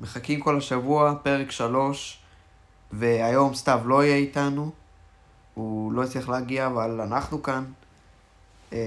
מחכים 0.00 0.40
כל 0.40 0.58
השבוע, 0.58 1.14
פרק 1.22 1.50
שלוש, 1.50 2.18
והיום 2.92 3.54
סתיו 3.54 3.80
לא 3.84 4.04
יהיה 4.04 4.16
איתנו. 4.16 4.70
הוא 5.54 5.92
לא 5.92 6.02
הצליח 6.02 6.28
להגיע, 6.28 6.66
אבל 6.66 7.00
אנחנו 7.00 7.42
כאן. 7.42 7.64
אה, 8.72 8.78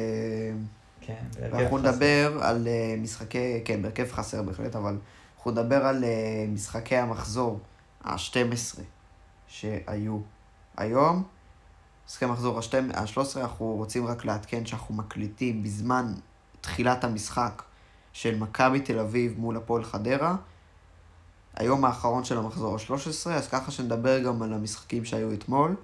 כן, 1.02 1.24
ואנחנו. 1.40 1.78
נדבר 1.78 2.38
על 2.42 2.68
אה, 2.68 2.96
משחקי, 2.98 3.62
כן, 3.66 3.82
בהרכב 3.82 4.12
חסר 4.12 4.42
בהחלט, 4.42 4.76
אבל 4.76 4.98
אנחנו 5.38 5.52
נדבר 5.52 5.86
על 5.86 6.04
אה, 6.04 6.46
משחקי 6.54 6.96
המחזור 6.96 7.60
ה-12 8.04 8.80
שהיו 9.48 10.20
היום. 10.78 11.24
משחקי 12.08 12.26
המחזור 12.26 12.60
ה-13, 12.60 13.20
אנחנו 13.40 13.66
רוצים 13.66 14.08
רק 14.08 14.26
לעדכן 14.26 14.66
שאנחנו 14.66 14.96
מקליטים 14.96 15.64
בזמן 15.64 16.14
תחילת 16.62 17.04
המשחק 17.04 17.64
של 18.14 18.38
מכבי 18.38 18.80
תל 18.80 19.00
אביב 19.00 19.40
מול 19.40 19.58
הפועל 19.58 19.84
חדרה. 19.84 20.36
היום 21.58 21.86
האחרון 21.86 22.24
של 22.24 22.38
המחזור 22.38 22.76
ה-13, 22.76 23.30
אז 23.30 23.48
ככה 23.48 23.72
שנדבר 23.72 24.20
גם 24.20 24.42
על 24.42 24.54
המשחקים 24.54 25.06
שהיו 25.06 25.34
אתמול. 25.34 25.76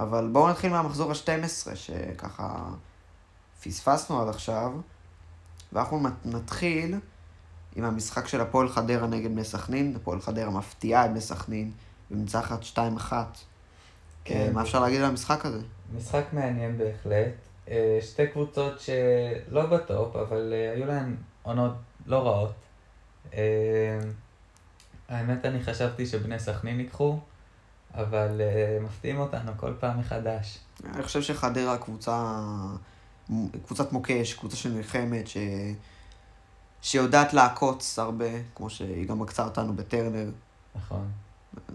אבל 0.00 0.28
בואו 0.32 0.48
נתחיל 0.50 0.70
מהמחזור 0.70 1.10
ה-12, 1.10 1.74
שככה 1.76 2.58
פספסנו 3.64 4.22
עד 4.22 4.28
עכשיו, 4.28 4.72
ואנחנו 5.72 6.00
נת- 6.00 6.12
נתחיל 6.26 6.98
עם 7.76 7.84
המשחק 7.84 8.26
של 8.28 8.40
הפועל 8.40 8.68
חדרה 8.68 9.06
נגד 9.06 9.30
בני 9.30 9.44
סכנין. 9.44 9.96
הפועל 9.96 10.20
חדרה 10.20 10.50
מפתיעה 10.50 11.04
את 11.04 11.10
בני 11.10 11.20
סכנין 11.20 11.70
ומנצחת 12.10 12.60
2-1. 12.62 13.12
כן. 14.24 14.50
מה 14.54 14.62
אפשר 14.62 14.80
להגיד 14.80 15.00
על 15.00 15.06
המשחק 15.06 15.46
הזה? 15.46 15.60
משחק 15.96 16.24
מעניין 16.32 16.78
בהחלט. 16.78 17.32
אה, 17.68 17.98
שתי 18.02 18.26
קבוצות 18.26 18.80
שלא 18.80 19.66
בטופ, 19.66 20.16
אבל 20.16 20.52
אה, 20.52 20.72
היו 20.72 20.86
להן 20.86 21.16
עונות 21.42 21.72
לא 22.06 22.16
רעות. 22.26 22.52
האמת, 25.08 25.44
אני 25.44 25.62
חשבתי 25.62 26.06
שבני 26.06 26.38
סכנין 26.38 26.80
ייקחו, 26.80 27.18
אבל 27.94 28.40
אה, 28.40 28.78
מפתיעים 28.80 29.18
אותנו 29.18 29.52
כל 29.56 29.72
פעם 29.80 30.00
מחדש. 30.00 30.58
אני 30.84 31.02
חושב 31.02 31.22
שחדרה 31.22 31.78
קבוצה, 31.78 32.40
קבוצת 33.66 33.92
מוקש, 33.92 34.34
קבוצה 34.34 34.56
שנלחמת, 34.56 35.28
ש... 35.28 35.36
שיודעת 36.82 37.34
לעקוץ 37.34 37.98
הרבה, 37.98 38.28
כמו 38.54 38.70
שהיא 38.70 39.08
גם 39.08 39.22
עקצה 39.22 39.44
אותנו 39.44 39.76
בטרנר. 39.76 40.30
נכון. 40.74 41.10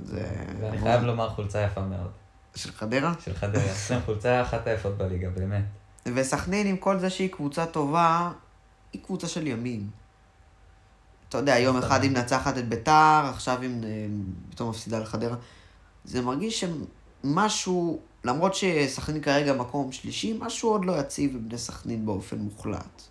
זה... 0.04 0.45
ואני 0.61 0.78
חייב 0.78 1.04
לומר 1.04 1.30
חולצה 1.30 1.61
יפה 1.61 1.82
מאוד. 1.82 2.11
של 2.56 2.72
חדרה? 2.72 3.14
של 3.26 3.34
חדרה. 3.34 3.73
כן, 3.88 4.00
חולצה 4.06 4.42
אחת 4.42 4.67
היפות 4.67 4.98
בליגה, 4.98 5.30
באמת. 5.30 5.64
וסכנין, 6.06 6.67
עם 6.67 6.78
כל 6.78 7.00
זה 7.00 7.09
שהיא 7.09 7.32
קבוצה 7.32 7.66
טובה, 7.66 8.32
היא 8.94 9.04
קבוצה 9.04 9.28
של 9.28 9.48
ימין. 9.48 9.89
אתה 11.30 11.38
יודע, 11.38 11.60
יום. 11.60 11.78
אחד 11.78 12.04
היא 12.04 12.12
מנצחת 12.12 12.58
את 12.58 12.70
ביתר, 12.70 13.22
עכשיו 13.30 13.62
היא 13.62 13.70
פתאום 14.50 14.70
מפסידה 14.70 15.00
לחדרה. 15.00 15.36
זה 16.04 16.22
מרגיש 16.22 16.66
שמשהו, 17.24 18.02
למרות 18.24 18.56
שסכנין 18.56 19.22
כרגע 19.22 19.54
מקום 19.54 19.92
שלישי, 19.92 20.38
משהו 20.40 20.70
עוד 20.70 20.86
לא 20.86 21.00
יציב 21.00 21.38
בבני 21.38 21.58
סכנין 21.58 22.06
באופן 22.06 22.38
מוחלט. 22.38 23.02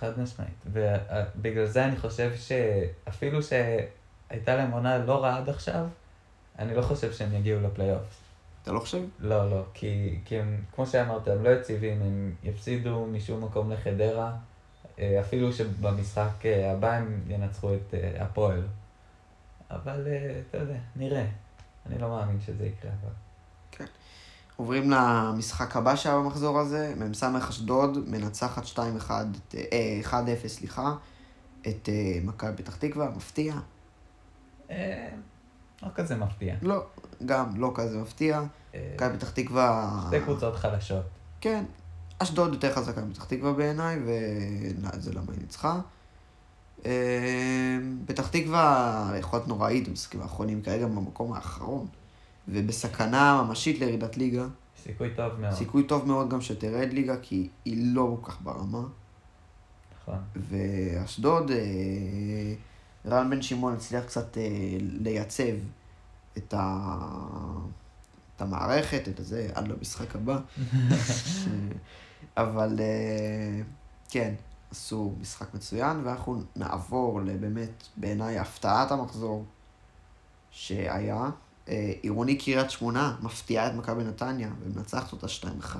חד 0.00 0.20
משמעית. 0.20 0.64
ובגלל 0.66 1.66
זה 1.66 1.84
אני 1.84 1.96
חושב 1.96 2.32
שאפילו 2.36 3.42
שהייתה 3.42 4.56
להם 4.56 4.70
עונה 4.70 4.98
לא 4.98 5.24
רעה 5.24 5.38
עד 5.38 5.48
עכשיו, 5.48 5.86
אני 6.58 6.74
לא 6.74 6.82
חושב 6.82 7.12
שהם 7.12 7.34
יגיעו 7.34 7.60
לפלייאוף. 7.60 8.20
אתה 8.62 8.72
לא 8.72 8.80
חושב? 8.80 9.02
לא, 9.20 9.50
לא, 9.50 9.62
כי, 9.74 10.18
כי 10.24 10.38
הם, 10.38 10.62
כמו 10.74 10.86
שאמרת, 10.86 11.28
הם 11.28 11.44
לא 11.44 11.50
יציבים, 11.50 12.02
הם 12.02 12.34
יפסידו 12.44 13.06
משום 13.06 13.44
מקום 13.44 13.72
לחדרה, 13.72 14.32
אפילו 15.20 15.52
שבמשחק 15.52 16.46
אה, 16.46 16.72
הבא 16.72 16.92
הם 16.92 17.20
ינצחו 17.28 17.74
את 17.74 17.94
אה, 17.94 18.22
הפועל. 18.24 18.62
אבל 19.70 20.06
אה, 20.06 20.40
אתה 20.48 20.58
יודע, 20.58 20.78
נראה. 20.96 21.26
אני 21.86 21.98
לא 21.98 22.08
מאמין 22.08 22.40
שזה 22.40 22.66
יקרה, 22.66 22.90
אבל... 23.02 23.10
עוברים 24.56 24.90
למשחק 24.90 25.76
הבא 25.76 25.96
שהיה 25.96 26.16
במחזור 26.16 26.58
הזה, 26.58 26.94
מ"ס 26.96 27.22
אשדוד 27.48 27.98
מנצחת 28.08 28.64
2-1, 28.64 28.78
את- 29.10 29.54
אה, 29.72 30.00
1-0, 30.44 30.46
סליחה, 30.48 30.94
את 31.60 31.88
אה, 31.88 32.18
מכבי 32.24 32.62
פתח 32.62 32.76
תקווה, 32.76 33.10
מפתיע. 33.16 33.54
אה, 34.70 35.08
לא 35.82 35.88
כזה 35.94 36.16
מפתיע. 36.16 36.54
לא, 36.62 36.84
גם 37.26 37.60
לא 37.60 37.72
כזה 37.74 37.98
מפתיע. 37.98 38.42
אה, 38.74 38.92
מכבי 38.94 39.16
פתח 39.18 39.30
תקווה... 39.30 40.00
שתי 40.06 40.20
קבוצות 40.20 40.56
חלשות. 40.56 41.04
כן. 41.40 41.64
אשדוד 42.22 42.52
יותר 42.52 42.74
חזקה 42.74 43.04
מפתח 43.04 43.24
תקווה 43.24 43.52
בעיניי, 43.52 43.98
וזה 44.04 45.12
למה 45.12 45.32
היא 45.32 45.40
ניצחה. 45.40 45.80
אה, 46.86 47.78
פתח 48.06 48.28
תקווה 48.28 49.12
יכולת 49.18 49.48
נוראית 49.48 49.88
במשחקים 49.88 50.22
האחרונים, 50.22 50.62
כרגע 50.62 50.86
במקום 50.86 51.32
האחרון, 51.32 51.86
ובסכנה 52.48 53.42
ממשית 53.42 53.78
לירידת 53.80 54.16
ליגה. 54.16 54.46
סיכוי 54.82 55.10
טוב 55.16 55.40
מאוד. 55.40 55.52
סיכוי 55.52 55.82
טוב 55.82 56.08
מאוד 56.08 56.30
גם 56.30 56.40
שתרד 56.40 56.92
ליגה, 56.92 57.16
כי 57.22 57.48
היא 57.64 57.94
לא 57.94 58.16
כל 58.20 58.30
כך 58.30 58.38
ברמה. 58.42 58.82
נכון. 60.02 60.18
ואשדוד, 60.36 61.50
אה, 61.50 61.56
רן 63.06 63.30
בן 63.30 63.42
שמעון 63.42 63.74
הצליח 63.74 64.04
קצת 64.04 64.38
אה, 64.38 64.42
לייצב 64.80 65.54
את, 66.36 66.54
ה... 66.54 66.96
את 68.36 68.42
המערכת, 68.42 69.08
את 69.08 69.20
הזה, 69.20 69.48
עד 69.54 69.68
למשחק 69.68 70.16
הבא. 70.16 70.38
אבל 72.40 72.76
אה, 72.80 73.62
כן, 74.10 74.34
עשו 74.70 75.14
משחק 75.20 75.54
מצוין, 75.54 76.00
ואנחנו 76.04 76.42
נעבור 76.56 77.20
לבאמת, 77.20 77.88
בעיניי, 77.96 78.38
הפתעת 78.38 78.90
המחזור 78.90 79.44
שהיה. 80.50 81.30
אה, 81.68 81.92
עירוני 82.02 82.38
קריית 82.38 82.70
שמונה 82.70 83.16
מפתיעה 83.20 83.66
את 83.66 83.74
מכבי 83.74 84.04
נתניה 84.04 84.48
ומנצחת 84.60 85.12
אותה 85.12 85.26
2-1. 85.26 85.76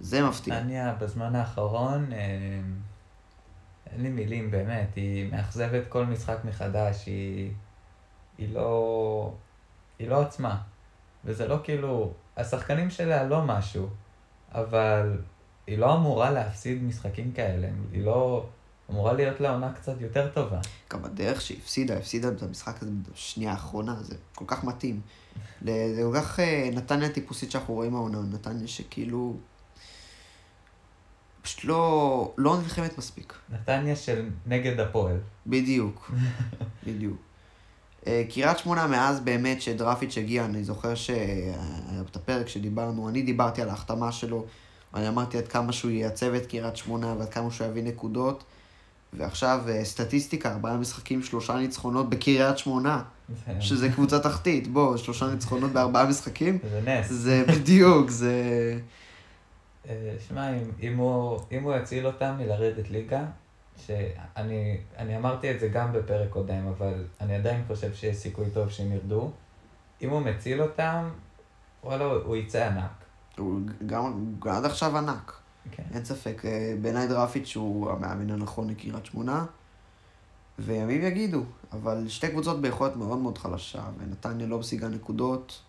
זה 0.00 0.22
מפתיע. 0.22 0.60
נתניה 0.60 0.94
בזמן 0.94 1.34
האחרון, 1.34 2.12
אה, 2.12 2.18
אין 3.86 4.02
לי 4.02 4.08
מילים 4.08 4.50
באמת, 4.50 4.94
היא 4.94 5.32
מאכזבת 5.32 5.82
כל 5.88 6.06
משחק 6.06 6.38
מחדש, 6.44 7.06
היא, 7.06 7.52
היא 8.38 8.54
לא, 8.54 9.32
היא 9.98 10.08
לא 10.08 10.22
עצמה. 10.22 10.60
וזה 11.24 11.48
לא 11.48 11.60
כאילו, 11.64 12.12
השחקנים 12.36 12.90
שלה 12.90 13.24
לא 13.24 13.42
משהו, 13.42 13.88
אבל 14.52 15.18
היא 15.66 15.78
לא 15.78 15.94
אמורה 15.94 16.30
להפסיד 16.30 16.82
משחקים 16.82 17.32
כאלה, 17.32 17.68
היא 17.92 18.04
לא 18.04 18.46
אמורה 18.90 19.12
להיות 19.12 19.40
לה 19.40 19.50
עונה 19.50 19.72
קצת 19.72 20.00
יותר 20.00 20.30
טובה. 20.34 20.60
גם 20.92 21.04
הדרך 21.04 21.40
שהיא 21.40 21.58
הפסידה, 21.58 21.96
הפסידה 21.96 22.28
את 22.28 22.42
המשחק 22.42 22.82
הזה 22.82 22.90
בשנייה 23.12 23.50
האחרונה, 23.50 23.96
זה 24.02 24.16
כל 24.34 24.44
כך 24.48 24.64
מתאים. 24.64 25.00
זה 25.62 26.00
כל 26.12 26.18
כך 26.18 26.40
אה, 26.40 26.70
נתניה 26.72 27.08
טיפוסית 27.08 27.50
שאנחנו 27.50 27.74
רואים 27.74 27.94
העונה, 27.94 28.18
נתניה 28.32 28.68
שכאילו... 28.68 29.36
פשוט 31.42 31.64
לא, 31.64 32.32
לא 32.38 32.58
נלחמת 32.62 32.98
מספיק. 32.98 33.34
נתניה 33.50 33.96
של 33.96 34.28
נגד 34.46 34.80
הפועל. 34.80 35.16
בדיוק, 35.46 36.10
בדיוק. 36.86 37.16
אה, 38.06 38.24
קריית 38.30 38.58
שמונה 38.58 38.86
מאז 38.86 39.20
באמת 39.20 39.62
שדרפיץ' 39.62 40.18
הגיע, 40.18 40.44
אני 40.44 40.64
זוכר 40.64 40.94
שהיה 40.94 41.54
את 42.10 42.16
הפרק 42.16 42.48
שדיברנו, 42.48 43.08
אני 43.08 43.22
דיברתי 43.22 43.62
על 43.62 43.68
ההחתמה 43.68 44.12
שלו, 44.12 44.46
ואני 44.94 45.08
אמרתי 45.08 45.38
עד 45.38 45.48
כמה 45.48 45.72
שהוא 45.72 45.90
ייצב 45.90 46.34
את 46.34 46.46
קריית 46.46 46.76
שמונה 46.76 47.14
ועד 47.18 47.28
כמה 47.28 47.50
שהוא 47.50 47.66
יביא 47.66 47.82
נקודות, 47.82 48.44
ועכשיו 49.12 49.60
אה, 49.68 49.84
סטטיסטיקה, 49.84 50.52
ארבעה 50.52 50.76
משחקים, 50.76 51.22
שלושה 51.22 51.56
ניצחונות 51.56 52.10
בקריית 52.10 52.58
שמונה, 52.58 53.02
זה- 53.46 53.60
שזה 53.60 53.88
קבוצה 53.88 54.18
תחתית, 54.20 54.68
בוא, 54.68 54.96
שלושה 54.96 55.26
ניצחונות 55.26 55.72
בארבעה 55.72 56.06
משחקים, 56.06 56.58
זה 56.70 56.80
נס. 56.84 57.08
זה 57.10 57.44
בדיוק, 57.48 58.10
זה... 58.10 58.32
אה, 59.88 60.14
שמע, 60.28 60.50
אם, 60.50 60.62
אם, 60.82 60.96
הוא, 60.96 61.38
אם 61.52 61.62
הוא 61.62 61.74
יציל 61.74 62.06
אותם 62.06 62.34
מלרדת 62.38 62.90
ליגה, 62.90 63.24
שאני 63.86 64.76
אני 64.98 65.16
אמרתי 65.16 65.50
את 65.50 65.60
זה 65.60 65.68
גם 65.68 65.92
בפרק 65.92 66.30
קודם, 66.30 66.66
אבל 66.78 66.92
אני 67.20 67.34
עדיין 67.34 67.62
חושב 67.66 67.94
שיש 67.94 68.16
סיכוי 68.16 68.46
טוב 68.54 68.70
שהם 68.70 68.92
ירדו. 68.92 69.30
אם 70.02 70.10
הוא 70.10 70.20
מציל 70.20 70.62
אותם, 70.62 71.08
וואלה, 71.84 72.04
הוא 72.04 72.36
יצא 72.36 72.66
ענק. 72.66 73.03
הוא 73.38 73.60
גם, 73.86 74.34
גם 74.38 74.54
עד 74.54 74.64
עכשיו 74.64 74.98
ענק. 74.98 75.32
כן. 75.70 75.82
אין 75.94 76.04
ספק, 76.04 76.42
אה, 76.44 76.74
בעיניי 76.82 77.08
דרפיץ' 77.08 77.56
הוא 77.56 77.90
המאמן 77.90 78.30
הנכון 78.30 78.70
לקריית 78.70 79.06
שמונה, 79.06 79.44
וימים 80.58 81.02
יגידו, 81.02 81.42
אבל 81.72 82.08
שתי 82.08 82.28
קבוצות 82.28 82.60
ביכולת 82.60 82.96
מאוד 82.96 83.18
מאוד 83.18 83.38
חלשה, 83.38 83.82
ונתניה 83.98 84.46
לא 84.46 84.58
משיגה 84.58 84.88
נקודות. 84.88 85.60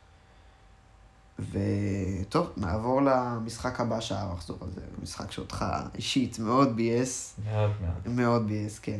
וטוב, 1.39 2.53
נעבור 2.57 3.01
למשחק 3.01 3.79
הבא 3.79 3.99
שהיה 3.99 4.21
המחזור 4.21 4.57
הזה, 4.61 4.81
משחק 5.01 5.31
שאותך 5.31 5.65
אישית 5.95 6.39
מאוד 6.39 6.75
ביאס, 6.75 7.39
מאוד 7.45 7.71
מאוד. 7.81 8.15
מאוד 8.15 8.47
ביאס, 8.47 8.79
כן. 8.79 8.99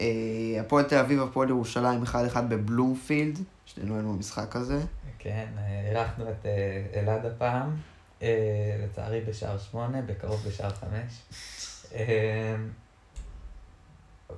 אה, 0.00 0.06
הפועל 0.60 0.84
תל 0.84 0.98
אביב, 0.98 1.22
הפועל 1.22 1.48
ירושלים, 1.48 2.02
1-1 2.02 2.40
בבלומפילד, 2.48 3.38
שנינו 3.64 3.94
היינו 3.94 4.12
במשחק 4.12 4.56
הזה. 4.56 4.80
כן, 5.18 5.46
אה, 5.58 5.90
אירחנו 5.90 6.24
את 6.30 6.46
אלעד 6.94 7.26
הפעם, 7.26 7.76
לצערי 8.84 9.20
בשער 9.20 9.58
שמונה, 9.58 10.02
בקרוב 10.02 10.44
בשער 10.48 10.70
חמש. 10.70 11.22
אה, 11.94 12.56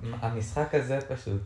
המשחק 0.03 0.75
הזה 0.75 0.99
פשוט, 1.09 1.43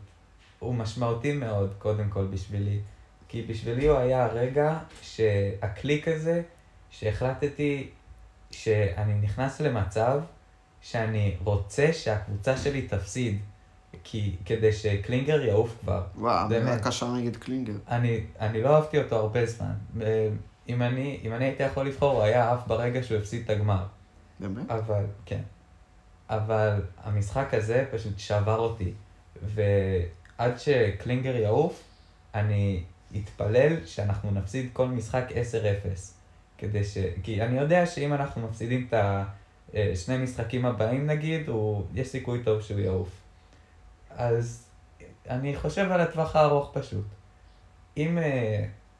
הוא 0.59 0.75
משמעותי 0.75 1.33
מאוד, 1.33 1.73
קודם 1.79 2.09
כל 2.09 2.25
בשבילי. 2.25 2.79
כי 3.27 3.41
בשבילי 3.41 3.87
הוא 3.87 3.97
היה 3.97 4.25
הרגע 4.25 4.77
שהקליק 5.01 6.07
הזה, 6.07 6.41
שהחלטתי 6.89 7.89
שאני 8.51 9.13
נכנס 9.13 9.61
למצב 9.61 10.21
שאני 10.81 11.37
רוצה 11.43 11.93
שהקבוצה 11.93 12.57
שלי 12.57 12.81
תפסיד. 12.81 13.39
כי, 14.03 14.35
כדי 14.45 14.73
שקלינגר 14.73 15.41
יעוף 15.41 15.75
כבר. 15.81 16.03
וואו, 16.15 16.45
אמירה 16.45 16.65
באמת. 16.65 16.87
קשה 16.87 17.05
נגד 17.05 17.35
קלינגר. 17.35 17.73
אני, 17.89 18.23
אני 18.39 18.61
לא 18.61 18.75
אהבתי 18.75 18.97
אותו 18.97 19.15
הרבה 19.15 19.45
זמן. 19.45 19.73
אה, 20.69 20.73
אם 20.73 20.81
אני, 20.81 21.19
אם 21.23 21.33
אני 21.33 21.45
הייתי 21.45 21.63
יכול 21.63 21.87
לבחור, 21.87 22.11
הוא 22.11 22.23
היה 22.23 22.53
עף 22.53 22.67
ברגע 22.67 23.03
שהוא 23.03 23.17
הפסיד 23.17 23.43
את 23.43 23.49
הגמר. 23.49 23.85
באמת? 24.39 24.71
אבל, 24.71 25.05
כן. 25.25 25.41
אבל 26.29 26.81
המשחק 27.03 27.53
הזה 27.53 27.85
פשוט 27.91 28.19
שבר 28.19 28.59
אותי. 28.59 28.93
ועד 29.43 30.57
שקלינגר 30.57 31.35
יעוף, 31.35 31.83
אני 32.35 32.83
אתפלל 33.15 33.85
שאנחנו 33.85 34.31
נפסיד 34.31 34.69
כל 34.73 34.87
משחק 34.87 35.25
10-0. 35.31 35.33
כדי 36.57 36.83
ש... 36.83 36.97
כי 37.23 37.41
אני 37.41 37.59
יודע 37.59 37.85
שאם 37.85 38.13
אנחנו 38.13 38.47
מפסידים 38.47 38.87
את 38.89 38.93
השני 39.73 40.17
משחקים 40.17 40.65
הבאים 40.65 41.07
נגיד, 41.07 41.47
הוא... 41.47 41.83
יש 41.93 42.07
סיכוי 42.07 42.43
טוב 42.43 42.61
שהוא 42.61 42.79
יעוף. 42.79 43.09
אז 44.09 44.69
אני 45.29 45.55
חושב 45.55 45.91
על 45.91 46.01
הטווח 46.01 46.35
הארוך 46.35 46.71
פשוט. 46.73 47.05
אם... 47.97 48.17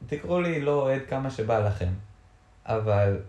תקראו 0.06 0.40
לי 0.40 0.60
לא 0.60 0.82
אוהד 0.82 1.02
כמה 1.08 1.30
שבא 1.30 1.58
לכם, 1.68 1.92
אבל 2.66 3.20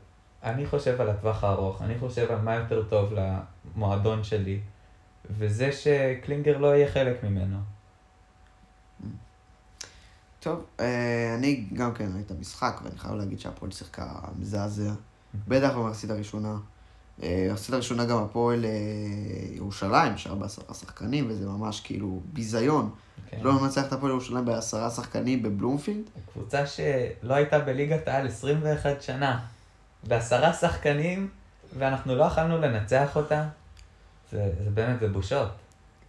אני 0.44 0.66
חושב 0.66 1.02
על 1.02 1.10
הטווח 1.10 1.44
הארוך, 1.44 1.82
אני 1.82 2.00
חושב 2.00 2.32
על 2.32 2.42
מה 2.42 2.56
יותר 2.56 2.84
טוב 2.84 3.14
למועדון 3.76 4.24
שלי, 4.24 4.60
וזה 5.30 5.72
שקלינגר 5.72 6.58
לא 6.58 6.76
יהיה 6.76 6.92
חלק 6.92 7.24
ממנו. 7.24 7.58
טוב, 10.40 10.66
אה, 10.80 11.36
אני 11.36 11.66
גם 11.74 11.94
כן 11.94 12.10
ראיתי 12.14 12.34
את 12.34 12.38
המשחק, 12.38 12.82
ואני 12.84 12.98
חייב 12.98 13.16
להגיד 13.16 13.40
שהפועל 13.40 13.72
שיחקה 13.72 14.14
מזעזע. 14.40 14.92
בטח 15.48 15.76
במחצית 15.76 16.10
הראשונה. 16.10 16.58
אה, 17.24 17.48
במחצית 17.50 17.74
הראשונה 17.74 18.06
גם 18.06 18.18
הפועל 18.18 18.66
אה, 18.66 18.70
ירושלים, 19.52 20.18
שהיה 20.18 20.36
בעשרה 20.36 20.74
שחקנים, 20.74 21.26
וזה 21.30 21.46
ממש 21.48 21.82
כאילו 21.82 22.20
ביזיון. 22.34 22.90
כן. 23.30 23.38
לא 23.42 23.62
לנצח 23.62 23.88
את 23.88 23.94
הפועל 23.94 24.12
ירושלים 24.12 24.46
בעשרה 24.46 24.90
שחקנים 24.90 25.44
בבלומפילד. 25.44 26.04
קבוצה 26.34 26.66
שלא 26.66 27.34
הייתה 27.34 27.60
בליגת 27.60 28.08
העל 28.08 28.28
21 28.28 29.02
שנה, 29.02 29.40
בעשרה 30.08 30.54
שחקנים, 30.54 31.30
ואנחנו 31.78 32.16
לא 32.16 32.24
יכלנו 32.24 32.58
לנצח 32.58 33.16
אותה. 33.16 33.48
זה, 34.32 34.50
זה 34.64 34.70
באמת, 34.70 35.00
זה 35.00 35.08
בושות. 35.08 35.50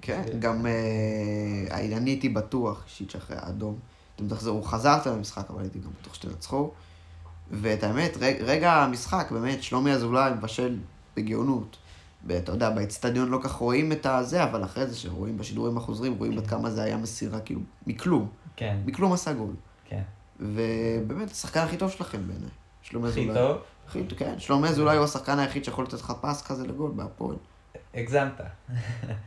כן. 0.02 0.22
גם 0.38 0.66
אה, 0.66 1.76
אני 1.76 2.10
הייתי 2.10 2.28
בטוח, 2.28 2.82
אישית 2.86 3.10
שאחרי 3.10 3.36
האדום, 3.40 3.78
אתם 4.16 4.28
תחזרו, 4.28 4.62
חזרתם 4.62 5.10
למשחק, 5.10 5.50
אבל 5.50 5.60
הייתי 5.60 5.78
גם 5.78 5.90
בטוח 6.00 6.14
שתנצחו. 6.14 6.70
ואת 7.50 7.82
האמת, 7.82 8.16
רגע 8.40 8.72
המשחק, 8.72 9.28
באמת, 9.30 9.62
שלומי 9.62 9.92
אזולאי 9.92 10.32
מבשל 10.32 10.78
בגאונות. 11.16 11.76
ואתה 12.26 12.52
יודע, 12.52 12.70
באצטדיון 12.70 13.28
לא 13.28 13.38
כך 13.42 13.52
רואים 13.52 13.92
את 13.92 14.06
הזה, 14.06 14.44
אבל 14.44 14.64
אחרי 14.64 14.86
זה 14.86 14.96
שרואים 14.96 15.38
בשידורים 15.38 15.76
החוזרים, 15.76 16.14
רואים 16.18 16.38
עד 16.38 16.46
כמה 16.46 16.70
זה 16.70 16.82
היה 16.82 16.96
מסירה, 16.96 17.40
כאילו, 17.40 17.60
מכלום. 17.86 18.28
כן, 18.56 18.76
מכלום 18.86 19.12
עשה 19.12 19.32
גול. 19.32 19.54
כן. 19.88 20.02
ובאמת, 20.40 21.30
השחקן 21.30 21.60
הכי 21.60 21.76
טוב 21.76 21.90
שלכם 21.90 22.18
בעיניי. 22.28 22.48
שלומי 22.82 23.08
הכי 23.08 23.20
אזולאי. 23.20 23.34
טוב, 23.42 23.56
הכי 23.88 24.04
טוב. 24.04 24.18
כן, 24.18 24.34
שלומי 24.38 24.68
אזולאי 24.68 24.96
הוא 24.96 25.04
השחקן 25.04 25.38
היחיד 25.38 25.64
שיכול 25.64 25.84
לתת 25.84 25.94
לך 25.94 26.12
פס 26.20 26.42
כזה 26.42 26.66
לגול 26.66 26.90
בהפועל. 26.96 27.36
הגזמת. 27.94 28.40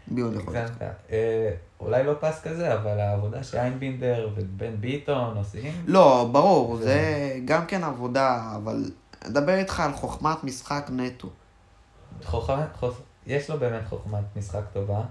מי 0.07 0.21
עוד 0.21 0.33
יכול 0.33 0.53
לתת? 0.57 0.69
הגזמת. 0.71 0.81
אה, 1.11 1.51
אולי 1.79 2.03
לא 2.03 2.13
פס 2.19 2.41
כזה, 2.43 2.73
אבל 2.73 2.99
העבודה 2.99 3.43
שאיינבינדר 3.43 4.29
ובן 4.35 4.75
ביטון 4.79 5.37
עושים, 5.37 5.71
לא, 5.87 6.29
ברור, 6.31 6.77
זה- 6.77 6.83
זה 6.83 6.99
גם 7.45 7.65
כן 7.65 7.83
עבודה, 7.83 8.53
אבל 8.55 8.91
אדבר 9.27 9.55
איתך 9.55 9.79
על 9.79 9.93
חוכמת 9.93 10.43
משחק 10.43 10.89
נטו. 10.93 11.29
חוכמת, 12.23 12.75
חוכ... 12.75 13.01
יש 13.27 13.49
לו 13.49 13.59
באמת 13.59 13.87
חוכמת 13.89 14.23
משחק 14.35 14.63
טובה. 14.73 15.01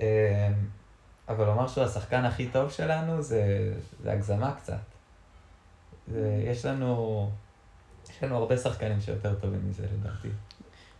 אה, 0.00 0.52
אבל 1.28 1.46
לומר 1.46 1.68
שהוא 1.68 1.84
השחקן 1.84 2.24
הכי 2.24 2.48
טוב 2.48 2.70
שלנו 2.70 3.22
זה, 3.22 3.72
זה 4.02 4.12
הגזמה 4.12 4.54
קצת. 4.54 4.74
זה, 6.08 6.42
יש 6.46 6.64
לנו... 6.64 7.30
יש 8.10 8.22
לנו 8.22 8.36
הרבה 8.36 8.56
שחקנים 8.56 9.00
שיותר 9.00 9.34
טובים 9.34 9.68
מזה 9.68 9.82
לדעתי. 9.82 10.28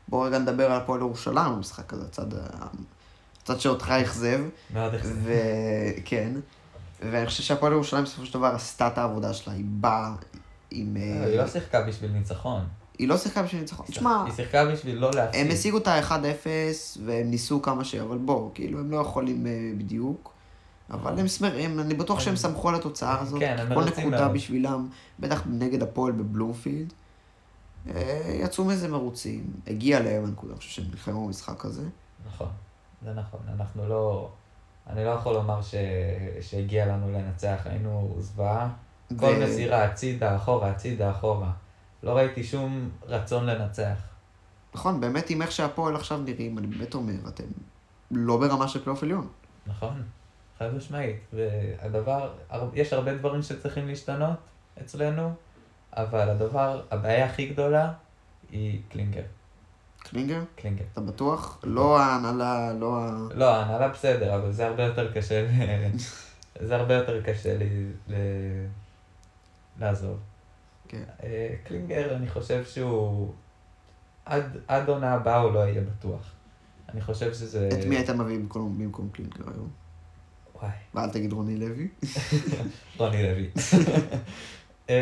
בואו 0.08 0.22
רגע 0.22 0.38
נדבר 0.38 0.72
על 0.72 0.80
הפועל 0.80 1.00
ירושלים 1.00 1.52
במשחק 1.56 1.92
הזה, 1.92 2.04
הצד, 2.04 2.26
הצד 3.42 3.60
שאותך 3.60 3.90
אכזב, 3.90 4.40
מאוד 4.72 4.94
אכזב. 4.94 5.16
וכן, 5.24 6.32
ואני 7.00 7.26
חושב 7.26 7.42
שהפועל 7.42 7.72
ירושלים 7.72 8.04
בסופו 8.04 8.26
של 8.26 8.34
דבר 8.34 8.46
עשתה 8.46 8.88
את 8.88 8.98
העבודה 8.98 9.32
שלה, 9.32 9.54
היא 9.54 9.64
באה 9.66 10.12
עם... 10.70 10.96
אה, 10.96 11.24
היא 11.24 11.38
לא 11.38 11.48
שיחקה 11.48 11.82
בשביל 11.82 12.10
ניצחון. 12.10 12.64
היא 13.02 13.08
לא 13.08 13.16
שיחקה 13.16 13.42
בשביל 13.42 13.60
ניצחון. 13.60 13.86
תשמע, 13.86 14.24
היא 14.24 14.34
שיחקה 14.34 14.64
בשביל 14.64 14.96
לא 14.98 15.10
להפסיד. 15.14 15.46
הם 15.46 15.52
השיגו 15.52 15.78
את 15.78 15.86
ה-1-0, 15.86 16.46
והם 17.06 17.30
ניסו 17.30 17.62
כמה 17.62 17.84
ש... 17.84 17.94
אבל 17.94 18.18
בואו, 18.18 18.50
כאילו, 18.54 18.80
הם 18.80 18.90
לא 18.90 18.96
יכולים 18.96 19.46
אה, 19.46 19.52
בדיוק. 19.78 20.32
אבל 20.90 21.18
הם 21.20 21.28
שמחים, 21.28 21.80
אני 21.80 21.94
בטוח 21.94 22.20
שהם 22.20 22.30
הם- 22.30 22.36
שמחו 22.36 22.68
על 22.68 22.74
התוצאה 22.74 23.20
הזאת. 23.20 23.40
כן, 23.40 23.56
הם 23.58 23.68
כל 23.68 23.74
מרוצים 23.74 24.08
נקודה 24.08 24.20
מאוד. 24.24 24.32
בשבילם, 24.32 24.88
בטח 25.20 25.42
נגד 25.46 25.82
הפועל 25.82 26.12
בבלומפילד. 26.12 26.92
אה, 27.94 28.38
יצאו 28.44 28.64
מזה 28.64 28.88
מרוצים, 28.88 29.44
הגיע 29.66 30.00
להם 30.00 30.24
הנקודה, 30.24 30.52
אני 30.52 30.58
חושב 30.58 30.70
שהם 30.70 30.84
נלחמו 30.90 31.26
במשחק 31.26 31.64
הזה. 31.64 31.82
נכון, 32.26 32.48
זה 33.04 33.12
נכון. 33.12 33.40
אנחנו 33.60 33.88
לא... 33.88 34.28
אני 34.90 35.04
לא 35.04 35.10
יכול 35.10 35.34
לומר 35.34 35.62
ש... 35.62 35.74
שהגיע 36.40 36.86
לנו 36.86 37.12
לנצח, 37.12 37.60
היינו 37.64 38.16
זוועה. 38.18 38.68
כל 39.18 39.34
מסירה 39.44 39.84
הצידה, 39.84 40.36
אחורה, 40.36 40.70
הצידה, 40.70 41.10
אחורה. 41.10 41.50
לא 42.02 42.16
ראיתי 42.16 42.44
שום 42.44 42.90
רצון 43.06 43.46
לנצח. 43.46 43.96
נכון, 44.74 45.00
באמת 45.00 45.30
עם 45.30 45.42
איך 45.42 45.52
שהפועל 45.52 45.96
עכשיו 45.96 46.18
נראים, 46.18 46.58
אני 46.58 46.66
באמת 46.66 46.94
אומר, 46.94 47.28
אתם 47.28 47.44
לא 48.10 48.36
ברמה 48.36 48.68
של 48.68 48.80
פלייאוף 48.82 49.02
עליון. 49.02 49.28
נכון, 49.66 50.02
חד 50.58 50.74
משמעית. 50.74 51.16
והדבר, 51.32 52.32
יש 52.74 52.92
הרבה 52.92 53.14
דברים 53.14 53.42
שצריכים 53.42 53.88
להשתנות 53.88 54.38
אצלנו, 54.80 55.32
אבל 55.92 56.28
הדבר, 56.28 56.82
הבעיה 56.90 57.26
הכי 57.26 57.46
גדולה 57.46 57.92
היא 58.50 58.80
קלינגר. 58.88 59.22
קלינגר, 59.98 60.42
קלינגר. 60.56 60.84
אתה 60.92 61.00
בטוח? 61.00 61.58
לא 61.62 62.00
ההנהלה, 62.00 62.72
לא 62.72 62.98
ה... 62.98 63.28
לא, 63.34 63.54
ההנהלה 63.54 63.88
בסדר, 63.88 64.36
אבל 64.36 64.52
זה 64.52 64.66
הרבה 64.66 64.82
יותר 64.82 65.12
קשה, 65.12 65.46
זה 66.66 66.76
הרבה 66.76 66.94
יותר 66.94 67.22
קשה 67.22 67.56
לי. 67.58 67.86
לעזוב. 69.80 70.18
כן. 70.92 71.02
אה, 71.22 71.54
קלינגר, 71.64 72.16
אני 72.16 72.28
חושב 72.28 72.64
שהוא... 72.64 73.32
עד, 74.24 74.56
עד 74.68 74.88
עונה 74.88 75.14
הבאה 75.14 75.36
הוא 75.36 75.52
לא 75.52 75.58
יהיה 75.58 75.80
בטוח. 75.80 76.32
אני 76.88 77.00
חושב 77.00 77.34
שזה... 77.34 77.68
את 77.72 77.86
מי 77.86 77.96
היית 77.96 78.10
מביא 78.10 78.38
במקום, 78.38 78.78
במקום 78.78 79.08
קלינגר 79.12 79.44
היום? 79.54 79.68
וואי, 80.54 80.70
ואל 80.94 81.10
תגיד 81.10 81.32
רוני 81.32 81.56
לוי. 81.56 81.88
רוני 82.98 83.22
לוי. 83.22 83.50
אמ, 84.88 84.94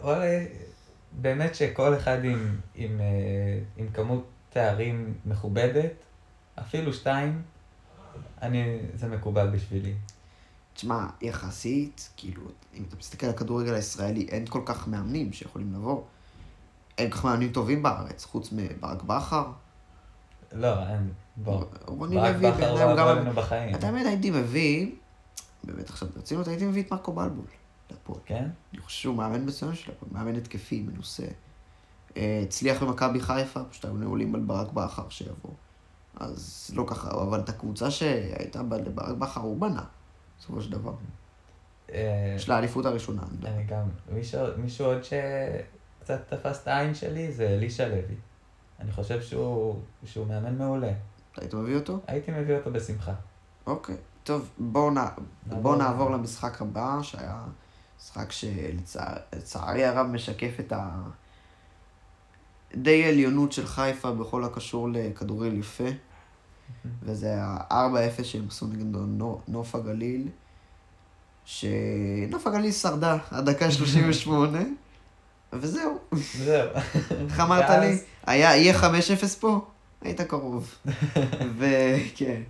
וואלה, 0.00 0.44
באמת 1.12 1.54
שכל 1.54 1.96
אחד 1.96 2.24
עם, 2.24 2.56
עם, 2.74 3.00
אה, 3.00 3.58
עם 3.76 3.88
כמות 3.88 4.26
תארים 4.50 5.14
מכובדת, 5.26 5.92
אפילו 6.60 6.92
שתיים, 6.92 7.42
אני, 8.42 8.78
זה 8.94 9.08
מקובל 9.08 9.46
בשבילי. 9.46 9.94
תשמע, 10.74 11.06
יחסית, 11.20 12.10
כאילו, 12.16 12.42
אם 12.74 12.84
אתה 12.88 12.96
מסתכל 12.96 13.26
על 13.26 13.32
הכדורגל 13.32 13.74
הישראלי, 13.74 14.26
אין 14.28 14.46
כל 14.46 14.62
כך 14.64 14.88
מאמנים 14.88 15.32
שיכולים 15.32 15.72
לבוא. 15.74 16.02
אין 16.98 17.10
כל 17.10 17.16
כך 17.16 17.24
מאמנים 17.24 17.52
טובים 17.52 17.82
בארץ, 17.82 18.24
חוץ 18.24 18.48
מברק 18.52 19.02
בכר. 19.02 19.46
לא, 20.52 20.88
אין, 20.88 21.12
בוא. 21.36 21.64
רוני 21.86 22.16
לוי, 22.16 22.46
עבר 22.46 22.96
גם... 22.96 23.08
אלינו 23.08 23.32
בחיים. 23.32 23.74
את 23.74 23.84
האמת, 23.84 24.06
הייתי 24.06 24.30
מביא, 24.30 24.92
באמת 25.64 25.90
עכשיו 25.90 26.08
ברצינות, 26.14 26.48
הייתי 26.48 26.66
מביא 26.66 26.82
את 26.82 26.92
מרקו 26.92 27.12
בלבול 27.12 27.44
לפועל. 27.90 28.20
כן? 28.26 28.48
אני 28.72 28.80
חושב 28.80 29.02
שהוא 29.02 29.16
מאמן 29.16 29.48
מצוין 29.48 29.74
של 29.74 29.92
הפועל, 29.92 30.12
מאמן 30.12 30.36
התקפי, 30.36 30.80
מנוסה. 30.82 31.26
אה, 32.16 32.40
הצליח 32.42 32.82
במכבי 32.82 33.20
חיפה, 33.20 33.64
פשוט 33.64 33.84
היו 33.84 33.94
נעולים 33.94 34.34
על 34.34 34.40
ברק 34.40 34.72
בכר 34.72 35.08
שיבוא. 35.08 35.50
אז 36.16 36.70
לא 36.74 36.84
ככה, 36.86 37.10
אבל 37.10 37.40
את 37.40 37.48
הקבוצה 37.48 37.90
שהייתה 37.90 38.62
לברק 38.62 39.16
בכר 39.16 39.40
הוא 39.40 39.60
בנה, 39.60 39.84
בסופו 40.38 40.60
של 40.60 40.70
דבר. 40.70 40.92
אה, 41.92 42.34
יש 42.36 42.48
לה 42.48 42.54
האליפות 42.54 42.86
הראשונה. 42.86 43.22
אני 43.44 43.64
גם, 43.64 43.88
מישהו, 44.56 44.86
עוד 44.86 45.02
שקצת 45.02 46.20
תפס 46.28 46.62
את 46.62 46.68
העין 46.68 46.94
שלי 46.94 47.32
זה 47.32 47.48
אלישע 47.48 47.88
לוי. 47.88 48.14
אני 48.80 48.92
חושב 48.92 49.22
שהוא, 49.22 49.76
מאמן 50.28 50.58
מעולה. 50.58 50.92
היית 51.36 51.54
מביא 51.54 51.76
אותו? 51.76 52.00
הייתי 52.06 52.32
מביא 52.32 52.56
אותו 52.56 52.72
בשמחה. 52.72 53.12
אוקיי. 53.66 53.96
טוב, 54.24 54.50
בואו 54.58 54.90
נע... 54.90 55.00
נעבור. 55.46 55.62
בוא 55.62 55.76
נעבור 55.76 56.10
למשחק 56.10 56.62
הבא, 56.62 56.98
שהיה 57.02 57.42
משחק 57.98 58.32
שלצערי 58.32 59.84
הרב 59.84 60.06
משקף 60.06 60.60
את 60.60 60.72
ה... 60.72 61.02
די 62.76 63.04
עליונות 63.04 63.52
של 63.52 63.66
חיפה 63.66 64.12
בכל 64.12 64.44
הקשור 64.44 64.88
לכדורגל 64.92 65.54
יפה. 65.54 65.88
וזה 67.02 67.34
ה-4-0 67.42 68.24
שהם 68.24 68.44
עשו 68.48 68.66
נגד 68.66 68.84
נו- 68.96 69.40
נוף 69.48 69.74
הגליל, 69.74 70.28
שנוף 71.44 72.46
הגליל 72.46 72.72
שרדה 72.72 73.16
עד 73.30 73.50
דקה 73.50 73.70
38, 73.70 74.58
וזהו. 75.52 75.98
זהו. 76.44 76.68
איך 77.28 77.40
אמרת 77.40 77.70
לי? 77.70 77.98
היה, 78.26 78.56
יהיה 78.56 78.80
5-0 78.80 78.84
פה? 79.40 79.66
היית 80.02 80.20
קרוב. 80.20 80.74
וכן, 81.58 82.42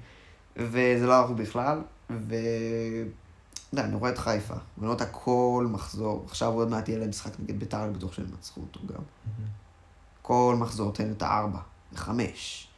וזה 0.56 1.06
לא 1.06 1.18
ארוך 1.18 1.30
בכלל, 1.30 1.82
ו... 2.10 2.34
אתה 3.54 3.80
יודע, 3.80 3.84
אני 3.84 3.94
רואה 3.94 4.10
את 4.10 4.18
חיפה, 4.18 4.54
ואני 4.54 4.62
רואה 4.78 4.92
אותה 4.92 5.06
כל 5.06 5.66
מחזור. 5.70 6.24
עכשיו 6.28 6.52
עוד 6.52 6.70
מעט 6.70 6.88
יהיה 6.88 6.98
להם 6.98 7.08
משחק 7.08 7.40
נגד 7.40 7.58
בית"ר, 7.60 7.84
אני 7.84 7.92
בטוח 7.92 8.12
שהם 8.12 8.26
ינצחו 8.30 8.60
אותו 8.60 8.80
גם. 8.86 9.02
כל 10.22 10.56
מחזור 10.58 10.92
תן 10.92 11.10
את 11.10 11.22
הארבע, 11.22 11.58
וחמש. 11.92 12.68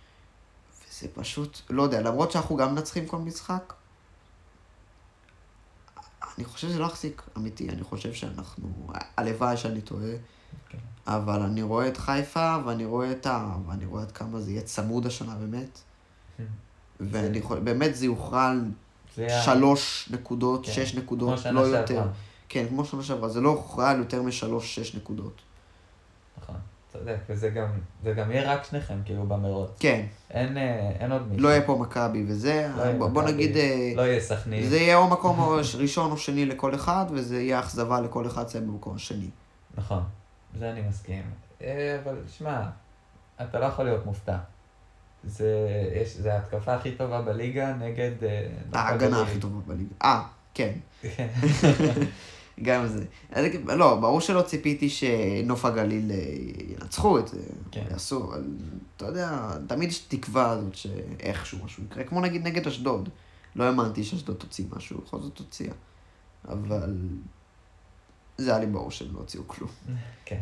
וזה 0.98 1.08
פשוט, 1.14 1.58
לא 1.70 1.82
יודע, 1.82 2.00
למרות 2.00 2.30
שאנחנו 2.32 2.56
גם 2.56 2.74
מנצחים 2.74 3.06
כל 3.06 3.18
משחק, 3.18 3.72
אני 6.38 6.44
חושב 6.44 6.68
שזה 6.68 6.78
לא 6.78 6.84
יחזיק, 6.86 7.22
אמיתי, 7.36 7.68
אני 7.68 7.82
חושב 7.82 8.12
שאנחנו, 8.12 8.68
הלוואי 9.16 9.56
שאני 9.56 9.80
טועה, 9.80 10.10
כן. 10.68 10.78
אבל 11.06 11.42
אני 11.42 11.62
רואה 11.62 11.88
את 11.88 11.96
חיפה, 11.96 12.56
ואני 12.66 12.84
רואה 12.84 13.10
את 13.12 13.26
ה... 13.26 13.56
ואני 13.66 13.84
רואה 13.86 14.02
עד 14.02 14.12
כמה 14.12 14.40
זה 14.40 14.50
יהיה 14.50 14.62
צמוד 14.62 15.06
השנה 15.06 15.34
באמת, 15.34 15.78
ואני 17.00 17.38
יכול, 17.38 17.58
באמת 17.58 17.96
זה 17.96 18.04
יוכרע 18.06 18.46
על 18.50 18.64
זה 19.16 19.22
היה- 19.22 19.42
שלוש 19.42 20.08
נקודות, 20.12 20.66
כן. 20.66 20.72
שש 20.72 20.94
נקודות, 20.94 21.46
לא 21.46 21.60
יותר. 21.60 21.94
שעברה. 21.94 22.12
כן, 22.48 22.66
כמו 22.68 22.84
שנה 22.84 23.02
שעברה, 23.02 23.28
זה 23.28 23.40
לא 23.40 23.48
הוכרע 23.48 23.90
על 23.90 23.98
יותר 23.98 24.22
משלוש, 24.22 24.74
שש 24.74 24.94
נקודות. 24.94 25.42
נכון, 26.42 26.56
צודק, 26.98 27.16
וזה 27.28 27.48
גם, 27.48 27.66
זה 28.02 28.12
גם 28.12 28.30
יהיה 28.30 28.52
רק 28.52 28.64
שניכם, 28.64 28.94
כאילו, 29.04 29.26
במרוץ. 29.26 29.70
כן, 29.78 30.06
אין, 30.30 30.56
אה, 30.56 30.90
אין 31.00 31.12
עוד 31.12 31.28
מישהו. 31.28 31.42
לא 31.42 31.48
יהיה 31.48 31.62
פה 31.62 31.78
מכבי 31.80 32.24
וזה, 32.28 32.68
לא 32.76 32.92
בוא 32.92 33.08
בוא 33.08 33.22
נגיד... 33.22 33.56
אה, 33.56 33.92
לא 33.96 34.02
יהיה 34.02 34.20
סכנין. 34.20 34.68
זה 34.68 34.76
יהיה 34.76 34.96
או 34.96 35.06
מקום 35.06 35.40
ראשון 35.78 36.10
או 36.10 36.16
שני 36.16 36.46
לכל 36.46 36.74
אחד, 36.74 37.06
וזה 37.10 37.42
יהיה 37.42 37.60
אכזבה 37.60 38.00
לכל 38.00 38.26
אחד 38.26 38.44
לסיים 38.46 38.66
במקום 38.66 38.96
השני. 38.96 39.30
נכון, 39.74 40.02
זה 40.58 40.70
אני 40.70 40.80
מסכים. 40.88 41.22
אה, 41.62 41.98
אבל 42.04 42.16
שמע, 42.38 42.62
אתה 43.42 43.60
לא 43.60 43.64
יכול 43.64 43.84
להיות 43.84 44.06
מופתע. 44.06 44.36
זה, 45.24 45.68
יש, 45.94 46.16
זה 46.16 46.34
ההתקפה 46.34 46.74
הכי 46.74 46.92
טובה 46.92 47.22
בליגה 47.22 47.74
נגד... 47.74 48.12
ההגנה. 48.72 49.22
הכי 49.22 49.38
טובה 49.38 49.60
בליגה. 49.66 49.94
אה, 50.02 50.22
כן, 50.54 50.72
כן. 51.02 51.28
גם 52.62 52.86
זה. 52.86 53.04
לא, 53.76 53.96
ברור 53.96 54.20
שלא 54.20 54.42
ציפיתי 54.42 54.88
שנוף 54.88 55.64
הגליל 55.64 56.10
אה, 56.10 56.16
ינצחו 56.68 57.18
את 57.18 57.28
זה, 57.28 57.40
כן. 57.70 57.84
יעשו, 57.90 58.24
אבל 58.24 58.44
אתה 58.96 59.06
יודע, 59.06 59.50
תמיד 59.66 59.88
יש 59.88 59.98
תקווה 59.98 60.50
הזאת 60.50 60.74
שאיכשהו 60.74 61.64
משהו 61.64 61.84
יקרה, 61.84 62.04
כמו 62.04 62.20
נגיד 62.20 62.46
נגד 62.46 62.66
אשדוד. 62.66 63.08
לא 63.56 63.64
האמנתי 63.64 64.04
שאשדוד 64.04 64.36
תוציא 64.36 64.64
משהו, 64.76 65.00
בכל 65.06 65.20
זאת 65.20 65.38
הוציאה. 65.38 65.74
אבל 66.48 66.94
זה 68.38 68.50
היה 68.50 68.60
לי 68.60 68.66
ברור 68.66 68.90
שהם 68.90 69.14
לא 69.14 69.18
הוציאו 69.18 69.42
כלום. 69.46 69.70
כן. 70.24 70.40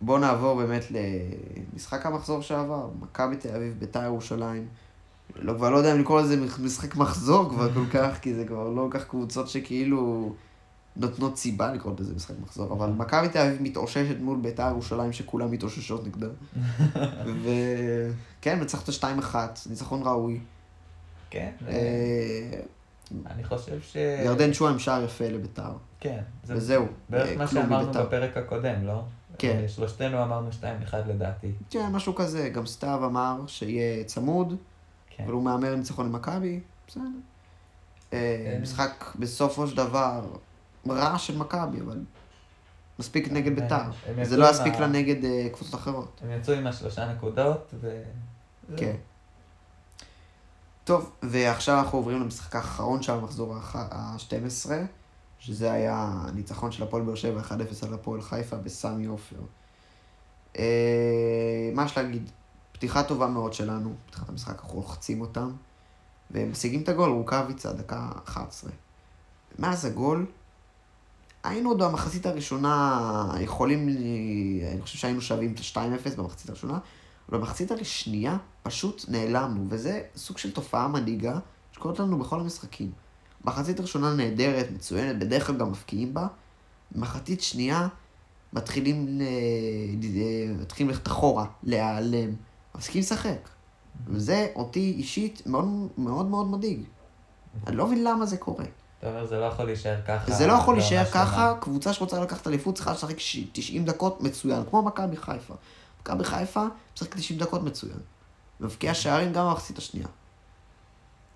בואו 0.00 0.18
נעבור 0.18 0.54
באמת 0.54 0.84
למשחק 0.90 2.06
המחזור 2.06 2.42
שעבר, 2.42 2.88
מכבי 3.00 3.36
תל 3.36 3.56
אביב, 3.56 3.74
ביתר 3.78 4.02
ירושלים. 4.02 4.68
לא, 5.36 5.54
כבר 5.54 5.70
לא 5.70 5.76
יודע 5.76 5.92
אם 5.92 6.00
לקרוא 6.00 6.20
לזה 6.20 6.46
משחק 6.62 6.96
מחזור 6.96 7.48
כבר 7.50 7.74
כל 7.74 7.86
כך, 7.92 8.18
כי 8.20 8.34
זה 8.34 8.44
כבר 8.44 8.68
לא 8.68 8.88
כל 8.90 8.98
כך 8.98 9.08
קבוצות 9.08 9.48
שכאילו 9.48 10.34
נותנות 10.96 11.36
סיבה 11.36 11.72
לקרוא 11.72 11.92
לזה 11.98 12.14
משחק 12.14 12.34
מחזור, 12.42 12.72
אבל 12.72 12.90
מכבי 12.90 13.28
תל 13.28 13.38
אביב 13.38 13.62
מתאוששת 13.62 14.16
מול 14.20 14.38
ביתר 14.38 14.68
ירושלים 14.68 15.12
שכולם 15.12 15.50
מתאוששות 15.50 16.06
נגדה. 16.06 16.26
וכן, 17.42 18.58
מנצחת 18.58 18.88
2-1, 18.88 19.34
ניצחון 19.70 20.02
ראוי. 20.02 20.40
כן, 21.30 21.50
אה, 21.68 22.60
אני 23.26 23.44
חושב 23.44 23.80
ש... 23.80 23.96
ירדן 24.24 24.52
שועה 24.52 24.72
עם 24.72 24.78
שער 24.78 25.04
יפה 25.04 25.28
לביתר. 25.28 25.72
כן. 26.00 26.20
זה 26.44 26.54
וזהו, 26.54 26.86
בערך 27.08 27.28
אה, 27.28 27.36
מה 27.36 27.46
שאמרנו. 27.46 27.92
בפרק 27.92 28.36
הקודם, 28.36 28.86
לא? 28.86 29.02
כן. 29.38 29.58
אה, 29.62 29.68
שלושתנו 29.68 30.22
אמרנו 30.22 30.48
2-1 30.90 30.94
לדעתי. 31.08 31.52
כן, 31.70 31.92
משהו 31.92 32.14
כזה. 32.14 32.48
גם 32.48 32.66
סתיו 32.66 33.06
אמר 33.06 33.40
שיהיה 33.46 34.04
צמוד. 34.04 34.56
כן. 35.16 35.24
אבל 35.24 35.32
הוא 35.32 35.42
מהמר 35.42 35.74
ניצחון 35.74 36.06
למכבי, 36.06 36.60
בסדר. 36.88 37.02
אה, 38.12 38.58
משחק 38.62 39.04
בסופו 39.18 39.66
של 39.66 39.76
דבר 39.76 40.26
רע 40.90 41.18
של 41.18 41.38
מכבי, 41.38 41.80
אבל 41.80 42.00
מספיק 42.98 43.28
נגד 43.32 43.60
ביתר. 43.60 43.82
זה 44.22 44.36
לא 44.36 44.50
יספיק 44.50 44.74
לה 44.74 44.86
נגד 44.86 45.24
אה, 45.24 45.48
קבוצות 45.52 45.74
אחרות. 45.74 46.20
הם 46.24 46.40
יצאו 46.40 46.54
עם 46.54 46.66
השלושה 46.66 47.12
נקודות, 47.12 47.74
ו... 47.80 48.02
כן. 48.76 48.96
טוב, 50.84 51.12
ועכשיו 51.22 51.78
אנחנו 51.78 51.98
עוברים 51.98 52.20
למשחק 52.20 52.56
האחרון 52.56 53.02
של 53.02 53.12
המחזור 53.12 53.56
ה-12, 53.74 54.70
שזה 55.38 55.72
היה 55.72 56.08
הניצחון 56.28 56.72
של 56.72 56.82
הפועל 56.82 57.02
באר 57.02 57.14
שבע 57.14 57.40
1-0 57.40 57.52
על 57.86 57.94
הפועל 57.94 58.22
חיפה 58.22 58.56
בסמי 58.56 59.06
עופר. 59.06 59.36
אה, 60.58 61.70
מה 61.74 61.84
יש 61.84 61.96
להגיד? 61.96 62.30
פתיחה 62.72 63.02
טובה 63.02 63.26
מאוד 63.26 63.52
שלנו, 63.52 63.94
פתיחת 64.06 64.28
המשחק, 64.28 64.62
אנחנו 64.62 64.76
לוחצים 64.76 65.20
אותם, 65.20 65.52
והם 66.30 66.50
משיגים 66.50 66.82
את 66.82 66.88
הגול, 66.88 67.10
רוקאביצה, 67.10 67.72
דקה 67.72 68.08
11. 68.24 68.70
מאז 69.58 69.84
הגול, 69.84 70.26
היינו 71.48 71.70
עוד 71.70 71.82
במחצית 71.82 72.26
הראשונה 72.26 73.34
יכולים, 73.40 73.88
אני 74.72 74.82
חושב 74.82 74.98
שהיינו 74.98 75.20
שווים 75.20 75.52
את 75.52 75.58
ה-2-0 75.58 76.16
במחצית 76.16 76.48
הראשונה, 76.48 76.78
אבל 77.28 77.38
במחצית 77.38 77.70
השנייה 77.70 78.36
פשוט 78.62 79.04
נעלמנו, 79.08 79.64
וזה 79.68 80.02
סוג 80.16 80.38
של 80.38 80.52
תופעה 80.52 80.88
מדאיגה 80.88 81.38
שקורית 81.72 81.98
לנו 81.98 82.18
בכל 82.18 82.40
המשחקים. 82.40 82.90
מחצית 83.44 83.80
ראשונה 83.80 84.14
נהדרת, 84.14 84.70
מצוינת, 84.74 85.18
בדרך 85.18 85.46
כלל 85.46 85.56
גם 85.56 85.70
מפקיעים 85.70 86.14
בה. 86.14 86.26
מחצית 86.94 87.40
שנייה 87.40 87.88
מתחילים, 88.52 89.20
מתחילים 90.60 90.90
ללכת 90.90 91.06
אחורה, 91.06 91.46
להיעלם, 91.62 92.30
מפסיקים 92.74 93.00
לשחק. 93.00 93.48
וזה 94.06 94.48
אותי 94.56 94.94
אישית 94.98 95.42
מאוד 95.46 95.88
מאוד 95.98 96.26
מאוד 96.26 96.50
מדאיג. 96.50 96.80
אני 97.66 97.76
לא 97.76 97.86
מבין 97.86 98.04
למה 98.04 98.26
זה 98.26 98.36
קורה. 98.36 98.64
אתה 99.08 99.14
אומר, 99.14 99.26
זה 99.26 99.38
לא 99.40 99.44
יכול 99.44 99.64
להישאר 99.66 99.96
ככה. 100.06 100.32
זה 100.32 100.46
לא 100.46 100.52
יכול 100.52 100.74
בעונה 100.78 100.90
להישאר. 100.90 101.04
ככה, 101.12 101.54
קבוצה 101.60 101.92
שרוצה 101.92 102.20
לקחת 102.20 102.46
אליפות 102.46 102.74
צריכה 102.74 102.92
לשחק 102.92 103.18
ש- 103.18 103.44
90 103.52 103.84
דקות 103.84 104.20
מצוין, 104.20 104.62
כמו 104.70 104.82
מכבי 104.82 105.16
חיפה. 105.16 105.54
מכבי 106.00 106.24
חיפה 106.24 106.62
משחק 106.96 107.14
90 107.16 107.38
דקות 107.38 107.62
מצוין. 107.62 107.98
מבקיע 108.60 108.94
שערים 108.94 109.32
גם 109.32 109.46
במחצית 109.46 109.78
השנייה. 109.78 110.06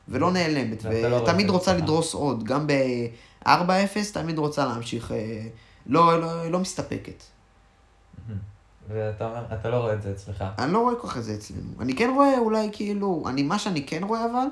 ולא 0.08 0.32
נעלמת, 0.32 0.84
לא 0.84 1.16
ותמיד 1.16 1.50
רוצה. 1.50 1.74
לדרוס 1.76 2.14
עוד. 2.14 2.44
גם 2.44 2.66
ב-4-0 2.66 3.48
תמיד 4.12 4.38
רוצה 4.38 4.66
להמשיך, 4.66 5.12
אה, 5.12 5.42
לא, 5.86 6.20
לא, 6.20 6.50
לא 6.50 6.58
מסתפקת. 6.58 7.22
ואתה 8.88 9.24
אומר, 9.26 9.44
אתה 9.60 9.68
לא 9.70 9.76
רואה 9.76 9.92
את 9.94 10.02
זה 10.02 10.10
אצלך. 10.12 10.44
אני 10.58 10.72
לא 10.72 10.78
רואה 10.78 10.94
כל 10.94 11.08
כך 11.08 11.16
את 11.16 11.24
זה 11.24 11.34
אצלנו. 11.34 11.70
אני 11.80 11.96
כן 11.96 12.10
רואה 12.14 12.38
אולי 12.38 12.68
כאילו, 12.72 13.24
אני, 13.26 13.42
מה 13.42 13.58
שאני 13.58 13.86
כן 13.86 14.04
רואה 14.04 14.24
אבל, 14.24 14.46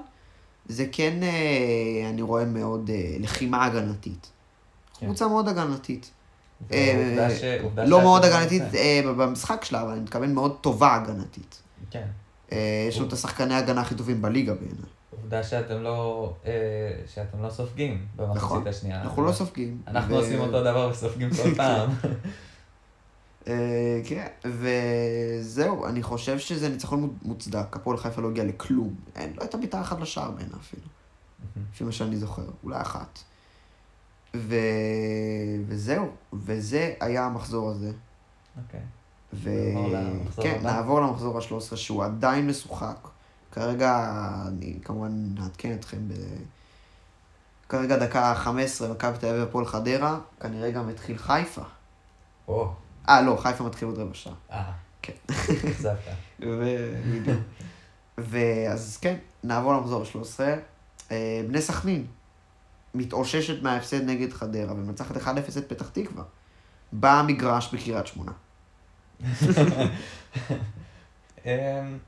זה 0.68 0.86
כן, 0.92 1.22
אה, 1.22 2.08
אני 2.10 2.22
רואה 2.22 2.44
מאוד 2.44 2.90
אה, 2.90 3.16
לחימה 3.20 3.64
הגנתית. 3.64 4.26
כן. 4.98 5.06
קבוצה 5.06 5.28
מאוד 5.28 5.48
הגנתית. 5.48 6.10
אה, 6.72 7.26
לא 7.76 8.00
מאוד 8.02 8.24
הגנתית 8.24 8.62
במשחק 9.04 9.64
שלה, 9.64 9.82
אבל 9.82 9.90
אני 9.90 10.00
מתכוון 10.00 10.34
מאוד 10.34 10.56
טובה 10.60 10.94
הגנתית. 10.94 11.62
כן. 11.90 12.06
יש 12.88 12.96
לנו 12.98 13.08
את 13.08 13.12
השחקני 13.12 13.54
ההגנה 13.54 13.80
הכי 13.80 13.94
טובים 13.94 14.22
בליגה 14.22 14.54
בעיניי. 14.54 14.90
עובדה 15.10 15.42
שאתם 15.42 15.82
לא, 15.82 16.32
שאתם 17.14 17.42
לא 17.42 17.50
סופגים 17.50 18.06
במחצית 18.16 18.36
נכון. 18.42 18.66
השנייה. 18.66 19.02
אנחנו 19.02 19.24
לא 19.24 19.32
סופגים. 19.32 19.82
אנחנו 19.86 20.16
עושים 20.16 20.40
אותו 20.40 20.60
דבר 20.60 20.88
וסופגים 20.92 21.30
כל 21.30 21.54
פעם. 21.56 21.90
אה, 23.48 24.00
כן, 24.04 24.26
וזהו, 24.44 25.86
אני 25.86 26.02
חושב 26.02 26.38
שזה 26.38 26.68
ניצחון 26.68 27.16
מוצדק. 27.22 27.76
הפועל 27.76 27.96
חיפה 27.96 28.20
לא 28.22 28.28
הגיע 28.28 28.44
לכלום. 28.44 28.94
אין, 29.16 29.32
לא 29.36 29.40
הייתה 29.40 29.56
בעיטה 29.56 29.80
אחת 29.80 30.00
לשער 30.00 30.30
בעיניי 30.30 30.54
אפילו. 30.60 30.82
לפי 31.72 31.84
מה 31.84 31.92
שאני 31.92 32.16
זוכר, 32.16 32.42
אולי 32.64 32.80
אחת. 32.80 33.18
ו... 34.36 34.54
וזהו, 35.66 36.10
וזה 36.32 36.94
היה 37.00 37.24
המחזור 37.24 37.70
הזה. 37.70 37.92
אוקיי. 38.64 38.80
ו... 39.32 39.50
נעבור 39.50 39.88
למחזור 39.88 40.44
כן. 40.44 40.58
נעבור 40.62 41.00
למחזור 41.00 41.38
ה-13, 41.38 41.76
שהוא 41.76 42.04
עדיין 42.04 42.46
משוחק. 42.46 43.08
כרגע, 43.52 44.14
אני 44.46 44.78
כמובן 44.84 45.12
נעדכן 45.34 45.74
אתכם 45.74 46.08
ב... 46.08 46.12
כרגע 47.68 47.96
דקה 47.96 48.34
15, 48.34 48.88
מכבי 48.88 49.18
תל 49.18 49.26
אביב 49.26 49.42
הפועל 49.42 49.66
חדרה, 49.66 50.18
כנראה 50.40 50.70
גם 50.70 50.88
התחיל 50.88 51.18
חיפה. 51.18 51.62
או, 52.48 52.72
אה, 53.08 53.22
לא, 53.22 53.36
חיפה 53.36 53.64
מתחיל 53.64 53.88
עוד 53.88 53.98
רבע 53.98 54.14
שעה. 54.14 54.32
אה. 54.52 54.72
כן. 55.02 55.12
אכזבת. 55.30 55.98
בדיוק. 56.40 57.38
ואז 58.18 58.98
כן, 59.00 59.16
נעבור 59.44 59.72
למחזור 59.72 60.02
ה-13. 60.02 60.40
אה, 61.10 61.42
בני 61.48 61.62
סכנין 61.62 62.06
מתאוששת 62.94 63.62
מההפסד 63.62 64.02
נגד 64.02 64.32
חדרה 64.32 64.72
ומנצחת 64.72 65.16
1-0 65.16 65.28
את 65.58 65.68
פתח 65.68 65.88
תקווה. 65.88 66.24
במגרש 66.92 67.74
בקריית 67.74 68.06
שמונה. 68.06 68.32
אמ, 71.44 71.98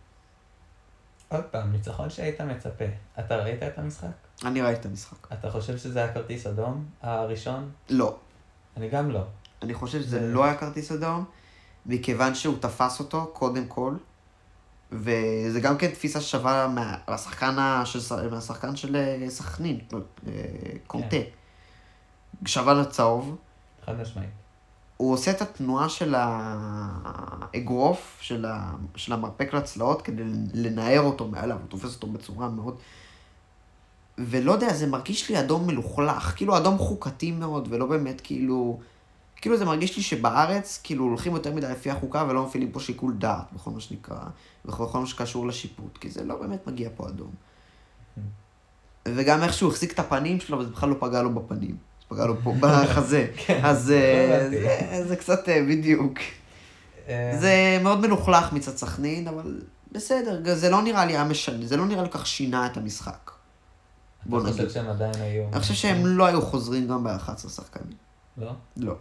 עוד 1.29 1.45
פעם, 1.45 1.73
ניצחון 1.73 2.11
שהיית 2.11 2.41
מצפה. 2.41 2.85
אתה 3.19 3.37
ראית 3.37 3.63
את 3.63 3.79
המשחק? 3.79 4.09
אני 4.45 4.63
ראיתי 4.63 4.81
את 4.81 4.87
המשחק. 4.87 5.33
אתה 5.33 5.51
חושב 5.51 5.79
שזה 5.79 6.03
היה 6.03 6.15
כרטיס 6.15 6.47
אדום 6.47 6.85
הראשון? 7.03 7.71
לא. 7.91 8.17
אני 8.77 8.89
גם 8.89 9.11
לא. 9.11 9.25
אני 9.63 9.75
חושב 9.75 10.01
שזה 10.03 10.21
זה- 10.21 10.33
לא 10.35 10.45
היה 10.45 10.55
כרטיס 10.55 10.93
אדום, 10.93 11.25
מכיוון 11.87 12.35
שהוא 12.35 12.55
תפס 12.61 13.01
אותו, 13.01 13.31
קודם 13.33 13.67
כל, 13.67 13.95
וזה 14.93 15.61
גם 15.61 15.79
כן 15.79 15.91
תפיסה 15.91 16.21
שווה 16.21 16.69
מה- 16.69 16.97
מהשחקן, 17.09 17.57
של 17.85 17.99
מהשחקן 18.31 18.77
של 18.77 18.97
אה, 18.97 19.31
סכנין, 19.31 19.79
אה, 20.27 20.33
קונטה. 20.87 21.17
שווה 22.47 22.75
לצהוב. 22.75 23.37
חד 23.87 24.01
משמעית. 24.01 24.29
הוא 24.97 25.13
עושה 25.13 25.31
את 25.31 25.43
התנועה 25.43 25.89
של 25.89 26.15
האגרוף, 26.19 28.19
של, 28.21 28.45
ה... 28.45 28.73
של 28.97 29.13
המרפק 29.13 29.55
לצלעות, 29.55 30.03
כדי 30.03 30.23
לנער 30.55 31.01
אותו 31.01 31.29
מעליו, 31.29 31.57
הוא 31.61 31.69
תופס 31.69 31.95
אותו 31.95 32.07
בצורה 32.07 32.49
מאוד... 32.49 32.77
ולא 34.19 34.53
יודע, 34.53 34.75
זה 34.75 34.87
מרגיש 34.87 35.31
לי 35.31 35.41
אדום 35.41 35.67
מלוכלך, 35.67 36.33
כאילו 36.37 36.57
אדום 36.57 36.79
חוקתי 36.79 37.33
מאוד, 37.33 37.69
ולא 37.71 37.87
באמת 37.87 38.21
כאילו... 38.21 38.81
כאילו 39.41 39.57
זה 39.57 39.65
מרגיש 39.65 39.97
לי 39.97 40.03
שבארץ, 40.03 40.81
כאילו 40.85 41.05
הולכים 41.05 41.33
יותר 41.35 41.53
מדי 41.55 41.67
לפי 41.73 41.91
החוקה 41.91 42.25
ולא 42.29 42.47
מפעילים 42.47 42.73
פה 42.73 42.81
שיקול 42.81 43.15
דעת, 43.19 43.53
בכל 43.53 43.71
מה 43.71 43.81
שנקרא, 43.81 44.17
בכל 44.65 45.01
מה 45.01 45.07
שקשור 45.07 45.47
לשיפוט, 45.47 45.99
כי 45.99 46.11
זה 46.11 46.25
לא 46.25 46.37
באמת 46.37 46.67
מגיע 46.67 46.89
פה 46.97 47.09
אדום. 47.09 47.31
וגם 49.09 49.43
איך 49.43 49.53
שהוא 49.53 49.71
החזיק 49.73 49.93
את 49.93 49.99
הפנים 49.99 50.41
שלו, 50.41 50.59
וזה 50.59 50.71
בכלל 50.71 50.89
לא 50.89 50.97
פגע 51.01 51.23
לו 51.23 51.35
בפנים. 51.35 51.71
זה 52.01 52.07
פגע 52.09 52.27
לו 52.27 52.35
פה 52.45 52.55
בחזה. 52.61 53.27
כן, 53.37 53.61
אז 53.65 53.91
לא 53.91 53.95
אה. 53.97 54.49
זה- 54.51 55.05
זה 55.09 55.17
קצת 55.17 55.49
אה, 55.49 55.63
בדיוק. 55.69 56.19
אה, 57.09 57.37
זה 57.41 57.55
מאוד 57.83 58.01
מלוכלך 58.01 58.53
מצד 58.53 58.77
סכנין, 58.77 59.29
אבל 59.29 59.61
בסדר, 59.93 60.55
זה 60.55 60.71
לא 60.71 60.83
נראה 60.83 61.05
לי 61.05 61.13
היה 61.13 61.25
משנה, 61.25 61.67
זה 61.67 61.77
לא 61.77 61.87
נראה 61.87 62.03
לי 62.03 62.09
כך 62.11 62.27
שינה 62.27 62.67
את 62.67 62.77
המשחק. 62.77 63.31
בוא 64.27 64.41
נגיד. 64.43 64.53
חושב 64.53 64.71
שהם 64.71 64.89
עדיין 64.89 65.15
היו... 65.21 65.45
אני 65.53 65.61
חושב 65.61 65.75
שהם 65.75 66.07
לא 66.07 66.27
היו 66.27 66.43
חוזרים 66.43 66.89
גם 66.89 67.05
ב-11 67.05 67.49
שחקנים. 67.49 67.97
לא? 68.39 68.53
לא. 68.77 68.95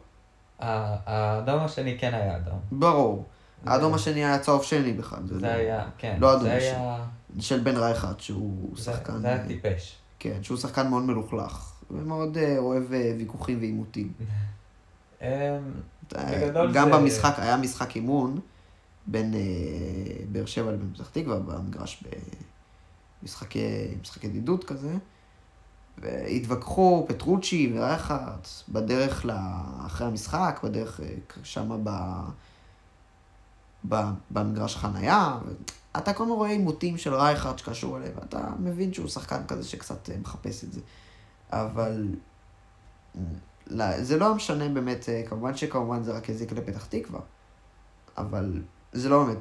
האדום 0.59 1.59
השני 1.63 1.97
כן 1.99 2.13
היה 2.13 2.37
אדום. 2.37 2.59
ברור. 2.71 3.25
האדום 3.65 3.93
השני 3.93 4.25
היה 4.25 4.39
צהוב 4.39 4.63
שני 4.63 4.93
בכלל. 4.93 5.19
זה 5.25 5.39
לא- 5.39 5.47
היה, 5.47 5.85
כן. 5.97 6.17
לא 6.19 6.33
אדום. 6.33 6.45
היה... 6.45 7.05
של 7.39 7.59
בן 7.59 7.77
רייכרד, 7.77 8.19
שהוא 8.19 8.77
שחקן... 8.77 9.19
זה 9.21 9.27
היה 9.27 9.47
טיפש. 9.47 9.95
כן, 10.19 10.43
שהוא 10.43 10.57
שחקן 10.57 10.87
מאוד 10.87 11.03
מלוכלך. 11.03 11.71
ומאוד 11.91 12.37
אה, 12.37 12.57
אוהב 12.57 12.93
אה, 12.93 13.13
ויכוחים 13.17 13.59
ועימותים. 13.59 14.13
אמ, 15.21 15.27
גם 16.73 16.91
במשחק, 16.91 17.33
היה 17.37 17.57
משחק 17.57 17.95
אימון 17.95 18.39
בין 19.07 19.33
אה, 19.33 19.39
באר 20.31 20.45
שבע 20.45 20.71
לבין 20.71 20.93
פתח 20.93 21.09
תקווה 21.09 21.39
במגרש 21.39 22.03
במשחקי 23.23 23.87
משחק 24.01 24.23
ידידות 24.23 24.63
כזה. 24.63 24.93
והתווכחו 26.01 27.05
פטרוצ'י 27.07 27.73
ורייכרד 27.75 28.39
בדרך 28.69 29.25
ל... 29.25 29.31
אחרי 29.85 30.07
המשחק, 30.07 30.59
בדרך 30.63 30.99
אה, 30.99 31.15
שמה 31.43 31.77
ב... 31.83 31.89
ב... 33.89 33.95
במגרש 34.31 34.75
חנייה. 34.75 35.37
אתה 35.97 36.13
כל 36.13 36.23
הזמן 36.23 36.35
רואה 36.35 36.49
עימותים 36.49 36.97
של 36.97 37.13
רייכרד 37.13 37.59
שקשור 37.59 37.97
אליהם, 37.97 38.13
ואתה 38.15 38.49
מבין 38.59 38.93
שהוא 38.93 39.07
שחקן 39.07 39.47
כזה 39.47 39.69
שקצת 39.69 40.09
אה, 40.09 40.15
מחפש 40.21 40.63
את 40.63 40.73
זה. 40.73 40.81
אבל 41.51 42.07
לא, 43.67 44.03
זה 44.03 44.17
לא 44.17 44.35
משנה 44.35 44.69
באמת, 44.69 45.09
אה, 45.09 45.23
כמובן 45.29 45.57
שכמובן 45.57 46.03
זה 46.03 46.13
רק 46.13 46.29
הזיק 46.29 46.51
לפתח 46.51 46.85
תקווה, 46.85 47.19
אבל 48.17 48.61
זה 48.91 49.09
לא 49.09 49.23
באמת, 49.23 49.37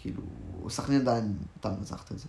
כאילו, 0.00 0.22
סכנין 0.68 1.00
עדיין 1.00 1.36
הייתה 1.54 1.70
מנצחת 1.70 2.12
את 2.12 2.18
זה. 2.18 2.28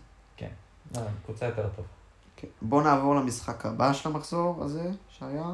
לא, 0.96 1.02
קבוצה 1.26 1.46
יותר 1.46 1.70
טובה. 1.76 1.99
כן. 2.42 2.48
בואו 2.62 2.82
נעבור 2.82 3.16
למשחק 3.16 3.66
הבא 3.66 3.94
של 3.94 4.10
המחזור 4.10 4.64
הזה, 4.64 4.92
שהיה, 5.10 5.54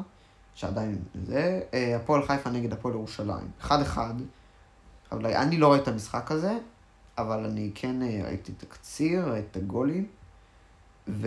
שעדיין 0.54 0.98
זה, 1.14 1.60
אה, 1.74 1.96
הפועל 1.96 2.26
חיפה 2.26 2.50
נגד 2.50 2.72
הפועל 2.72 2.94
ירושלים. 2.94 3.50
אחד 3.60 3.80
אחד, 3.80 4.14
אבל 5.12 5.26
אני 5.26 5.58
לא 5.58 5.72
ראיתי 5.72 5.82
את 5.82 5.88
המשחק 5.88 6.30
הזה, 6.30 6.58
אבל 7.18 7.44
אני 7.44 7.70
כן 7.74 8.02
אה, 8.02 8.20
ראיתי 8.24 8.52
את 8.56 8.62
הקציר, 8.62 9.28
ראיתי 9.28 9.48
את 9.50 9.56
הגולים, 9.56 10.06
והפועל 11.06 11.20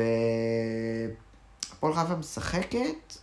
חיפה 1.93 2.15
משחקת 2.15 3.13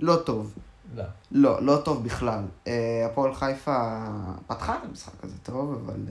לא 0.00 0.16
טוב. 0.16 0.54
לא. 0.94 1.04
לא, 1.30 1.62
לא 1.62 1.80
טוב 1.84 2.04
בכלל. 2.04 2.44
אה, 2.66 3.06
הפועל 3.10 3.34
חיפה 3.34 4.06
פתחה 4.46 4.76
את 4.76 4.84
המשחק 4.84 5.24
הזה 5.24 5.38
טוב, 5.38 5.72
אבל... 5.72 6.06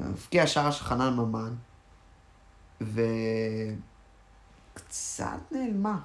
הבקיע 0.00 0.46
שער 0.46 0.70
של 0.70 0.84
חנן 0.84 1.14
ממן, 1.14 1.54
וקצת 4.74 5.38
נעלמה. 5.50 5.98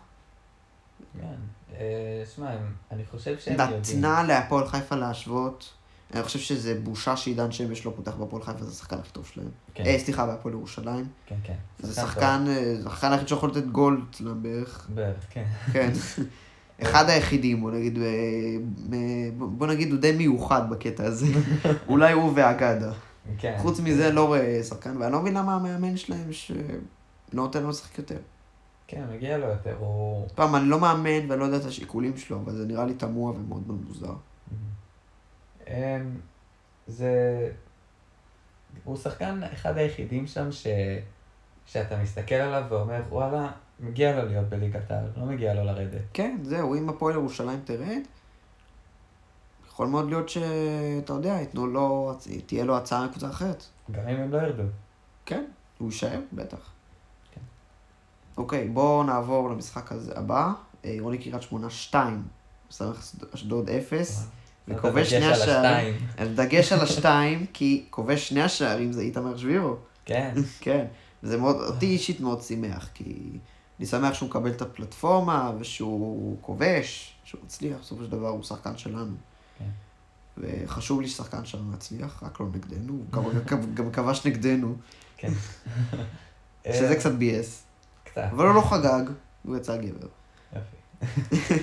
כן. 1.22 1.36
אה, 1.76 2.24
שמע, 2.36 2.50
אני 2.92 3.06
חושב 3.06 3.40
שהם 3.40 3.60
יודעים. 3.60 3.98
נתנה 3.98 4.24
להפועל 4.24 4.68
חיפה 4.68 4.96
להשוות. 4.96 5.74
אני 6.14 6.24
חושב 6.24 6.40
שזה 6.40 6.80
בושה 6.84 7.18
שעידן 7.18 7.52
שמש 7.52 7.86
לא 7.86 7.94
פותח 7.96 8.12
בהפועל 8.12 8.44
חיפה, 8.44 8.64
זה 8.66 8.72
השחקן 8.72 8.98
הכי 9.00 9.12
טוב 9.12 9.26
שלהם. 9.26 9.50
כן, 9.74 9.86
אה, 9.86 10.00
סליחה, 10.00 10.26
בהפועל 10.26 10.54
ירושלים. 10.54 11.08
כן, 11.26 11.36
כן. 11.44 11.54
זה. 11.80 12.02
שחקן, 12.02 12.46
אה, 12.48 12.74
השחקן 12.86 13.12
היחיד 13.12 13.28
שיכול 13.28 13.50
לתת 13.50 13.66
גול 13.66 14.06
אצלם 14.10 14.44
בערך. 14.44 14.88
בערך, 14.94 15.26
כן. 15.30 15.46
כן. 15.74 15.92
אחד 16.84 17.10
היחידים, 17.10 17.62
בוא 17.62 17.72
נגיד, 17.72 17.98
אה, 17.98 18.08
בוא 19.38 19.68
נגיד, 19.68 19.92
הוא 19.92 20.00
די 20.00 20.12
מיוחד 20.12 20.70
בקטע 20.70 21.04
הזה. 21.04 21.26
אולי 21.90 22.14
הוא 22.14 22.32
ואגדה. 22.36 22.92
כן. 23.38 23.56
חוץ 23.58 23.80
מזה, 23.80 24.12
לא 24.12 24.28
רואה 24.28 24.64
שחקן, 24.64 24.98
ואני 24.98 25.12
לא 25.12 25.22
מבין 25.22 25.34
למה 25.34 25.56
המאמן 25.56 25.98
שלהם 25.98 26.34
שלא 26.34 26.54
נותן 27.34 27.64
לו 27.64 27.70
לשחק 27.70 27.98
יותר. 27.98 28.18
כן, 28.88 29.04
מגיע 29.14 29.38
לו 29.38 29.48
יותר, 29.48 29.76
הוא... 29.80 30.28
פעם, 30.36 30.56
אני 30.56 30.66
לא 30.66 30.80
מאמן 30.80 31.30
ואני 31.30 31.40
לא 31.40 31.46
יודע 31.46 31.58
את 31.58 31.66
השיקולים 31.66 32.18
שלו, 32.18 32.38
אבל 32.38 32.56
זה 32.56 32.66
נראה 32.66 32.86
לי 32.86 32.94
תמוה 32.94 33.32
ומאוד 33.32 33.68
מאוד 33.68 33.82
מוזר. 33.88 34.14
אמ, 35.68 35.74
זה... 36.88 37.12
הוא 38.84 38.98
שחקן 38.98 39.42
אחד 39.54 39.78
היחידים 39.78 40.28
שם 40.28 40.52
ש... 40.52 40.68
שאתה 41.66 42.02
מסתכל 42.02 42.36
עליו 42.36 42.64
ואומר, 42.70 43.02
וואלה, 43.10 43.52
מגיע 43.80 44.16
לו 44.16 44.26
להיות 44.26 44.50
בליגת 44.50 44.92
העל, 44.92 45.06
לא 45.18 45.26
מגיע 45.26 45.54
לו 45.54 45.64
לרדת. 45.64 46.02
כן, 46.14 46.38
זהו, 46.44 46.76
אם 46.76 46.90
הפועל 46.90 47.16
ירושלים 47.16 47.60
תרד, 47.66 48.02
יכול 49.80 49.90
מאוד 49.90 50.10
להיות 50.10 50.30
שאתה 50.30 51.14
יודע, 51.14 51.34
ייתנו 51.40 51.68
לו, 51.68 52.18
תהיה 52.46 52.64
לו 52.64 52.78
הצעה 52.78 53.06
מקבוצה 53.06 53.30
אחרת. 53.30 53.64
גם 53.92 54.08
אם 54.08 54.16
הם 54.16 54.32
לא 54.32 54.38
ירדו. 54.38 54.64
כן, 55.26 55.46
הוא 55.78 55.92
יישאר, 55.92 56.20
בטח. 56.34 56.72
כן. 57.32 57.42
אוקיי, 58.38 58.68
בואו 58.68 59.04
נעבור 59.04 59.50
למשחק 59.50 59.92
הזה 59.92 60.12
הבא. 60.16 60.52
אה, 60.86 60.90
עירוני 60.90 61.18
קריית 61.18 61.42
שמונה 61.42 61.70
2, 61.70 62.24
סמך 62.72 63.12
אשדוד 63.36 63.70
0. 63.70 64.28
וכובש 64.68 65.14
אתה 65.14 65.22
שני 65.22 65.32
השערים. 65.32 65.96
דגש 66.36 66.72
על 66.72 66.80
השתיים, 66.80 67.46
כי 67.54 67.86
כובש 67.90 68.30
שני 68.30 68.42
השערים 68.42 68.92
זה 68.92 69.02
איתמר 69.02 69.38
שבירו. 69.38 69.76
כן, 70.06 70.34
כן. 70.62 70.86
זה 71.22 71.38
מאוד, 71.38 71.56
אותי 71.56 71.86
אישית 71.86 72.20
מאוד 72.20 72.42
שימח, 72.42 72.90
כי 72.94 73.30
אני 73.80 73.88
שמח 73.88 74.14
שהוא 74.14 74.30
מקבל 74.30 74.50
את 74.50 74.62
הפלטפורמה, 74.62 75.52
ושהוא 75.60 76.38
כובש, 76.42 77.16
שהוא 77.24 77.42
מצליח, 77.46 77.78
בסופו 77.82 78.04
של 78.04 78.10
דבר 78.10 78.30
הוא 78.30 78.44
שחקן 78.44 78.78
שלנו. 78.78 79.29
וחשוב 80.40 81.02
לי 81.02 81.08
ששחקן 81.08 81.46
שלנו 81.46 81.74
יצליח, 81.74 82.24
רק 82.24 82.40
לא 82.40 82.46
נגדנו, 82.54 82.94
הוא 82.94 83.24
גם- 83.76 83.92
כבש 83.92 84.26
נגדנו, 84.28 84.76
כן. 85.18 85.32
שזה 86.78 86.96
קצת 86.96 87.12
ביאס. 87.12 87.64
קצת. 88.04 88.28
אבל 88.32 88.46
הוא 88.48 88.56
לא 88.56 88.62
חגג, 88.62 89.04
הוא 89.44 89.58
יצא 89.58 89.78
גבר. 89.78 90.08
יופי. 90.56 91.56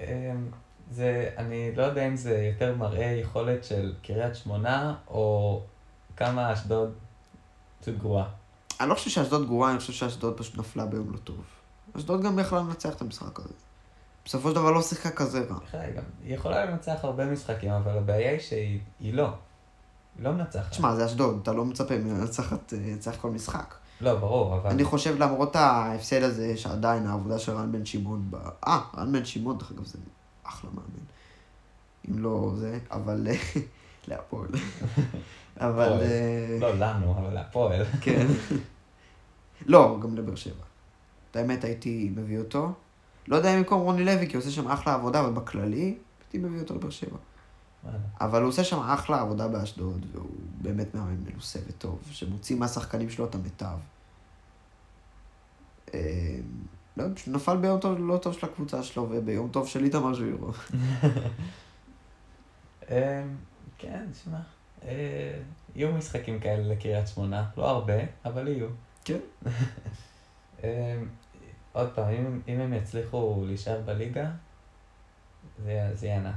אמ, 0.00 0.06
זה, 0.90 1.30
אני 1.36 1.74
לא 1.76 1.82
יודע 1.82 2.08
אם 2.08 2.16
זה 2.16 2.50
יותר 2.52 2.76
מראה 2.76 3.04
יכולת 3.22 3.64
של 3.64 3.94
קריית 4.02 4.36
שמונה, 4.36 4.94
או 5.08 5.62
כמה 6.16 6.52
אשדוד 6.52 6.92
פשוט 7.80 7.94
גרועה. 7.98 8.28
אני 8.80 8.88
לא 8.88 8.94
חושב 8.94 9.10
שאשדוד 9.10 9.46
גרועה, 9.46 9.70
אני 9.70 9.78
חושב 9.78 9.92
שאשדוד 9.92 10.38
פשוט 10.38 10.58
נפלה 10.58 10.86
ביום 10.86 11.12
לא 11.12 11.16
טוב. 11.18 11.40
אשדוד 11.96 12.22
גם 12.22 12.38
יכלה 12.38 12.58
לנצח 12.60 12.94
את 12.94 13.00
המשחק 13.00 13.40
הזה. 13.40 13.54
בסופו 14.28 14.48
של 14.48 14.54
דבר 14.54 14.70
לא 14.70 14.82
שיחקה 14.82 15.10
כזה 15.10 15.44
רע. 15.50 15.58
היא 16.24 16.34
יכולה 16.34 16.64
לנצח 16.64 16.98
הרבה 17.02 17.26
משחקים, 17.26 17.70
אבל 17.70 17.98
הבעיה 17.98 18.30
היא 18.30 18.40
שהיא 18.40 18.80
היא 19.00 19.14
לא. 19.14 19.28
היא 20.16 20.24
לא 20.24 20.32
מנצחת. 20.32 20.70
תשמע, 20.70 20.94
זה 20.94 21.06
אשדוד, 21.06 21.38
אתה 21.42 21.52
לא 21.52 21.64
מצפה 21.64 21.98
ממנה 21.98 22.18
לנצחת, 22.18 22.72
אה, 22.72 22.78
לנצח 22.78 23.16
כל 23.20 23.30
משחק. 23.30 23.74
לא, 24.00 24.14
ברור, 24.14 24.56
אבל... 24.56 24.70
אני 24.70 24.84
חושב 24.84 25.16
למרות 25.18 25.56
ההפסד 25.56 26.22
הזה, 26.22 26.56
שעדיין 26.56 27.06
העבודה 27.06 27.38
של 27.38 27.52
רן 27.52 27.72
בן 27.72 27.84
שמעון 27.84 28.26
ב... 28.30 28.36
אה, 28.66 28.80
רן 28.96 29.12
בן 29.12 29.24
שמעון, 29.24 29.58
דרך 29.58 29.72
אגב, 29.72 29.84
זה 29.84 29.98
אחלה 30.42 30.70
מאמן. 30.74 31.04
אם 32.08 32.18
לא 32.18 32.52
זה, 32.56 32.78
אבל... 32.90 33.26
אה, 33.30 33.60
להפועל. 34.08 34.50
אבל... 35.56 35.92
אה, 36.02 36.58
לא 36.60 36.74
לנו, 36.78 37.18
אבל 37.18 37.34
להפועל. 37.34 37.84
כן. 38.00 38.26
לא, 39.66 39.98
גם 40.02 40.16
לבאר 40.16 40.34
שבע. 40.34 40.64
את 41.30 41.36
האמת, 41.36 41.64
הייתי 41.64 42.10
מביא 42.14 42.38
אותו. 42.38 42.72
לא 43.28 43.36
יודע 43.36 43.54
אם 43.54 43.58
במקום 43.58 43.80
רוני 43.80 44.04
לוי, 44.04 44.28
כי 44.28 44.36
הוא 44.36 44.42
עושה 44.42 44.50
שם 44.50 44.68
אחלה 44.68 44.94
עבודה, 44.94 45.20
אבל 45.20 45.32
בכללי, 45.32 45.98
הייתי 46.20 46.38
מביא 46.38 46.60
אותו 46.60 46.74
לבאר 46.74 46.90
שבע. 46.90 47.18
אבל 48.20 48.40
הוא 48.40 48.48
עושה 48.48 48.64
שם 48.64 48.78
אחלה 48.78 49.20
עבודה 49.20 49.48
באשדוד, 49.48 50.06
והוא 50.12 50.30
באמת 50.62 50.94
מאמן 50.94 51.16
מנוסה 51.30 51.58
וטוב, 51.68 51.98
שמוציא 52.10 52.56
מהשחקנים 52.56 53.10
שלו 53.10 53.24
את 53.24 53.34
המיטב. 53.34 53.78
אה, 55.94 56.38
לא, 56.96 57.04
פשוט 57.14 57.34
נפל 57.34 57.56
ביום 57.56 57.80
טוב, 57.80 57.98
לא 57.98 58.16
טוב 58.16 58.32
של 58.32 58.46
הקבוצה 58.46 58.82
שלו, 58.82 59.06
וביום 59.10 59.48
טוב 59.48 59.68
של 59.68 59.84
איתמר 59.84 60.14
ז'בירו. 60.14 60.50
אמ, 62.90 62.96
כן, 63.78 64.06
שמע, 64.24 64.38
אה, 64.84 65.38
יהיו 65.76 65.92
משחקים 65.92 66.40
כאלה 66.40 66.74
לקריית 66.74 67.08
שמונה, 67.08 67.48
לא 67.56 67.68
הרבה, 67.68 67.94
אבל 68.24 68.48
יהיו. 68.48 68.68
כן. 69.04 69.18
עוד 71.78 71.90
פעם, 71.94 72.08
אם, 72.08 72.40
אם 72.48 72.60
הם 72.60 72.72
יצליחו 72.72 73.44
להישאר 73.46 73.80
בליגה, 73.84 74.30
זה 75.64 75.90
זה 75.94 76.06
יהיה 76.06 76.16
ענק. 76.16 76.34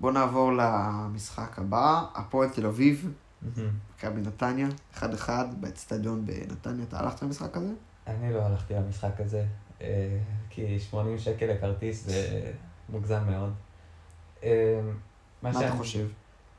בואו 0.00 0.12
נעבור 0.12 0.52
למשחק 0.52 1.58
הבא, 1.58 2.04
הפועל 2.14 2.48
תל 2.48 2.66
אביב, 2.66 3.12
מכבי 3.42 4.20
נתניה, 4.20 4.68
1-1 4.94 5.00
באצטדיון 5.60 6.26
בנתניה. 6.26 6.84
אתה 6.88 6.98
הלכת 6.98 7.22
למשחק 7.22 7.56
הזה? 7.56 7.72
אני 8.06 8.32
לא 8.32 8.42
הלכתי 8.42 8.74
למשחק 8.74 9.20
הזה, 9.20 9.44
אה, 9.80 10.18
כי 10.50 10.80
80 10.80 11.18
שקל 11.18 11.46
לכרטיס 11.46 12.04
זה 12.04 12.52
מוגזם 12.88 13.22
מאוד. 13.30 13.52
אה, 14.42 14.80
מה 15.42 15.50
אתה 15.50 15.70
חושב? 15.70 16.06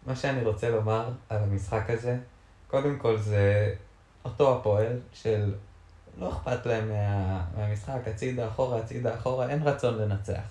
מה 0.05 0.15
שאני 0.15 0.43
רוצה 0.43 0.69
לומר 0.69 1.11
על 1.29 1.43
המשחק 1.43 1.89
הזה, 1.89 2.19
קודם 2.67 2.99
כל 2.99 3.17
זה 3.17 3.75
אותו 4.25 4.57
הפועל 4.57 4.99
של 5.13 5.53
לא 6.17 6.29
אכפת 6.29 6.65
להם 6.65 6.89
מה, 6.89 7.45
מהמשחק, 7.57 8.07
הצידה 8.07 8.47
אחורה, 8.47 8.77
הצידה 8.77 9.15
אחורה, 9.15 9.49
אין 9.49 9.63
רצון 9.63 9.97
לנצח. 9.97 10.41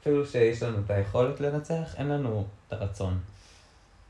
אפילו 0.00 0.26
שיש 0.26 0.62
לנו 0.62 0.78
את 0.84 0.90
היכולת 0.90 1.40
לנצח, 1.40 1.94
אין 1.98 2.08
לנו 2.08 2.44
את 2.66 2.72
הרצון. 2.72 3.18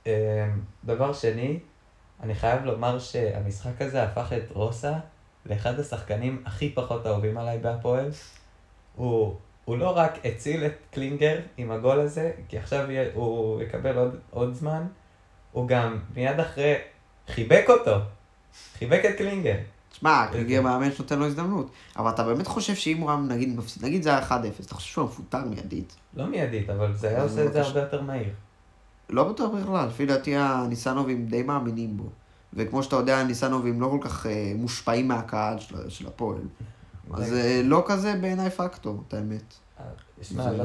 אה, 0.07 0.49
דבר 0.85 1.12
שני, 1.12 1.59
אני 2.23 2.35
חייב 2.35 2.64
לומר 2.64 2.99
שהמשחק 2.99 3.83
הזה 3.83 4.03
הפך 4.03 4.33
את 4.33 4.51
רוסה 4.51 4.93
לאחד 5.47 5.81
השחקנים 5.81 6.43
הכי 6.47 6.71
פחות 6.75 7.07
אהובים 7.07 7.38
עליי 7.38 7.59
בהפועל. 7.59 8.11
הוא, 8.97 9.37
הוא 9.64 9.79
לא 9.79 9.97
רק 9.97 10.19
הציל 10.25 10.67
את 10.67 10.73
קלינגר 10.91 11.41
עם 11.57 11.71
הגול 11.71 12.01
הזה, 12.01 12.33
כי 12.49 12.59
עכשיו 12.59 12.88
הוא 13.14 13.62
יקבל 13.62 13.99
עוד, 13.99 14.19
עוד 14.31 14.55
זמן, 14.55 14.87
הוא 15.53 15.69
גם 15.69 15.99
מיד 16.14 16.41
אחרי 16.41 16.75
חיבק 17.29 17.64
אותו, 17.69 17.97
חיבק 18.79 19.03
את 19.05 19.17
קלינגר. 19.19 19.57
תשמע, 19.99 20.27
קליגר 20.33 20.63
מאמן 20.63 20.93
שנותן 20.93 21.19
לו 21.19 21.27
הזדמנות. 21.27 21.67
אבל 21.97 22.11
אתה 22.11 22.25
באמת 22.25 22.47
חושב 22.47 22.75
שאם 22.75 22.99
הוא 22.99 23.11
היה, 23.11 23.19
נגיד, 23.21 23.57
מפסיד, 23.57 23.85
נגיד 23.85 24.03
זה 24.03 24.11
היה 24.11 24.27
1-0, 24.29 24.33
אתה 24.67 24.75
חושב 24.75 24.89
שהוא 24.93 25.05
מפוטר 25.05 25.45
מיידית? 25.45 25.97
לא 26.15 26.27
מיידית, 26.27 26.71
אבל 26.71 26.95
זה 26.97 27.09
היה 27.09 27.23
עושה 27.23 27.45
את 27.45 27.53
זה. 27.53 27.63
הרבה 27.63 27.81
יותר 27.81 28.03
מהיר. 28.03 28.29
לא 29.11 29.25
בטוח 29.33 29.51
בכלל, 29.61 29.87
לפי 29.89 30.07
דעתי 30.07 30.37
הניסנובים 30.37 31.27
די 31.27 31.43
מאמינים 31.43 31.97
בו. 31.97 32.05
וכמו 32.55 32.83
שאתה 32.83 32.97
יודע, 32.97 33.19
הניסנובים 33.19 33.81
לא 33.81 33.89
כל 33.89 33.99
כך 34.09 34.27
אה, 34.27 34.53
מושפעים 34.57 35.09
מהקהל 35.09 35.57
של, 35.89 36.07
הפועל. 36.07 36.39
אז 37.15 37.19
זה- 37.27 37.43
זה 37.43 37.63
לא 37.65 37.85
כזה 37.87 38.15
בעיניי 38.21 38.51
פקטור, 38.51 39.03
את 39.09 39.15
האמת. 39.15 39.55
שמע, 40.23 40.43
זה- 40.43 40.57
לא 40.57 40.65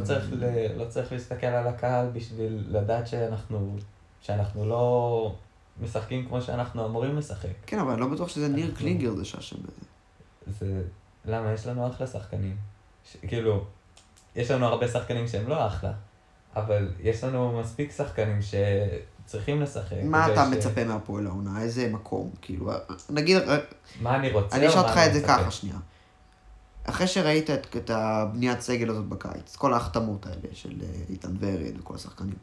לא 0.78 0.86
צריך 0.90 1.12
להסתכל 1.12 1.48
על 1.48 1.68
הקהל 1.68 2.08
בשביל 2.14 2.64
לדעת 2.70 3.08
שאנחנו, 3.08 3.76
שאנחנו 4.22 4.66
לא 4.66 5.36
משחקים 5.82 6.26
כמו 6.28 6.42
שאנחנו 6.42 6.86
אמורים 6.86 7.18
לשחק. 7.18 7.50
כן, 7.66 7.80
אבל 7.80 7.92
אני 7.92 8.02
לא 8.02 8.08
בטוח 8.08 8.30
שזה 8.30 8.48
ניר 8.48 8.74
קלינגר 8.78 9.16
זה 9.16 9.26
שאשם 9.26 9.56
בזה. 9.64 9.86
זה... 10.60 10.82
למה? 11.26 11.54
יש 11.54 11.68
לנו 11.68 11.88
אחלה 11.88 12.08
שחקנים. 12.08 12.58
ש... 13.12 13.18
כאילו, 13.28 13.66
יש 14.36 14.52
לנו 14.52 14.66
הרבה 14.66 14.88
שחקנים 14.88 15.28
שהם 15.28 15.48
לא 15.48 15.68
אחלה, 15.68 15.92
אבל 16.56 16.92
יש 17.00 17.24
לנו 17.24 17.60
מספיק 17.60 17.92
שחקנים 17.92 18.40
שצריכים 18.42 19.62
לשחק. 19.62 19.98
מה 20.04 20.34
אתה 20.34 20.50
מצפה 20.50 20.84
מהפועל 20.84 21.28
העונה? 21.28 21.62
איזה 21.62 21.90
מקום? 21.90 22.30
כאילו, 22.42 22.72
נגיד, 23.10 23.38
אה, 23.38 23.58
מה 24.02 24.16
אני 24.16 24.32
רוצה? 24.32 24.56
אני 24.56 24.68
אשאל 24.68 24.80
אותך 24.80 24.98
את 25.08 25.14
זה? 25.14 25.22
ככה 25.28 25.52
שנייה. 25.52 25.78
אחרי 26.84 27.08
שראית 27.08 27.50
את, 27.50 27.76
את 27.76 27.90
הבניית 27.90 28.62
סגל 28.62 28.90
הזאת 28.90 29.06
בקיץ, 29.06 29.56
כל 29.56 29.74
ההחתמות 29.74 30.26
האלה 30.26 30.48
של 30.54 30.74
אה, 30.82 30.88
איתן 31.10 31.36
ורד 31.40 31.80
וכל 31.80 31.96
השחקנים, 31.96 32.36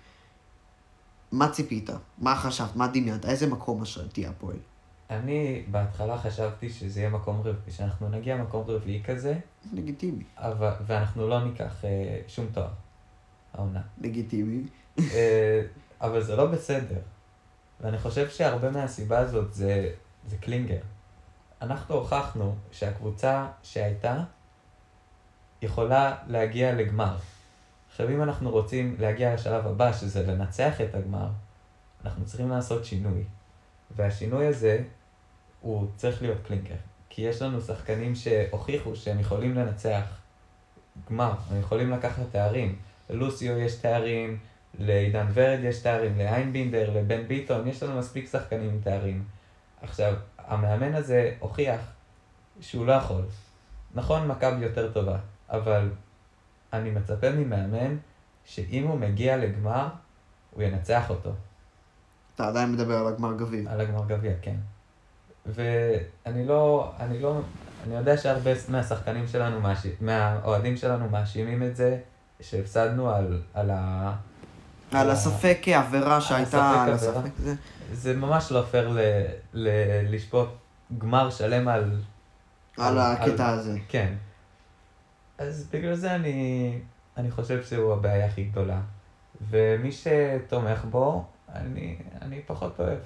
מה 1.33 1.49
ציפית? 1.49 1.91
מה 2.19 2.37
חשבת? 2.37 2.77
מה 2.77 2.89
דמיינת? 2.89 3.25
איזה 3.25 3.47
מקום 3.47 3.83
אשר 3.83 4.07
תהיה 4.07 4.31
הפועל? 4.31 4.57
אני 5.11 5.63
בהתחלה 5.71 6.19
חשבתי 6.19 6.71
שזה 6.71 7.01
יהיה 7.01 7.11
מקום 7.11 7.41
רביעי, 7.41 7.73
שאנחנו 7.77 8.09
נגיע 8.09 8.37
מקום 8.37 8.65
רביעי 8.67 9.03
כזה, 9.03 9.39
לגיטימי. 9.73 10.25
אבל... 10.37 10.73
ואנחנו 10.87 11.29
לא 11.29 11.45
ניקח 11.45 11.85
אה, 11.85 12.21
שום 12.29 12.47
תואר, 12.53 12.69
העונה. 13.55 13.81
לגיטימי. 14.01 14.63
אה, 14.99 15.63
אבל 16.01 16.23
זה 16.23 16.37
לא 16.37 16.47
בסדר. 16.47 17.01
ואני 17.81 17.99
חושב 17.99 18.31
שהרבה 18.31 18.71
מהסיבה 18.71 19.19
הזאת 19.19 19.55
זה, 19.55 19.91
זה 20.27 20.37
קלינגר. 20.37 20.81
אנחנו 21.63 21.95
הוכחנו 21.95 22.55
שהקבוצה 22.73 23.47
שהייתה 23.63 24.23
יכולה 25.63 26.17
להגיע 26.27 26.75
לגמר. 26.75 27.17
עכשיו 28.01 28.15
אם 28.15 28.23
אנחנו 28.23 28.51
רוצים 28.51 28.97
להגיע 28.99 29.35
לשלב 29.35 29.67
הבא, 29.67 29.93
שזה 29.93 30.27
לנצח 30.27 30.81
את 30.81 30.95
הגמר, 30.95 31.29
אנחנו 32.05 32.25
צריכים 32.25 32.49
לעשות 32.49 32.85
שינוי. 32.85 33.25
והשינוי 33.97 34.47
הזה, 34.47 34.83
הוא 35.61 35.87
צריך 35.97 36.23
להיות 36.23 36.39
קלינגר. 36.47 36.75
כי 37.09 37.23
יש 37.23 37.43
לנו 37.43 37.61
שחקנים 37.61 38.15
שהוכיחו 38.15 38.97
שהם 38.97 39.21
יכולים 39.21 39.55
לנצח 39.55 40.03
גמר, 41.11 41.33
הם 41.51 41.61
יכולים 41.61 41.91
לקחת 41.91 42.23
תארים. 42.33 42.79
ללוסיו 43.11 43.59
יש 43.59 43.75
תארים, 43.75 44.39
לעידן 44.79 45.27
ורד 45.35 45.59
יש 45.63 45.83
תארים, 45.83 46.19
לאיינבינדר, 46.19 46.91
לבן 46.95 47.29
ביטון, 47.29 47.69
יש 47.69 47.83
לנו 47.83 47.99
מספיק 47.99 48.29
שחקנים 48.31 48.71
עם 48.71 48.81
תארים. 48.81 49.25
עכשיו, 49.83 50.15
המאמן 50.39 50.95
הזה 50.95 51.35
הוכיח 51.39 51.81
שהוא 52.61 52.87
לא 52.87 52.93
יכול. 52.93 53.23
נכון, 53.95 54.29
מכבי 54.29 54.65
יותר 54.65 54.93
טובה, 54.93 55.19
אבל 55.49 55.89
אני 56.73 56.91
מצפה 56.91 57.31
ממאמן 57.31 57.97
שאם 58.45 58.87
הוא 58.87 58.99
מגיע 58.99 59.37
לגמר, 59.37 59.89
הוא 60.51 60.63
ינצח 60.63 61.11
אותו. 61.11 61.31
אתה 62.35 62.49
עדיין 62.49 62.73
מדבר 62.73 62.99
על 62.99 63.07
הגמר 63.07 63.33
גביע. 63.37 63.71
על 63.73 63.81
הגמר 63.81 64.07
גביע, 64.07 64.33
כן. 64.43 64.57
ואני 65.47 66.47
לא, 66.47 66.93
אני 67.01 67.19
לא, 67.19 67.41
אני 67.87 67.95
יודע 67.97 68.17
שהרבה 68.17 68.51
מהשחקנים 68.69 69.27
שלנו, 69.27 69.61
מהאוהדים 70.01 70.77
שלנו 70.77 71.09
מאשימים 71.09 71.63
את 71.63 71.77
זה, 71.77 71.99
שהפסדנו 72.41 73.11
על, 73.11 73.43
על 73.55 73.71
ה... 73.75 74.13
על 74.93 75.11
הספק 75.11 75.59
עבירה 75.75 76.21
שהייתה, 76.21 76.83
על 76.85 76.93
הספק 76.93 77.31
זה. 77.39 77.55
זה 77.93 78.17
ממש 78.17 78.53
לא 78.53 78.63
פייר 78.71 78.89
ל, 78.89 78.99
ל, 79.55 79.69
לשפוט 80.15 80.49
גמר 80.99 81.31
שלם 81.31 81.69
על... 81.69 82.01
על 82.79 82.99
על- 82.99 82.99
הקטע 82.99 83.49
על- 83.49 83.59
הזה. 83.59 83.79
כן. 83.89 84.13
אז 85.41 85.67
בגלל 85.73 85.95
זה 85.95 86.15
אני, 86.15 86.79
אני 87.17 87.31
חושב 87.31 87.65
שהוא 87.65 87.93
הבעיה 87.93 88.27
הכי 88.27 88.45
גדולה. 88.45 88.81
ומי 89.51 89.91
שתומך 89.93 90.85
בו, 90.91 91.25
אני, 91.55 91.97
אני 92.23 92.43
פחות 92.47 92.81
אוהב. 92.81 92.99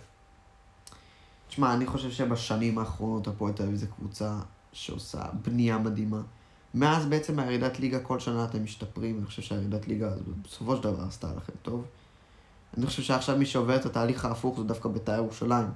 תשמע, 1.48 1.74
אני 1.74 1.86
חושב 1.86 2.10
שבשנים 2.10 2.78
האחרונות 2.78 3.28
הפועל 3.28 3.52
תל 3.52 3.62
אביב 3.62 3.76
זו 3.76 3.86
קבוצה 3.96 4.38
שעושה 4.72 5.22
בנייה 5.44 5.78
מדהימה. 5.78 6.20
מאז 6.74 7.06
בעצם 7.06 7.38
הירידת 7.38 7.80
ליגה 7.80 8.00
כל 8.00 8.20
שנה 8.20 8.44
אתם 8.44 8.64
משתפרים, 8.64 9.18
אני 9.18 9.26
חושב 9.26 9.42
שהירידת 9.42 9.88
ליגה 9.88 10.10
בסופו 10.42 10.76
של 10.76 10.82
דבר 10.82 11.02
עשתה 11.02 11.28
לכם 11.36 11.52
טוב. 11.62 11.84
אני 12.76 12.86
חושב 12.86 13.02
שעכשיו 13.02 13.36
מי 13.36 13.46
שעובר 13.46 13.76
את 13.76 13.86
התהליך 13.86 14.24
ההפוך 14.24 14.58
זה 14.58 14.64
דווקא 14.64 14.88
בית"ר 14.88 15.14
ירושלים. 15.14 15.68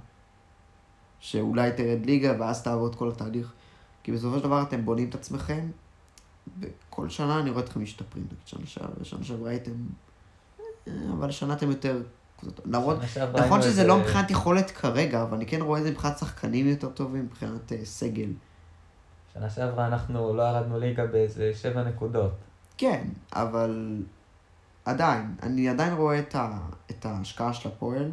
שאולי 1.21 1.73
תרד 1.73 2.07
ליגה 2.07 2.35
ואז 2.39 2.63
תעבור 2.63 2.87
את 2.87 2.95
כל 2.95 3.09
התהליך. 3.09 3.53
כי 4.03 4.13
בסופו 4.13 4.39
של 4.39 4.45
דבר 4.45 4.63
אתם 4.63 4.85
בונים 4.85 5.09
את 5.09 5.15
עצמכם, 5.15 5.69
וכל 6.61 7.09
שנה 7.09 7.41
אני 7.41 7.51
רואה 7.51 7.65
אתכם 7.65 7.83
משתפרים. 7.83 8.27
שנה 8.45 8.67
שעברה, 8.67 9.05
שנה 9.05 9.25
שעברה 9.25 9.51
הייתם... 9.51 9.73
אה, 10.89 10.93
אבל 11.13 11.29
השנה 11.29 11.55
אתם 11.55 11.71
יותר... 11.71 12.03
למרות 12.65 12.97
שנה 13.07 13.27
נכון 13.27 13.43
היינו 13.43 13.63
שזה 13.63 13.87
לא 13.87 13.99
מבחינת 13.99 14.31
יכולת 14.31 14.71
כרגע, 14.71 15.23
אבל 15.23 15.37
אני 15.37 15.47
כן 15.47 15.63
רואה 15.63 15.79
את 15.79 15.85
זה 15.85 15.91
מבחינת 15.91 16.19
שחקנים 16.19 16.69
יותר 16.69 16.89
טובים, 16.89 17.25
מבחינת 17.25 17.73
אה, 17.73 17.85
סגל. 17.85 18.29
שנה 19.35 19.51
שעברה 19.51 19.87
אנחנו 19.87 20.35
לא 20.35 20.43
ירדנו 20.43 20.79
ליגה 20.79 21.07
באיזה 21.07 21.53
שבע 21.55 21.85
נקודות. 21.85 22.33
כן, 22.79 23.09
אבל 23.33 24.03
עדיין, 24.85 25.35
אני 25.43 25.69
עדיין 25.69 25.93
רואה 25.93 26.19
את, 26.19 26.35
ה, 26.35 26.59
את 26.91 27.07
ההשקעה 27.07 27.53
של 27.53 27.69
הפועל 27.69 28.11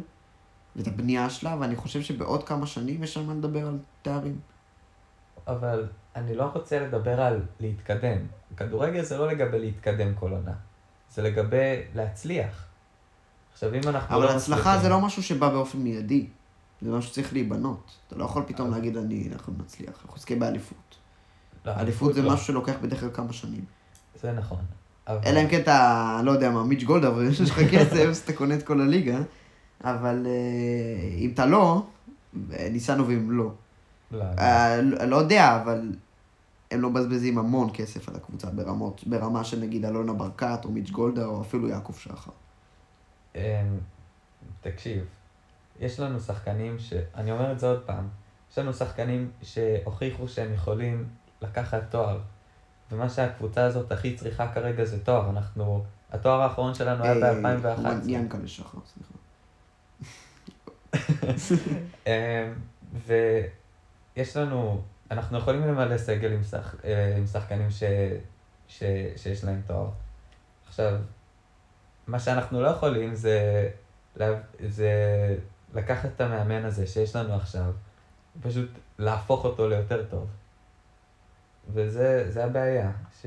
ואת 0.76 0.86
הבנייה 0.86 1.30
שלה, 1.30 1.56
ואני 1.60 1.76
חושב 1.76 2.02
שבעוד 2.02 2.44
כמה 2.44 2.66
שנים 2.66 3.02
יש 3.02 3.14
שם 3.14 3.26
מה 3.26 3.34
לדבר 3.34 3.66
על 3.66 3.78
תארים. 4.02 4.38
אבל 5.46 5.88
אני 6.16 6.34
לא 6.34 6.44
רוצה 6.54 6.78
לדבר 6.80 7.20
על 7.20 7.40
להתקדם. 7.60 8.18
כדורגל 8.56 9.02
זה 9.02 9.18
לא 9.18 9.28
לגבי 9.28 9.58
להתקדם 9.58 10.14
כל 10.14 10.30
עונה. 10.32 10.52
זה 11.14 11.22
לגבי 11.22 11.80
להצליח. 11.94 12.64
עכשיו 13.52 13.74
אם 13.74 13.80
אנחנו 13.88 14.16
אבל 14.16 14.24
לא 14.24 14.30
הצלחה 14.30 14.60
מצליחים- 14.60 14.82
זה 14.82 14.88
לא 14.88 15.00
משהו 15.00 15.22
שבא 15.22 15.48
באופן 15.48 15.78
מיידי. 15.78 16.26
זה 16.82 16.90
משהו 16.90 17.10
שצריך 17.10 17.32
להיבנות. 17.32 17.90
אתה 18.08 18.16
לא 18.16 18.24
יכול 18.24 18.42
פתאום 18.46 18.68
אבל- 18.68 18.76
להגיד, 18.76 18.96
אני, 18.96 19.28
אנחנו 19.32 19.52
נצליח, 19.64 19.90
אנחנו 20.02 20.14
נזכה 20.16 20.34
באליפות. 20.36 20.96
לא, 21.64 21.72
אליפות 21.76 22.14
זה 22.14 22.22
לא. 22.22 22.32
משהו 22.32 22.46
שלוקח 22.46 22.74
בדרך 22.82 23.00
כלל 23.00 23.10
כמה 23.12 23.32
שנים. 23.32 23.64
זה 24.22 24.32
נכון. 24.32 24.58
אבל- 25.08 25.18
אלא 25.26 25.40
אם 25.42 25.48
כן 25.48 25.60
אתה, 25.60 26.20
לא 26.24 26.30
יודע 26.30 26.50
מה, 26.50 26.64
מיץ' 26.64 26.82
גולדה, 26.84 27.12
ויש 27.14 27.40
לך 27.40 27.58
כסף, 27.72 28.06
אז 28.08 28.16
אתה 28.18 28.32
קונה 28.32 28.54
את 28.54 28.62
כל 28.62 28.80
הליגה. 28.80 29.18
אבל 29.84 30.26
אה, 30.26 31.08
אם 31.18 31.30
אתה 31.34 31.46
לא, 31.46 31.86
ניסנו 32.70 33.08
ואם 33.08 33.30
לא. 33.30 33.50
לא, 34.10 34.24
אה, 34.38 34.82
לא 34.82 35.04
לא 35.04 35.16
יודע, 35.16 35.62
אבל 35.62 35.92
הם 36.70 36.80
לא 36.80 36.90
מבזבזים 36.90 37.38
המון 37.38 37.70
כסף 37.74 38.08
על 38.08 38.16
הקבוצה 38.16 38.50
ברמות, 38.50 39.06
ברמה 39.06 39.44
של 39.44 39.60
נגיד 39.60 39.84
אלונה 39.84 40.12
ברקת, 40.12 40.60
או 40.64 40.70
מיץ' 40.70 40.90
גולדה, 40.90 41.26
או 41.26 41.40
אפילו 41.42 41.68
יעקב 41.68 41.92
שחר. 41.92 42.30
אמ, 43.34 43.40
תקשיב, 44.60 45.04
יש 45.80 46.00
לנו 46.00 46.20
שחקנים 46.20 46.78
ש... 46.78 46.92
אני 47.14 47.32
אומר 47.32 47.52
את 47.52 47.60
זה 47.60 47.66
עוד 47.66 47.82
פעם. 47.86 48.08
יש 48.52 48.58
לנו 48.58 48.72
שחקנים 48.72 49.30
שהוכיחו 49.42 50.28
שהם 50.28 50.54
יכולים 50.54 51.08
לקחת 51.42 51.82
תואר. 51.90 52.20
ומה 52.92 53.08
שהקבוצה 53.08 53.64
הזאת 53.64 53.92
הכי 53.92 54.16
צריכה 54.16 54.52
כרגע 54.52 54.84
זה 54.84 55.04
תואר. 55.04 55.30
אנחנו... 55.30 55.84
התואר 56.12 56.40
האחרון 56.40 56.74
שלנו 56.74 57.04
היה 57.04 57.12
אה, 57.12 57.56
ב-2011. 57.58 57.88
ינקלה 58.06 58.48
שחר, 58.48 58.78
סליחה. 58.86 59.14
אמ, 62.06 62.12
ויש 64.16 64.36
לנו... 64.36 64.82
אנחנו 65.10 65.38
יכולים 65.38 65.62
למלא 65.62 65.98
סגל 65.98 66.32
עם, 66.32 66.42
שח... 66.42 66.74
אה, 66.84 67.16
עם 67.16 67.26
שחקנים 67.26 67.70
ש... 67.70 67.82
ש... 68.68 68.82
שיש 69.16 69.44
להם 69.44 69.60
תואר. 69.66 69.88
עכשיו, 70.68 70.98
מה 72.06 72.18
שאנחנו 72.18 72.62
לא 72.62 72.68
יכולים 72.68 73.14
זה. 73.14 73.68
זה 74.66 74.90
לקחת 75.74 76.08
את 76.16 76.20
המאמן 76.20 76.64
הזה 76.64 76.86
שיש 76.86 77.16
לנו 77.16 77.34
עכשיו, 77.34 77.72
פשוט 78.42 78.70
להפוך 78.98 79.44
אותו 79.44 79.68
ליותר 79.68 80.04
טוב. 80.10 80.26
וזה 81.72 82.30
זה 82.30 82.44
הבעיה, 82.44 82.92
ש... 83.22 83.26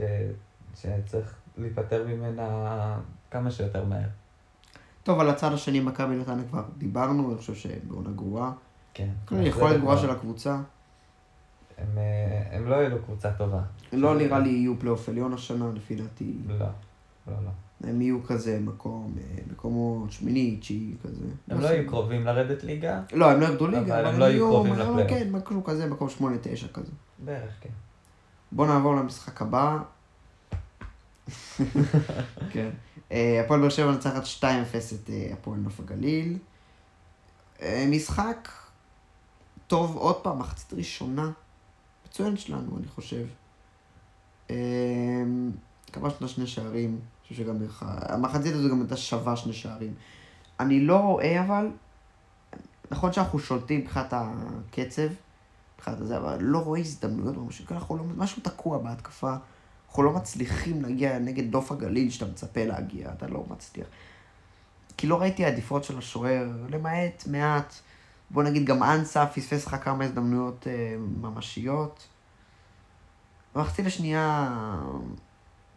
שצריך 0.75 1.35
להיפטר 1.57 2.07
ממנה 2.07 2.97
כמה 3.31 3.51
שיותר 3.51 3.85
מהר. 3.85 4.07
טוב, 5.03 5.19
על 5.19 5.29
הצד 5.29 5.53
השני, 5.53 5.79
מכבי 5.79 6.15
נתניה 6.15 6.45
כבר 6.49 6.63
דיברנו, 6.77 7.29
אני 7.29 7.37
חושב 7.37 7.55
שבעונה 7.55 8.09
גרועה. 8.09 8.51
כן. 8.93 9.09
יכולת 9.31 9.79
גרועה 9.79 9.97
של 9.97 10.09
הקבוצה. 10.09 10.57
הם, 11.81 11.97
אה, 11.97 12.57
הם 12.57 12.69
לא 12.69 12.75
העלו 12.75 12.97
קבוצה 13.03 13.31
טובה. 13.31 13.61
לא 13.93 14.15
נראה 14.15 14.39
לי 14.39 14.49
יהיו 14.49 14.79
פלייאוף 14.79 15.09
עליון 15.09 15.33
השנה, 15.33 15.65
לפי 15.75 15.95
דעתי. 15.95 16.33
לא, 16.47 16.55
לא, 17.27 17.33
לא. 17.45 17.49
הם 17.83 18.01
יהיו 18.01 18.23
כזה 18.23 18.59
מקום, 18.61 19.15
אה, 19.17 19.41
מקומות 19.51 20.11
שמיני, 20.11 20.57
תשיעי 20.59 20.95
כזה. 21.03 21.25
הם 21.47 21.61
לא 21.61 21.67
יהיו 21.67 21.87
קרובים 21.87 22.25
לרדת 22.25 22.63
ליגה? 22.63 23.01
לא, 23.13 23.31
הם 23.31 23.39
לא 23.39 23.45
ירדו 23.45 23.67
ליגה, 23.67 23.99
אבל 23.99 24.05
הם 24.05 24.19
לא 24.19 24.25
יהיו 24.25 24.33
יהיו, 24.33 24.49
קרובים 24.49 24.73
לפלייאוף. 24.73 25.09
כן, 25.09 25.31
משהו 25.31 25.63
כזה, 25.63 25.87
מקום 25.87 26.09
שמונה, 26.09 26.35
תשע 26.41 26.67
כזה. 26.67 26.91
בערך, 27.19 27.53
כן. 27.61 27.69
בוא 28.51 28.67
נעבור 28.67 28.95
למשחק 28.95 29.41
הבא. 29.41 29.77
כן. 32.53 32.69
אה, 33.11 33.41
הפועל 33.45 33.59
באר 33.59 33.69
שבע 33.69 33.91
נצחת 33.91 34.23
2-0 34.23 34.43
את 34.45 35.09
הפועל 35.33 35.59
נוף 35.59 35.79
הגליל. 35.79 36.37
משחק 37.87 38.49
טוב, 39.67 39.95
עוד 39.95 40.15
פעם, 40.15 40.39
מחצית 40.39 40.73
ראשונה. 40.73 41.31
מצוין 42.09 42.37
שלנו, 42.37 42.77
אני 42.77 42.87
חושב. 42.87 43.25
אה, 44.49 44.55
כבשנו 45.93 46.27
שני 46.27 46.47
שערים, 46.47 46.89
אני 46.89 47.23
חושב 47.23 47.35
שגם 47.35 47.61
לך... 47.61 47.85
המחצית 47.87 48.53
הזו 48.53 48.69
גם 48.69 48.81
הייתה 48.81 48.97
שווה 48.97 49.35
שני 49.35 49.53
שערים. 49.53 49.93
אני 50.59 50.79
לא 50.79 50.97
רואה 50.97 51.41
אבל, 51.45 51.67
נכון 52.91 53.13
שאנחנו 53.13 53.39
שולטים 53.39 53.79
מבחינת 53.79 54.13
הקצב, 54.13 55.07
מבחינת 55.75 56.01
הזה, 56.01 56.17
אבל 56.17 56.37
לא 56.41 56.57
רואה 56.57 56.79
הזדמנויות 56.79 57.35
אנחנו 57.71 57.97
לא, 57.97 58.03
משהו 58.17 58.43
תקוע 58.43 58.77
בהתקפה. 58.77 59.35
אנחנו 59.87 60.03
לא 60.03 60.11
מצליחים 60.11 60.81
להגיע 60.81 61.19
נגד 61.19 61.51
נוף 61.51 61.71
הגליל 61.71 62.09
שאתה 62.09 62.25
מצפה 62.25 62.65
להגיע, 62.65 63.11
אתה 63.13 63.27
לא 63.27 63.45
מצליח. 63.49 63.87
כי 64.97 65.07
לא 65.07 65.21
ראיתי 65.21 65.45
עדיפות 65.45 65.83
של 65.83 65.97
השוער, 65.97 66.47
למעט 66.69 67.23
מעט. 67.27 67.73
בוא 68.31 68.43
נגיד 68.43 68.65
גם 68.65 68.83
אנסה 68.83 69.25
פספס 69.25 69.67
לך 69.67 69.75
כמה 69.83 70.03
הזדמנויות 70.05 70.67
אה, 70.67 70.95
ממשיות. 71.21 72.07
במחצית 73.55 73.85
השנייה, 73.85 74.49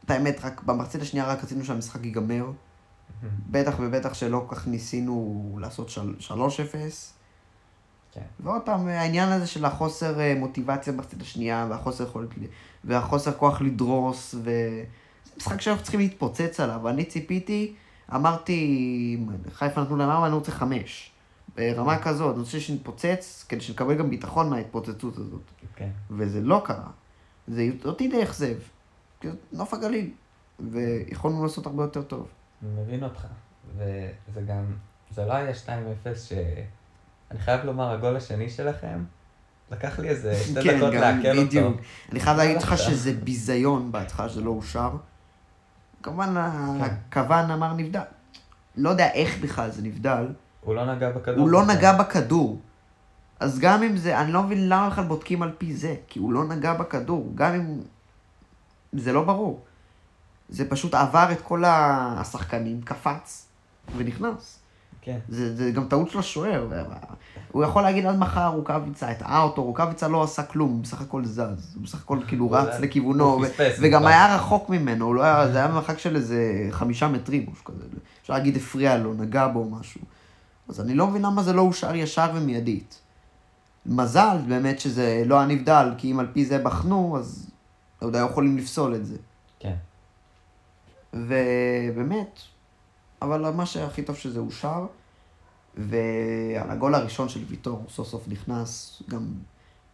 את 0.05 0.11
האמת, 0.11 0.41
רק 0.45 0.63
במחצית 0.63 1.03
השנייה 1.03 1.27
רק 1.27 1.45
רצינו 1.45 1.65
שהמשחק 1.65 2.05
ייגמר. 2.05 2.47
בטח 3.51 3.75
ובטח 3.79 4.15
שלא 4.15 4.47
כך 4.49 4.67
ניסינו 4.67 5.57
לעשות 5.61 5.89
של, 5.89 6.15
3-0. 6.21 6.33
כן. 8.13 8.21
ועוד 8.41 8.63
פעם, 8.65 8.89
העניין 8.89 9.29
הזה 9.29 9.47
של 9.47 9.65
החוסר 9.65 10.21
אה, 10.21 10.35
מוטיבציה 10.39 10.93
במחצית 10.93 11.23
השנייה, 11.23 11.67
והחוסר 11.71 12.05
יכולת, 12.05 12.29
והחוסר 12.85 13.33
כוח 13.33 13.61
לדרוס, 13.61 14.35
ו... 14.35 14.51
זה 15.25 15.33
משחק 15.37 15.61
שאנחנו 15.61 15.83
צריכים 15.83 16.01
להתפוצץ 16.01 16.61
עליו. 16.61 16.89
אני 16.89 17.05
ציפיתי, 17.05 17.75
אמרתי, 18.15 19.21
חיפה 19.53 19.81
נתנו 19.81 19.97
להם 19.97 20.11
ארבע, 20.11 20.27
אני 20.27 20.35
רוצה 20.35 20.53
חמש. 20.53 21.12
ברמה 21.57 22.03
כזאת, 22.03 22.35
אני 22.35 22.41
רוצה 22.43 22.61
שנתפוצץ, 22.61 23.45
כדי 23.49 23.61
שנקבל 23.61 23.95
גם 23.95 24.11
ביטחון 24.11 24.51
מההתפוצצות 24.51 25.19
הזאת. 25.19 25.43
כן. 25.77 25.91
וזה 26.11 26.41
לא 26.41 26.63
קרה. 26.65 26.91
זה 27.49 27.69
אותי 27.85 28.09
די 28.09 28.23
אכזב. 28.23 28.57
נוף 29.53 29.75
הגליל. 29.75 30.11
ויכולנו 30.71 31.43
לעשות 31.43 31.67
הרבה 31.67 31.83
יותר 31.83 32.03
טוב. 32.03 32.29
אני 32.63 32.83
מבין 32.83 33.05
אותך. 33.05 33.27
וזה 33.77 34.41
גם, 34.47 34.65
זה 35.11 35.25
לא 35.25 35.33
היה 35.33 35.51
2-0 35.51 36.19
ש... 36.19 36.33
אני 37.31 37.41
חייב 37.41 37.65
לומר, 37.65 37.91
הגול 37.91 38.17
השני 38.17 38.51
שלכם, 38.51 39.05
לקח 39.71 39.99
לי 39.99 40.09
איזה 40.09 40.35
שתי 40.35 40.63
כן, 40.63 40.77
דקות 40.77 40.95
לעכל 40.95 41.45
בדיוק. 41.45 41.67
אותו. 41.67 41.79
אני 42.13 42.21
חייב 42.21 42.37
להגיד 42.37 42.57
לך. 42.57 42.79
שזה 42.89 43.13
ביזיון 43.13 43.93
בהתחלה 43.93 44.29
שזה 44.29 44.41
לא 44.41 44.51
אושר. 44.51 44.91
כמובן, 46.03 46.35
כן. 46.35 46.85
הכוון 46.85 47.51
אמר 47.51 47.73
נבדל. 47.73 48.01
לא 48.77 48.91
יודע 48.91 49.13
איך 49.13 49.39
בכלל 49.39 49.71
זה 49.71 49.83
נבדל. 49.83 50.27
הוא 50.65 50.75
לא 50.75 50.95
נגע 50.95 51.11
בכדור. 51.11 51.41
הוא 51.41 51.49
לא. 51.51 51.67
נגע 51.67 51.93
בכדור. 51.93 52.59
אז 53.41 53.59
גם 53.59 53.83
אם 53.83 53.97
זה, 53.97 54.21
אני 54.21 54.33
לא 54.33 54.43
מבין 54.43 54.69
למה 54.69 54.91
בכלל 54.91 55.05
בודקים 55.05 55.43
על 55.43 55.53
פי 55.59 55.75
זה, 55.75 55.95
כי 56.09 56.19
הוא 56.19 56.33
לא 56.33 56.45
נגע 56.45 56.75
בכדור, 56.75 57.33
גם 57.35 57.55
אם... 57.55 57.81
זה 58.93 59.13
לא 59.13 59.23
ברור. 59.25 59.61
זה 60.49 60.71
פשוט 60.71 60.95
עבר 60.95 61.29
את 61.33 61.41
כל 61.41 61.65
השחקנים, 61.67 62.81
קפץ 62.83 63.47
ונכנס. 63.97 64.59
כן. 65.03 65.19
זה, 65.29 65.57
זה 65.57 65.71
גם 65.71 65.89
טעות 65.89 66.11
של 66.11 66.19
השוער. 66.19 66.69
הוא 67.53 67.65
יכול 67.65 67.83
להגיד 67.83 68.07
עד 68.07 68.19
מחר 68.19 68.47
רוקאביצה 68.47 69.09
הטעה 69.09 69.43
אותו, 69.43 69.65
רוקאביצה 69.65 70.09
לא 70.09 70.23
עשה 70.23 70.43
כלום, 70.43 70.71
הוא 70.71 70.83
בסך 70.83 71.01
הכל 71.01 71.25
זז. 71.25 71.73
הוא 71.75 71.83
בסך 71.83 72.03
הכל 72.03 72.19
כאילו 72.29 72.51
רץ. 72.51 72.81
לכיוונו, 72.81 73.25
ו- 73.25 73.67
וגם. 73.81 74.07
היה 74.07 74.37
רחוק 74.37 74.69
ממנו, 74.69 75.15
לא 75.15 75.23
היה, 75.23 75.49
זה 75.49 75.59
היה 75.59 75.69
במרחק 75.69 75.99
של 75.99 76.17
איזה 76.17 76.69
חמישה 76.71 77.09
מטרים, 77.09 77.47
משהו 77.53 77.65
כזה. 77.65 77.85
אפשר 78.23 78.33
להגיד 78.33 78.57
הפריע 78.57 78.97
לו, 78.97 79.15
נגע 79.15 79.49
בו 79.49 79.65
משהו. 79.71 80.01
אז 80.73 80.81
אני 80.81 80.95
לא 80.95 81.07
מבין 81.07 81.23
למה 81.23 81.43
זה 81.43 81.53
לא 81.53 81.63
אושר 81.63 81.95
ישר 81.95 82.31
ומיידית. 82.35 83.01
מזל 83.87 84.37
באמת 84.49 84.81
שזה 84.81 85.23
לא 85.27 85.39
היה 85.39 85.47
נבדל, 85.47 85.89
כי 85.99 86.13
אם 86.13 86.21
על 86.21 86.29
פי 86.33 86.45
זה 86.45 86.59
בחנו, 86.59 87.19
אז 87.19 87.51
עוד 88.01 88.17
היו 88.17 88.27
יכולים 88.27 88.59
לפסול 88.59 88.95
את 88.95 89.07
זה. 89.07 89.17
כן. 89.59 89.77
ובאמת, 91.13 92.41
אבל 93.23 93.51
מה 93.51 93.67
שהכי 93.67 94.03
טוב 94.03 94.17
שזה 94.17 94.41
אושר, 94.41 94.87
ועל 95.77 96.71
הגול 96.71 96.95
הראשון 96.95 97.29
של 97.29 97.45
ויטור 97.49 97.79
הוא 97.79 97.91
סוף 97.91 98.09
סוף 98.09 98.29
נכנס, 98.29 99.03
גם 99.09 99.33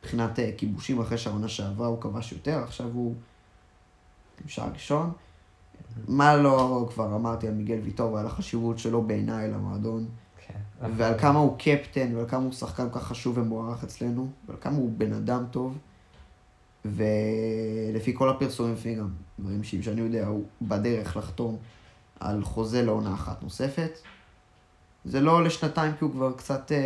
מבחינת 0.00 0.38
אה, 0.38 0.50
כיבושים 0.56 1.00
אחרי 1.00 1.18
שהעונה 1.18 1.48
שעברה 1.48 1.86
הוא 1.86 2.00
כבש 2.00 2.32
יותר, 2.32 2.62
עכשיו 2.62 2.86
הוא 2.86 3.14
עם 4.42 4.48
שער 4.48 4.72
ראשון. 4.72 5.12
מה 6.08 6.36
לא 6.36 6.88
כבר 6.94 7.16
אמרתי 7.16 7.48
על 7.48 7.54
מיגל 7.54 7.78
ויטור 7.84 8.12
ועל 8.12 8.26
החשיבות 8.26 8.78
שלו 8.78 9.02
בעיניי 9.02 9.50
למועדון. 9.50 10.06
ועל 10.80 11.18
כמה 11.18 11.38
הוא 11.38 11.58
קפטן, 11.58 12.16
ועל 12.16 12.28
כמה 12.28 12.42
הוא 12.42 12.52
שחקן 12.52 12.90
כל 12.90 12.98
כך 12.98 13.06
חשוב 13.06 13.38
ומוערך 13.38 13.84
אצלנו, 13.84 14.28
ועל 14.48 14.56
כמה 14.60 14.76
הוא 14.76 14.92
בן 14.96 15.12
אדם 15.12 15.44
טוב. 15.50 15.78
ולפי 16.84 18.14
כל 18.14 18.28
הפרסומים, 18.28 18.74
לפי 18.74 18.94
גם 18.94 19.08
דברים 19.38 19.64
שאני 19.64 20.00
יודע, 20.00 20.26
הוא 20.26 20.44
בדרך 20.62 21.16
לחתום 21.16 21.56
על 22.20 22.44
חוזה 22.44 22.82
לעונה 22.82 23.14
אחת 23.14 23.42
נוספת. 23.42 23.98
זה 25.04 25.20
לא 25.20 25.44
לשנתיים 25.44 25.92
כי 25.98 26.04
הוא 26.04 26.12
כבר 26.12 26.32
קצת 26.32 26.72
אה, 26.72 26.78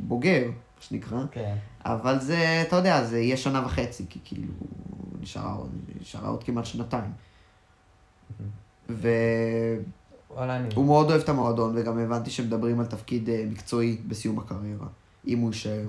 בוגר, 0.00 0.46
מה 0.46 0.82
שנקרא, 0.82 1.24
כן. 1.30 1.54
אבל 1.84 2.20
זה, 2.20 2.62
אתה 2.62 2.76
יודע, 2.76 3.04
זה 3.04 3.20
יהיה 3.20 3.36
שנה 3.36 3.62
וחצי, 3.66 4.04
כי 4.08 4.18
כאילו, 4.24 4.52
נשארה 5.20 5.52
עוד, 5.52 5.70
נשארה 6.00 6.28
עוד 6.28 6.44
כמעט 6.44 6.64
שנתיים. 6.64 7.12
והוא 8.88 9.82
וואלה, 10.34 10.56
אני... 10.56 10.68
מאוד 10.74 11.10
אוהב 11.10 11.20
את 11.22 11.28
המועדון, 11.28 11.72
וגם 11.76 11.98
הבנתי 11.98 12.30
שמדברים 12.30 12.80
על 12.80 12.86
תפקיד 12.86 13.28
אה, 13.28 13.44
מקצועי 13.50 13.96
בסיום 14.08 14.38
הקריירה, 14.38 14.86
אם 15.26 15.38
הוא 15.38 15.50
יישאר. 15.50 15.88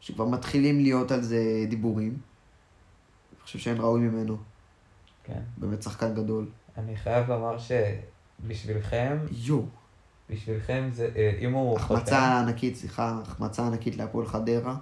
שכבר 0.00 0.24
מתחילים 0.28 0.80
להיות 0.80 1.10
על 1.10 1.22
זה 1.22 1.64
דיבורים. 1.68 2.10
אני 2.10 3.40
חושב 3.44 3.58
שאין 3.58 3.76
ראוי 3.80 4.00
ממנו, 4.00 4.36
כן. 5.24 5.40
באמת 5.56 5.82
שחקן 5.82 6.14
גדול. 6.14 6.46
אני 6.78 6.96
חייב 6.96 7.30
לומר 7.30 7.56
שבשבילכם, 7.58 9.18
יואו. 9.30 9.62
בשבילכם 10.30 10.88
זה, 10.92 11.08
אה, 11.16 11.38
אם 11.40 11.52
הוא 11.52 11.76
החמצה 11.76 12.40
ענקית, 12.40 12.76
סליחה, 12.76 13.18
החמצה 13.22 13.66
ענקית 13.66 13.96
להפועל 13.96 14.26
חדרה, 14.26 14.76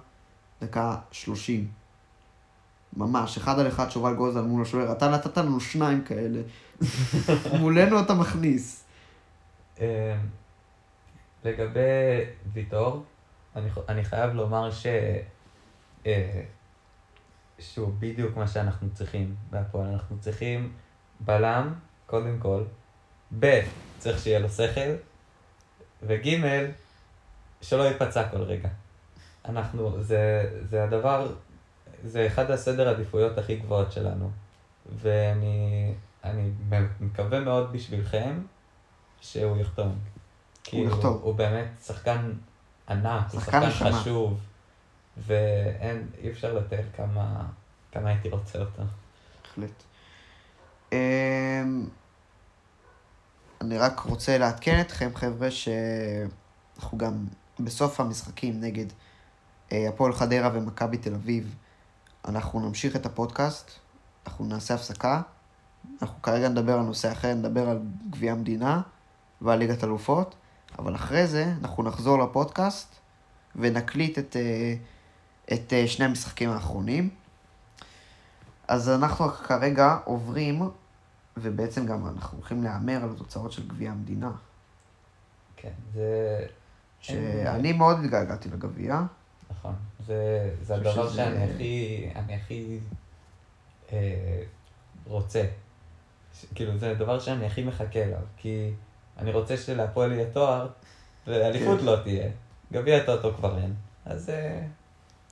דקה 0.61 0.95
30. 1.11 1.67
ממש, 2.97 3.37
אחד 3.37 3.59
על 3.59 3.67
אחד 3.67 3.89
שובל 3.89 4.15
גוזל 4.15 4.41
מול 4.41 4.61
השוער, 4.61 4.91
אתה 4.91 5.09
נתת 5.09 5.37
לנו 5.37 5.59
שניים 5.59 6.01
כאלה. 6.03 6.41
מולנו 7.59 7.99
אתה 7.99 8.13
מכניס. 8.13 8.83
אה, 9.81 10.17
לגבי 11.43 12.25
ויטור, 12.53 13.03
אני, 13.55 13.69
אני 13.89 14.03
חייב 14.03 14.33
לומר 14.33 14.71
ש... 14.71 14.85
אה, 16.05 16.41
שהוא 17.59 17.93
בדיוק 17.99 18.37
מה 18.37 18.47
שאנחנו 18.47 18.89
צריכים 18.93 19.35
בהפועל. 19.49 19.91
אנחנו 19.91 20.19
צריכים 20.19 20.73
בלם, 21.19 21.73
קודם 22.07 22.39
כל, 22.39 22.63
ב', 23.39 23.61
צריך 23.97 24.19
שיהיה 24.19 24.39
לו 24.39 24.49
שכל, 24.49 24.91
וג', 26.03 26.29
שלא 27.61 27.83
ייפצע 27.83 28.29
כל 28.29 28.41
רגע. 28.41 28.69
אנחנו, 29.45 30.03
זה, 30.03 30.51
זה 30.69 30.83
הדבר, 30.83 31.33
זה 32.03 32.27
אחד 32.27 32.51
הסדר 32.51 32.89
עדיפויות 32.89 33.37
הכי 33.37 33.55
גבוהות 33.55 33.91
שלנו. 33.91 34.31
ואני 34.95 35.93
אני 36.23 36.51
מקווה 36.99 37.39
מאוד 37.39 37.73
בשבילכם 37.73 38.41
שהוא 39.21 39.57
יחתום. 39.57 39.95
כי 40.63 40.77
יחתום. 40.77 41.13
הוא, 41.13 41.21
הוא 41.21 41.35
באמת 41.35 41.67
שחקן 41.85 42.33
ענק, 42.89 43.31
הוא 43.31 43.41
שחקן. 43.41 43.69
חשוב, 43.69 44.39
ואין, 45.17 46.07
אי 46.21 46.31
אפשר 46.31 46.53
לתאר 46.53 46.83
כמה, 46.95 47.43
כמה 47.91 48.09
הייתי 48.09 48.29
רוצה 48.29 48.59
אותו. 48.59 48.83
בהחלט. 49.43 49.83
אמ, 50.91 51.87
אני 53.61 53.77
רק 53.77 53.99
רוצה 53.99 54.37
לעדכן 54.37 54.81
אתכם, 54.81 55.09
חבר'ה, 55.15 55.51
שאנחנו 55.51 56.97
גם 56.97 57.25
בסוף 57.59 57.99
המשחקים 57.99 58.61
נגד 58.61 58.85
אה, 59.71 59.89
הפועל 59.89 60.13
חדרה 60.13 60.49
ומכבי 60.53 60.97
תל 60.97 61.13
אביב, 61.13 61.55
אנחנו 62.25 62.59
נמשיך 62.59 62.95
את 62.95 63.05
הפודקאסט, 63.05 63.71
אנחנו 64.25 64.45
נעשה 64.45 64.73
הפסקה, 64.73 65.21
אנחנו 66.01 66.21
כרגע 66.21 66.49
נדבר 66.49 66.73
על 66.73 66.81
נושא 66.81 67.11
אחר, 67.11 67.33
נדבר 67.33 67.69
על 67.69 67.79
גביע 68.09 68.31
המדינה 68.31 68.81
ועל 69.41 69.59
ליגת 69.59 69.83
אלופות, 69.83 70.35
אבל 70.79 70.95
אחרי 70.95 71.27
זה 71.27 71.53
אנחנו 71.61 71.83
נחזור 71.83 72.23
לפודקאסט 72.23 72.95
ונקליט 73.55 74.19
את, 74.19 74.35
אה, 74.35 74.75
את 75.53 75.73
אה, 75.73 75.87
שני 75.87 76.05
המשחקים 76.05 76.49
האחרונים. 76.49 77.09
אז 78.67 78.89
אנחנו 78.89 79.27
כרגע 79.29 79.97
עוברים, 80.05 80.61
ובעצם 81.37 81.85
גם 81.85 82.07
אנחנו 82.07 82.37
הולכים 82.37 82.63
להמר 82.63 83.03
על 83.03 83.09
התוצאות 83.15 83.51
של 83.51 83.67
גביע 83.67 83.91
המדינה. 83.91 84.31
כן, 85.55 85.71
זה... 85.93 86.39
שאני 87.01 87.73
מאוד 87.73 87.99
התגעגעתי 88.03 88.49
לגביע. 88.49 89.01
נכון. 89.51 89.75
זה, 90.07 90.49
זה 90.61 90.75
הדבר 90.75 91.07
שזה- 91.09 91.15
שאני 91.15 91.43
הכי, 91.53 92.09
אני 92.15 92.35
הכי 92.35 92.79
אה, 93.91 94.43
רוצה. 95.05 95.43
ש, 96.33 96.45
כאילו, 96.55 96.77
זה 96.77 96.91
הדבר 96.91 97.19
שאני 97.19 97.45
הכי 97.45 97.63
מחכה 97.63 97.99
אליו. 97.99 98.19
כי 98.37 98.71
אני 99.21 99.31
רוצה 99.31 99.57
שלהפועל 99.57 100.11
יהיה 100.11 100.25
תואר, 100.33 100.67
ואליפות 101.27 101.79
כן. 101.79 101.85
לא 101.85 101.95
תהיה. 102.03 102.29
גביע 102.73 102.97
הטוטו 102.97 103.33
כבר 103.33 103.57
אין. 103.57 103.73
אז 104.05 104.29
אה, 104.29 104.61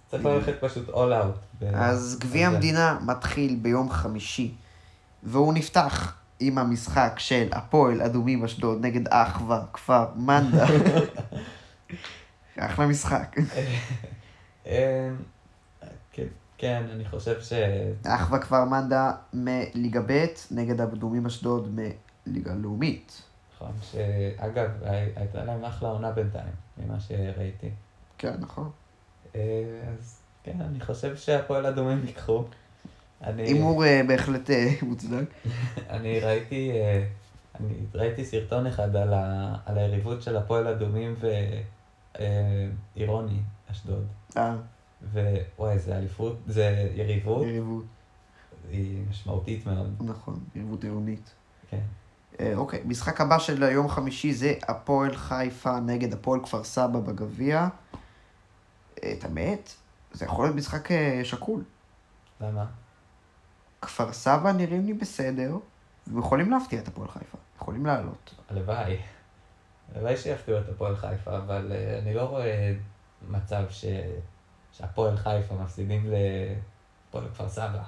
צריך 0.07 0.23
בדיוק. 0.23 0.47
ללכת 0.47 0.61
פשוט 0.61 0.89
all 0.89 0.91
out. 0.91 1.65
אז 1.73 2.17
גביע. 2.19 2.47
המדינה 2.47 2.99
מתחיל 3.05 3.55
ביום 3.61 3.89
חמישי, 3.89 4.53
והוא 5.23 5.53
נפתח 5.53 6.15
עם 6.39 6.57
המשחק 6.57 7.13
של 7.17 7.47
הפועל 7.51 8.01
אדומים 8.01 8.43
אשדוד 8.43 8.85
נגד 8.85 9.07
אחווה, 9.07 9.63
כפר, 9.73 10.05
מנדה. 10.15 10.65
אחלה 12.57 12.87
משחק. 12.87 13.35
אה, 14.67 15.09
כן, 16.11 16.27
כן, 16.57 16.83
אני 16.93 17.05
חושב 17.05 17.41
ש... 17.41 17.53
אחווה 18.03 18.39
כפר 18.39 18.65
מנדה 18.65 19.11
מליגה 19.33 20.01
ב' 20.01 20.25
נגד 20.51 20.81
אדומים 20.81 21.25
אשדוד 21.25 21.79
מליגה 22.27 22.53
לאומית. 22.53 23.21
נכון, 23.61 23.71
שאגב, 23.91 24.69
הי- 24.83 25.11
הייתה 25.15 25.43
להם 25.43 25.65
אחלה 25.65 25.89
עונה 25.89 26.11
בינתיים, 26.11 26.53
ממה 26.77 26.99
שראיתי. 26.99 27.69
כן, 28.17 28.33
נכון. 28.39 28.69
אה, 29.35 29.41
אז 29.97 30.19
כן, 30.43 30.61
אני 30.61 30.79
חושב 30.79 31.15
שהפועל 31.15 31.65
אדומים 31.65 32.01
ייקחו. 32.05 32.43
אני, 33.23 33.41
הימור 33.43 33.85
אה, 33.85 34.01
בהחלט 34.07 34.49
אה, 34.49 34.69
מוצדק. 34.81 35.25
אני 35.89 36.19
ראיתי, 36.19 36.71
אה, 36.71 37.05
אני 37.59 37.73
ראיתי 37.95 38.25
סרטון 38.25 38.67
אחד 38.67 38.95
על, 38.95 39.13
ה, 39.13 39.55
על 39.65 39.77
היריבות 39.77 40.21
של 40.21 40.37
הפועל 40.37 40.67
אדומים 40.67 41.15
ועירוני, 42.95 43.39
אשדוד. 43.71 44.07
אה, 44.37 44.55
ווואי, 45.13 45.79
זה 45.79 45.97
אליפות, 45.97 46.37
זה 46.47 46.89
יריבות, 46.95 47.47
יריבות. 47.47 47.83
היא 48.71 49.03
משמעותית 49.09 49.65
מאוד. 49.65 49.95
נכון, 49.99 50.39
יריבות 50.55 50.83
עירונית. 50.83 51.29
כן. 51.69 51.79
אה, 52.39 52.53
אוקיי, 52.55 52.81
משחק 52.85 53.21
הבא 53.21 53.39
של 53.39 53.63
יום 53.63 53.89
חמישי 53.89 54.33
זה 54.33 54.53
הפועל 54.67 55.15
חיפה 55.15 55.79
נגד 55.79 56.13
הפועל 56.13 56.43
כפר 56.43 56.63
סבא 56.63 56.99
בגביע. 56.99 57.67
אה, 59.03 59.13
את 59.13 59.23
האמת, 59.23 59.73
זה 60.13 60.25
יכול 60.25 60.45
להיות 60.45 60.55
משחק 60.55 60.91
אה, 60.91 61.21
שקול. 61.23 61.63
למה? 62.41 62.65
כפר 63.81 64.13
סבא 64.13 64.51
נראים 64.51 64.85
לי 64.85 64.93
בסדר, 64.93 65.57
והם 66.07 66.19
יכולים 66.19 66.51
להפתיע 66.51 66.79
את 66.79 66.87
הפועל 66.87 67.07
חיפה. 67.07 67.37
יכולים 67.55 67.85
לעלות. 67.85 68.35
הלוואי. 68.49 68.97
הלוואי 69.95 70.17
שיפתיעו 70.17 70.59
את 70.59 70.69
הפועל 70.69 70.95
חיפה, 70.95 71.37
אבל 71.37 71.71
אני 72.01 72.13
לא 72.13 72.21
רואה 72.21 72.73
מצב 73.29 73.63
ש... 73.69 73.85
שהפועל 74.71 75.17
חיפה 75.17 75.55
מפסידים 75.55 76.11
לפועל 76.11 77.29
כפר 77.29 77.49
סבא, 77.49 77.83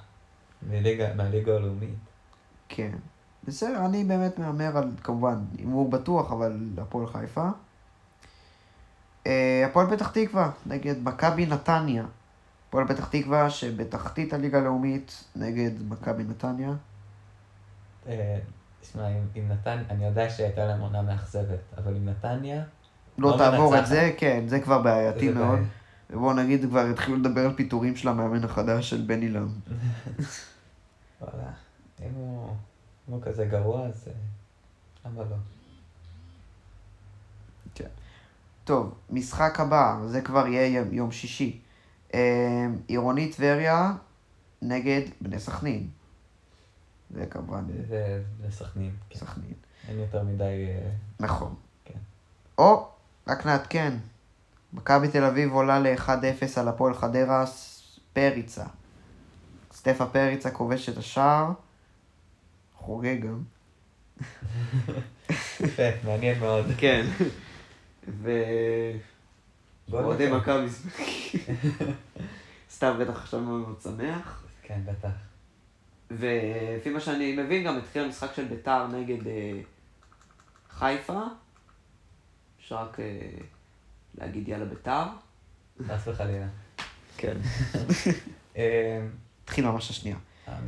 מהליגה 0.61 1.55
הלאומית. 1.55 1.95
כן. 2.69 2.91
בסדר, 3.47 3.85
אני 3.85 4.03
באמת 4.03 4.39
מהמר 4.39 4.77
על, 4.77 4.91
כמובן, 5.03 5.35
הימור 5.57 5.89
בטוח, 5.89 6.31
אבל 6.31 6.57
הפועל 6.77 7.07
חיפה. 7.07 7.49
אה, 9.27 9.65
הפועל 9.65 9.87
פתח 9.95 10.11
תקווה 10.11 10.51
נגד 10.65 10.95
מכבי 11.03 11.45
נתניה. 11.45 12.03
הפועל 12.67 12.87
פתח 12.87 13.07
תקווה 13.07 13.49
שבתחתית 13.49 14.33
הליגה 14.33 14.57
הלאומית 14.57 15.23
נגד 15.35 15.71
מכבי 15.89 16.23
נתניה. 16.23 16.73
אה, 18.07 18.39
תשמע, 18.81 19.07
עם, 19.07 19.27
עם 19.35 19.51
נתניה, 19.51 19.83
אני 19.89 20.05
יודע 20.05 20.29
שהייתה 20.29 20.65
להם 20.65 20.81
עונה 20.81 21.01
מאכזבת, 21.01 21.59
אבל 21.77 21.95
עם 21.95 22.09
נתניה, 22.09 22.63
לא 23.17 23.31
לא 23.31 23.37
תעבור 23.37 23.79
את. 23.79 23.87
זה, 23.87 24.11
כן, 24.17 24.43
זה 24.47 24.59
כבר 24.59 24.81
בעייתי 24.81 25.29
מאוד. 25.29 25.59
ובואו 26.09 26.33
נגיד, 26.33 26.65
כבר 26.69 26.85
התחילו 26.85 27.17
לדבר 27.17 27.45
על 27.45 27.53
פיטורים 27.53 27.95
של 27.95 28.07
המאמן 28.07 28.43
החדש 28.43 28.89
של 28.89 29.03
בני 29.07 29.29
לם. 29.29 29.47
אם 33.11 33.15
הוא, 33.15 33.23
כזה 33.23 33.45
גרוע, 33.45 33.85
אז 33.87 34.07
אה, 34.07 34.13
למה 35.05 35.23
לא? 35.23 35.35
טוב, 38.63 38.93
משחק 39.09 39.59
הבא, 39.59 39.99
זה 40.07 40.21
כבר 40.21 40.47
יהיה 40.47 40.67
יום, 40.67 40.93
יום 40.93 41.11
שישי. 41.11 41.61
אה, 42.13 42.67
עירוני 42.87 43.31
טבריה 43.31 43.93
נגד 44.61 45.01
בני 45.21 45.39
סכנין. 45.39 45.87
זה 47.13 47.25
כמובן 47.25 47.63
זה 47.89 48.23
בני 48.39 48.51
סכנין, 48.51 48.91
כן. 49.09 49.19
סכנין. 49.19 49.53
אין 49.87 49.99
יותר 49.99 50.23
מדי... 50.23 50.43
אה, 50.69 50.91
נכון. 51.19 51.55
כן. 51.85 51.99
או, 52.57 52.89
רק 53.27 53.45
נעדכן, 53.45 53.97
מכבי 54.73 55.07
תל 55.07 55.23
אביב 55.23 55.53
עולה 55.53 55.79
ל-1-0 55.79 56.59
על 56.59 56.67
הפועל 56.67 56.93
חדרה, 56.93 57.45
פריצה. 58.13 58.65
סטפה 59.73 60.05
פריצה 60.05 60.51
כובש 60.51 60.89
את 60.89 60.97
השער, 60.97 61.51
חוגג 62.81 63.17
גם. 63.21 63.43
יפה, 65.59 65.83
מעניין 66.05 66.39
מאוד. 66.39 66.65
כן. 66.77 67.05
ו... 68.07 68.31
אוהדי. 69.93 70.31
מכבי. 70.31 70.67
סתם 72.71 72.93
בטח 72.99 73.21
עכשיו 73.21 73.39
מאוד 73.39 73.61
מאוד 73.61 73.81
שמח. 73.81 74.43
כן, 74.61 74.79
בטח. 74.85 75.09
ולפי 76.11 76.89
מה 76.89 76.99
שאני 76.99 77.35
מבין, 77.35 77.63
גם 77.63 77.77
התחיל 77.77 78.03
המשחק 78.03 78.33
של 78.35 78.45
ביתר 78.45 78.87
נגד 78.87 79.27
אה, 79.27 79.59
חיפה. 80.69 81.21
אפשר 82.59 82.75
רק 82.75 82.99
אה, 82.99 83.05
להגיד 84.15 84.47
יאללה 84.47 84.65
ביתר. 84.65 85.03
חס 85.87 86.07
וחלילה. 86.07 86.47
כן. 87.17 87.37
אה, 88.57 89.07
התחיל 89.43 89.65
ממש 89.65 89.89
השנייה. 89.89 90.17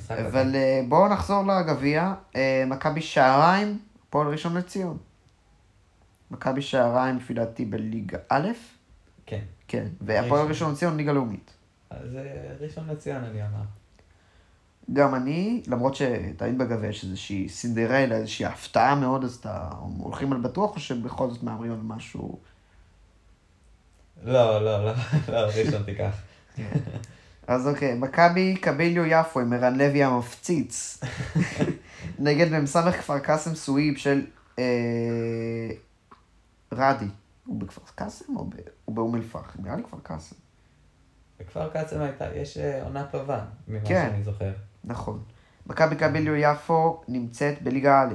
אבל 0.09 0.55
אה, 0.55 0.81
בואו 0.87 1.07
נחזור 1.07 1.43
לגביע. 1.45 2.13
אה, 2.35 2.63
מכבי 2.67 3.01
שעריים, 3.01 3.79
הפועל 4.07 4.27
ראשון 4.27 4.57
לציון. 4.57 4.97
מכבי 6.31 6.61
שעריים, 6.61 7.17
לפי 7.17 7.33
דעתי, 7.33 7.65
בליגה 7.65 8.17
א', 8.29 8.47
כן. 9.25 9.41
כן. 9.67 9.87
והפועל 10.01 10.47
ראשון. 10.47 10.71
לציון, 10.71 10.97
ליגה 10.97 11.11
לאומית. 11.11 11.53
אז 11.89 12.15
אה, 12.15 12.21
ראשון 12.59 12.87
לציון 12.87 13.23
אני 13.23 13.41
אמר. 13.41 13.63
גם 14.93 15.15
אני, 15.15 15.63
למרות 15.67 15.95
שתמיד 15.95 16.57
בגביע 16.57 16.89
יש 16.89 17.03
איזושהי 17.03 17.49
סינדרלה, 17.49 18.15
איזושהי 18.15 18.45
הפתעה 18.45 18.95
מאוד, 18.95 19.23
אז 19.23 19.35
אתה 19.35 19.69
הולכים 19.97 20.33
על 20.33 20.39
בטוח, 20.39 20.75
או 20.75 20.79
שבכל 20.79 21.29
זאת 21.29 21.43
מהמרים 21.43 21.71
על 21.71 21.79
משהו... 21.83 22.39
לא, 24.23 24.63
לא, 24.63 24.85
לא, 24.85 24.93
לא, 25.27 25.37
ראשון 25.37 25.83
תיקח. 25.83 26.21
אז 27.47 27.67
אוקיי, 27.67 27.95
מכבי 27.95 28.55
קביליו 28.61 29.05
יפו 29.05 29.39
עם 29.39 29.53
ערן 29.53 29.75
לוי 29.77 30.03
המפציץ. 30.03 31.03
נגד 32.19 32.53
מ"ס 32.59 32.77
כפר 32.77 33.19
קאסם 33.19 33.55
סואיב 33.55 33.97
של 33.97 34.25
אה, 34.59 34.63
רדי. 36.71 37.07
הוא 37.45 37.59
בכפר 37.59 37.81
קאסם 37.95 38.37
או 38.37 38.45
ב- 38.45 38.53
הוא 38.85 38.95
באום 38.95 39.15
אל-פחם? 39.15 39.63
נראה 39.63 39.75
לי 39.75 39.83
כפר 39.83 39.97
קאסם. 40.03 40.35
בכפר 41.39 41.69
קאסם 41.69 42.01
הייתה, 42.01 42.25
יש 42.35 42.57
אה, 42.57 42.83
עונה 42.83 43.03
טובה, 43.11 43.39
ממה 43.67 43.79
כן. 43.85 44.07
שאני 44.11 44.23
זוכר. 44.23 44.51
נכון. 44.83 45.23
מכבי 45.67 45.95
קביליו 45.95 46.35
יפו 46.35 47.01
נמצאת 47.07 47.61
בליגה 47.61 48.01
א', 48.01 48.13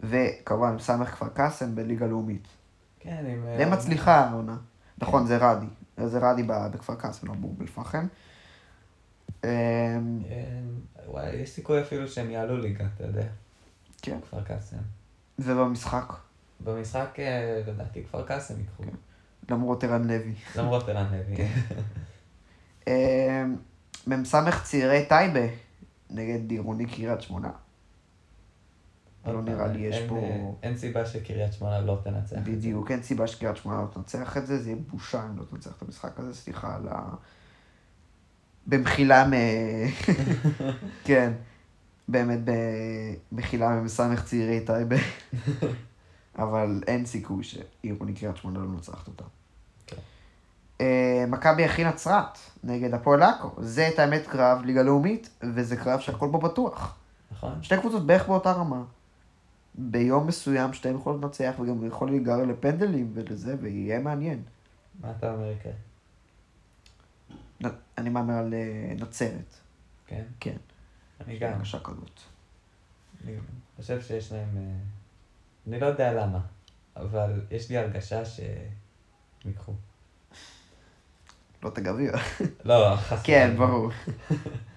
וכמובן 0.00 0.74
מ"ס 0.74 0.90
כפר 0.90 1.28
קאסם 1.28 1.74
בליגה 1.74 2.06
לאומית. 2.06 2.46
כן, 3.00 3.24
עם... 3.28 3.44
אה, 3.48 3.56
די 3.56 3.64
עונה- 3.64 3.76
מצליחה 3.76 4.14
העונה. 4.14 4.56
נכון, 4.98 5.26
זה 5.26 5.36
רדי. 5.36 5.66
זה 6.04 6.18
רדי 6.30 6.42
בכפר 6.46 6.94
קאסם, 6.94 7.26
לא 7.26 7.34
באום 7.34 7.56
אל-פחם. 7.60 8.06
אמ, 9.44 9.48
אה, 9.48 10.60
וואי, 11.06 11.36
יש 11.36 11.50
סיכוי 11.50 11.82
אפילו 11.82 12.08
שהם 12.08 12.30
יעלו 12.30 12.56
ליגה, 12.56 12.84
אתה 12.94 13.04
יודע. 13.04 13.26
כן. 14.02 14.18
כפר 14.20 14.42
קאסם. 14.42 14.76
ובמשחק, 15.38 16.12
במשחק, 16.60 17.16
אה, 17.18 17.62
לדעתי, 17.66 18.04
כפר 18.04 18.26
קאסם 18.26 18.54
ייקחו. 18.58 18.82
כן. 18.82 18.96
למרות 19.50 19.84
ערן 19.84 20.06
לוי. 20.08 20.34
למרות 20.58 20.88
ערן 20.88 21.06
לוי. 21.12 21.48
אמ, 22.86 23.56
מ"ס 24.06 24.34
צעירי 24.64 25.06
טייבה 25.08 25.46
נגד 26.10 26.50
עירוני 26.50 26.86
קריית 26.86 27.20
שמונה. 27.20 27.50
לא 29.32 29.42
נראה 29.42 29.66
לי 29.66 29.78
יש 29.78 29.96
פה... 30.08 30.16
אה, 30.18 30.50
אין 30.62 30.76
סיבה 30.76 31.06
שקריית 31.06 31.52
שמונה 31.52 31.80
לא 31.80 31.98
תנצח. 32.04 32.38
את 32.38 32.44
זה. 32.44 32.50
בדיוק, 32.50 32.90
אין 32.90 33.02
סיבה 33.02 33.26
שקריית 33.26 33.56
שמונה 33.56 33.80
לא 33.80 33.86
תנצח 33.94 34.36
את 34.36 34.46
זה, 34.46 34.62
זה 34.62 34.70
יהיה 34.70 34.80
בושה 34.90 35.26
אם 35.26 35.38
לא 35.38 35.44
תנצח 35.50 35.70
את 35.76 35.82
המשחק 35.82 36.18
הזה, 36.18 36.34
סליחה 36.34 36.76
על 36.76 36.88
ה... 36.88 37.14
במחילה 38.66 39.26
מ... 39.26 39.32
כן, 41.04 41.32
באמת 42.08 42.38
במחילה 43.32 43.68
ממ"ס 43.68 44.00
צעירי 44.24 44.60
טייבה. 44.60 44.96
אבל 46.38 46.82
אין 46.86 47.06
סיכוי 47.06 47.44
שעירוני 47.44 48.14
קריית 48.14 48.36
שמונה 48.36 48.58
לא 48.58 48.66
מנצחת 48.66 49.08
אותה. 49.08 49.24
כן. 49.86 49.96
אה, 50.80 51.24
מכבי 51.28 51.66
אחי 51.66 51.84
נצרת 51.84 52.38
נגד 52.64 52.94
הפועל 52.94 53.22
עכו. 53.22 53.50
זה 53.58 53.88
את 53.88 53.98
האמת 53.98 54.26
קרב 54.26 54.64
ליגה 54.64 54.82
לאומית, 54.82 55.28
וזה 55.54 55.76
קרב 55.76 56.00
שהכל 56.00 56.28
בו 56.28 56.38
בטוח. 56.38 56.96
נכון? 57.32 57.62
שתי 57.62 57.76
קבוצות 57.76 58.06
בערך 58.06 58.28
באותה 58.28 58.52
רמה. 58.52 58.82
ביום 59.78 60.26
מסוים 60.26 60.72
שתיהן 60.72 60.94
יכולות 60.96 61.22
לנצח 61.22 61.54
וגם 61.60 61.86
יכול 61.86 62.10
להיגרר 62.10 62.44
לפנדלים 62.44 63.10
ולזה, 63.14 63.54
ויהיה 63.60 63.98
מעניין. 63.98 64.42
מה 65.00 65.10
אתה 65.18 65.32
אומר? 65.32 65.52
נ- 67.64 67.76
אני 67.98 68.10
מהמר 68.10 68.34
על 68.34 68.54
אה, 68.54 68.94
נצרת. 69.00 69.54
כן? 70.06 70.22
כן. 70.40 70.56
אני 71.26 71.38
גם. 71.38 71.52
בבקשה 71.52 71.78
כזאת. 71.80 72.20
אני 73.24 73.36
חושב 73.76 74.00
שיש 74.00 74.32
להם... 74.32 74.48
אה, 74.56 74.62
אני 75.68 75.80
לא 75.80 75.86
יודע 75.86 76.12
למה, 76.12 76.40
אבל 76.96 77.40
יש 77.50 77.70
לי 77.70 77.78
הרגשה 77.78 78.24
שהם 78.24 78.46
ייקחו. 79.44 79.72
לא 81.62 81.68
את 81.68 81.78
הגביע. 81.78 82.12
לא, 82.64 82.96
חס 82.96 83.22
כן. 83.24 83.54
ברור. 83.58 83.90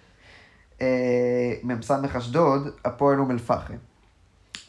אה, 0.82 1.54
מ"ס 1.64 1.92
אשדוד, 1.92 2.62
הפועל 2.86 3.20
אום 3.20 3.32
אל-פחם. 3.32 3.78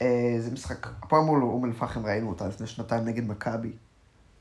אה, 0.03 0.37
זה 0.39 0.51
משחק, 0.51 0.87
הפועל 1.03 1.23
מול 1.23 1.43
אום 1.43 1.65
אל-פחם 1.65 2.07
ראינו 2.07 2.29
אותה 2.29 2.49
לפני 2.49 2.67
שנתיים 2.67 3.05
נגד 3.05 3.27
מכבי, 3.27 3.73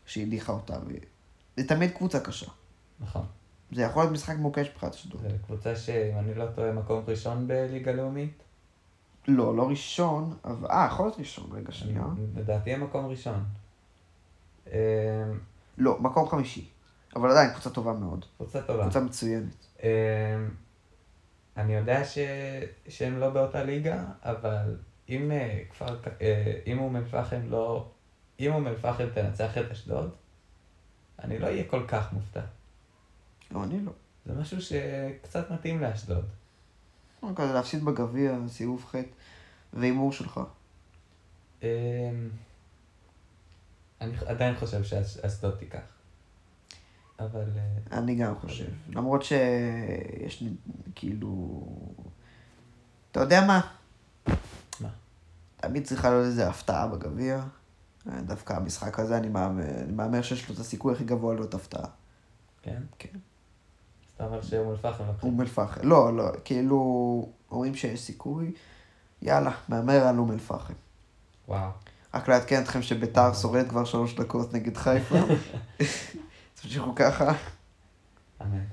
שהדיחה 0.06 0.52
אותה, 0.52 0.78
וזה 0.86 1.68
תמיד 1.68 1.92
קבוצה 1.92 2.20
קשה. 2.20 2.52
נכון. 3.00 3.26
זה 3.72 3.82
יכול 3.82 4.04
להיות 4.04 4.14
משחק 4.14 4.36
מוקש 4.38 4.68
מבחינת 4.68 4.94
אשדוד. 4.94 5.22
זו 5.22 5.36
קבוצה 5.46 5.76
שאם 5.76 6.18
אני 6.18 6.34
לא 6.34 6.46
טועה 6.56 6.72
מקום 6.72 7.04
ראשון 7.08 7.48
בליגה 7.48 7.92
לאומית. 7.92 8.44
לא, 9.28 9.56
לא 9.56 9.70
ראשון, 9.70 10.38
אבל... 10.46 10.68
אה, 10.68 10.88
יכול 10.92 11.06
להיות 11.06 11.20
ראשון, 11.20 11.50
רגע, 11.52 11.72
שנייה. 11.72 12.04
לדעתי 12.36 12.74
הם 12.74 12.84
מקום 12.84 13.06
ראשון. 13.06 13.44
אה, 14.72 15.24
לא, 15.78 16.00
מקום 16.00 16.30
חמישי. 16.30 16.70
אבל 17.16 17.32
עדיין 17.32 17.50
קבוצה 17.52 17.70
טובה 17.70 17.94
מאוד. 17.94 18.26
קבוצה 18.38 18.62
טובה. 18.62 18.84
קבוצה 18.84 19.00
מצוינת. 19.00 19.56
אה, 19.84 19.90
אני 21.58 21.76
יודע 21.76 22.06
ש... 22.06 22.18
שהם 22.88 23.20
לא 23.20 23.30
באותה 23.30 23.64
ליגה, 23.64 24.04
אבל 24.24 24.76
אם 25.10 25.32
אה, 25.32 25.62
כפר... 25.70 26.00
אה, 26.22 26.60
אם 26.68 26.80
אום 26.80 26.96
אל-פחם 26.96 27.42
לא... 27.50 27.88
אם 28.40 28.54
אום 28.54 28.68
אל-פחם 28.68 29.06
תנצח 29.14 29.58
את 29.58 29.72
אשדוד, 29.72 30.12
אני 31.24 31.40
לא 31.40 31.46
אהיה 31.46 31.64
כל 31.64 31.86
כך 31.88 32.14
מופתע. 32.14 32.42
לא, 33.52 33.64
אני 33.64 33.86
לא. 33.86 33.92
זה 34.26 34.34
משהו 34.34 34.62
שקצת 34.62 35.52
מתאים 35.52 35.82
לאשדוד. 35.82 36.26
לא, 37.24 37.30
כזה 37.36 37.54
להפסיד 37.54 37.86
בגביע, 37.86 38.38
סיבוב 38.48 38.86
ח' 38.86 38.96
והימור 39.74 40.12
שלך. 40.12 40.40
אה, 41.64 42.12
אני 44.02 44.14
עדיין 44.26 44.56
חושב 44.56 44.84
שאשדוד 44.84 45.56
תיקח. 45.56 45.80
אבל... 47.20 47.46
אה, 47.58 47.98
אני 47.98 48.16
גם 48.16 48.36
חושב. 48.36 48.70
למרות 48.90 49.24
שיש 49.24 50.42
לי, 50.42 50.50
כאילו... 50.96 51.64
אתה 53.12 53.20
יודע? 53.20 53.46
מה? 53.48 53.79
תמיד 55.62 55.88
צריכה 55.88 56.10
להיות 56.10 56.26
איזו 56.26 56.44
הפתעה 56.44 56.88
בגביע. 56.88 57.44
אה, 58.10 58.22
דווקא 58.22 58.54
המשחק 58.54 59.00
הזה, 59.00 59.18
אני 59.18 59.30
מהמר 59.92 60.22
שיש 60.22 60.50
לו 60.50 60.56
את 60.56 60.60
הסיכוי 60.60 60.94
הכי 60.94 61.04
גבוה 61.04 61.36
להיות 61.36 61.54
הפתעה. 61.54 61.86
כן? 62.62 62.82
כן. 63.00 63.10
אז 63.14 64.14
אתה 64.16 64.26
אומר 64.26 64.42
שאום 64.42 64.72
אל-פחם. 64.72 65.04
אום 65.24 65.42
אל-פחם. 65.42 65.82
לא, 65.84 66.18
לא, 66.18 66.24
כאילו, 66.46 67.30
אומרים 67.52 67.76
שיש 67.76 68.02
סיכוי. 68.02 68.52
יאללה, 69.22 69.52
מהמר 69.70 70.08
על 70.08 70.18
אום 70.18 70.32
אל-פחם. 70.32 70.74
וואו. 71.48 71.70
רק 72.14 72.30
לעדכן 72.30 72.62
אתכם 72.62 72.82
שביתר 72.82 73.34
שורד 73.34 73.70
כבר 73.70 73.86
שלוש 73.86 74.16
דקות 74.16 74.54
נגד 74.54 74.78
חיפה. 74.78 75.16
תמשיכו 76.62 76.96
ככה. 76.96 77.32
אמן. 78.42 78.64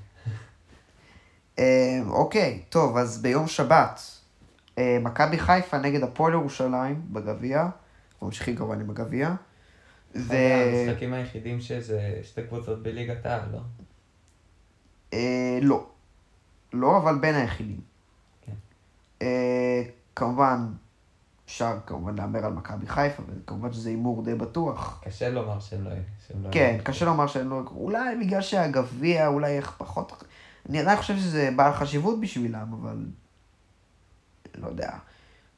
אה, 1.59 2.01
אוקיי, 2.09 2.62
טוב, 2.68 2.97
אז 2.97 3.22
ביום 3.22 3.47
שבת, 3.47 4.01
מכבי 4.78 5.38
חיפה 5.38 5.78
נגד 5.78 6.02
הפועל 6.02 6.32
ירושלים 6.32 7.02
בגביע, 7.12 7.68
ממשיכים 8.22 8.56
כמובן 8.56 8.80
עם 8.80 8.90
הגביע, 8.90 9.34
ו... 10.16 10.34
המשחקים 10.34 11.12
היחידים 11.12 11.60
שזה 11.60 12.20
שתי 12.22 12.42
קבוצות 12.42 12.82
בליגת 12.82 13.26
העל, 13.26 13.40
לא? 13.52 13.60
אה, 15.12 15.58
לא. 15.62 15.86
לא, 16.72 16.96
אבל 16.96 17.18
בין 17.18 17.34
היחידים. 17.34 17.80
כן. 18.42 18.52
אה, 19.22 19.82
כמובן, 20.16 20.66
אפשר 21.46 21.78
כמובן 21.86 22.14
להמר 22.14 22.46
על 22.46 22.52
מכבי 22.52 22.86
חיפה, 22.86 23.22
וכמובן 23.28 23.72
שזה 23.72 23.88
הימור 23.88 24.24
די 24.24 24.34
בטוח. 24.34 25.02
קשה 25.04 25.28
לומר 25.28 25.60
שהם 25.60 25.84
לא... 25.84 25.90
שהם 26.28 26.42
לא 26.42 26.48
כן. 26.52 26.78
קשה 26.84 27.04
לומר 27.04 27.26
שהם 27.26 27.50
לא... 27.50 27.62
אולי 27.70 28.16
בגלל 28.24 28.42
שהגביע, 28.42 29.26
אולי 29.26 29.56
איך 29.56 29.74
פחות... 29.78 30.24
אני 30.68 30.80
עדיין 30.80 30.98
חושב 30.98 31.16
שזה 31.16 31.50
בעל 31.56 31.72
חשיבות 31.72 32.20
בשבילם, 32.20 32.72
אבל... 32.80 33.06
לא 34.57 34.66
יודע. 34.66 34.90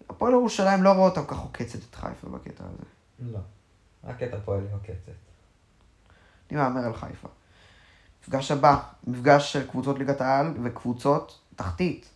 הפועל 0.09 0.33
ירושלים 0.33 0.83
לא 0.83 0.93
רואה 0.93 1.09
אותם 1.09 1.25
כך 1.27 1.39
עוקצת 1.39 1.79
את 1.91 1.95
חיפה 1.95 2.29
בקטע 2.29 2.65
הזה. 2.65 2.85
לא. 3.33 3.39
רק 4.05 4.23
את 4.23 4.35
הפועל 4.35 4.61
היא 4.61 4.75
עוקצת. 4.75 5.13
אני 6.51 6.59
מהמר 6.59 6.81
על 6.81 6.95
חיפה. 6.95 7.29
מפגש 8.23 8.51
הבא, 8.51 8.79
מפגש 9.07 9.53
של 9.53 9.67
קבוצות 9.67 9.99
ליגת 9.99 10.21
העל 10.21 10.55
וקבוצות 10.63 11.41
תחתית. 11.57 12.09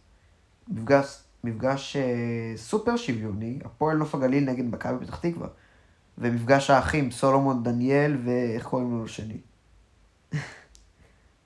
מפגש, 0.68 1.22
מפגש 1.44 1.96
אה, 1.96 2.52
סופר 2.56 2.96
שוויוני, 2.96 3.58
הפועל 3.64 3.96
נוף 3.96 4.14
הגליל 4.14 4.44
נגד 4.44 4.64
מכבי 4.64 5.06
פתח 5.06 5.18
תקווה. 5.18 5.48
ומפגש 6.18 6.70
האחים, 6.70 7.10
סולומון 7.10 7.62
דניאל 7.62 8.16
ואיך 8.24 8.66
קוראים 8.66 8.90
לו 8.90 9.04
לשני? 9.04 9.40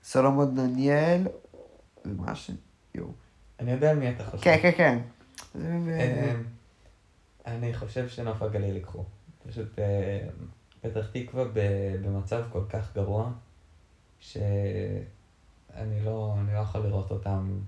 סולומון 0.03 0.55
דניאל, 0.55 1.27
ומה 2.05 2.31
השם? 2.31 2.53
יואו. 2.95 3.11
אני 3.59 3.71
יודע 3.71 3.91
על 3.91 3.99
מי 3.99 4.09
אתה 4.09 4.23
חושב. 4.25 4.43
כן, 4.43 4.57
כן, 4.61 4.71
כן. 4.77 4.99
זה- 5.57 6.33
אמ, 6.35 6.43
אני 7.45 7.73
חושב 7.73 8.07
שנוף 8.07 8.41
הגליל 8.41 8.75
ייקחו. 8.75 9.03
פשוט 9.47 9.79
אה, 9.79 10.27
פתח 10.81 11.07
תקווה 11.11 11.43
במצב 12.01 12.43
כל 12.51 12.61
כך 12.69 12.93
גרוע, 12.95 13.31
שאני 14.19 14.41
לא, 16.05 16.35
לא 16.47 16.57
יכול 16.59 16.81
לראות 16.81 17.11
אותם 17.11 17.59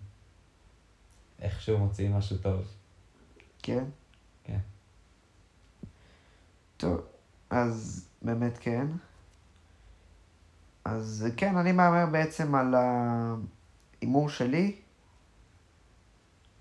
איכשהו 1.41 1.77
מוציאים 1.77 2.13
משהו 2.13 2.37
טוב. 2.37 2.61
כן? 3.63 3.83
כן. 4.43 4.59
טוב, 6.77 7.01
אז 7.49 8.05
באמת 8.21 8.57
כן. 8.57 8.87
אז 10.85 11.27
כן, 11.37 11.57
אני 11.57 11.71
מהמר 11.71 12.05
בעצם 12.11 12.55
על 12.55 12.75
ההימור 12.75 14.29
שלי. 14.29 14.75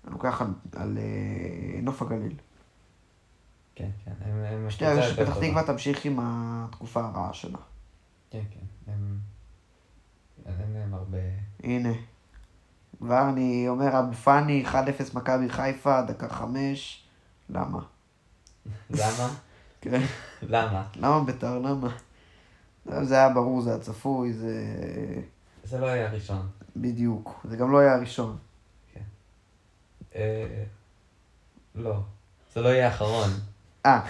לוקח 0.09 0.41
על, 0.41 0.47
על 0.75 0.97
אה, 0.97 1.81
נוף 1.81 2.01
הגליל. 2.01 2.35
כן, 3.75 3.89
כן. 4.05 4.11
הם, 4.21 4.63
יותר 4.63 5.01
שפתח 5.01 5.33
טובה. 5.33 5.47
תקווה 5.47 5.63
תמשיך 5.63 6.05
עם 6.05 6.19
התקופה 6.21 7.05
הרעה 7.05 7.33
שלה. 7.33 7.57
כן, 8.29 8.41
כן. 8.51 8.91
הם... 8.91 9.17
אין 10.45 10.73
להם 10.73 10.93
הרבה... 10.93 11.17
הנה. 11.63 11.93
כבר 12.99 13.29
אני 13.29 13.65
אומר, 13.69 13.99
אבו 13.99 14.13
פאני, 14.13 14.65
1-0 14.65 14.75
מכבי 15.13 15.49
חיפה, 15.49 16.01
דקה 16.01 16.29
חמש. 16.29 17.07
למה? 17.49 17.79
למה? 18.89 19.29
כן. 19.81 20.01
למה? 20.41 20.83
למה 20.95 21.23
בית"ר? 21.23 21.59
למה? 21.59 21.89
זה 22.85 23.15
היה 23.15 23.29
ברור, 23.29 23.61
זה 23.61 23.69
היה 23.69 23.79
צפוי, 23.79 24.33
זה... 24.33 24.65
זה 25.63 25.79
לא 25.79 25.85
היה 25.85 26.09
הראשון. 26.09 26.47
בדיוק. 26.75 27.45
זה 27.49 27.57
גם 27.57 27.71
לא 27.71 27.79
היה 27.79 27.95
הראשון. 27.95 28.37
אה, 30.15 30.63
לא. 31.75 31.95
זה 32.53 32.61
לא 32.61 32.69
יהיה 32.69 32.85
האחרון. 32.85 33.29
אה, 33.85 34.01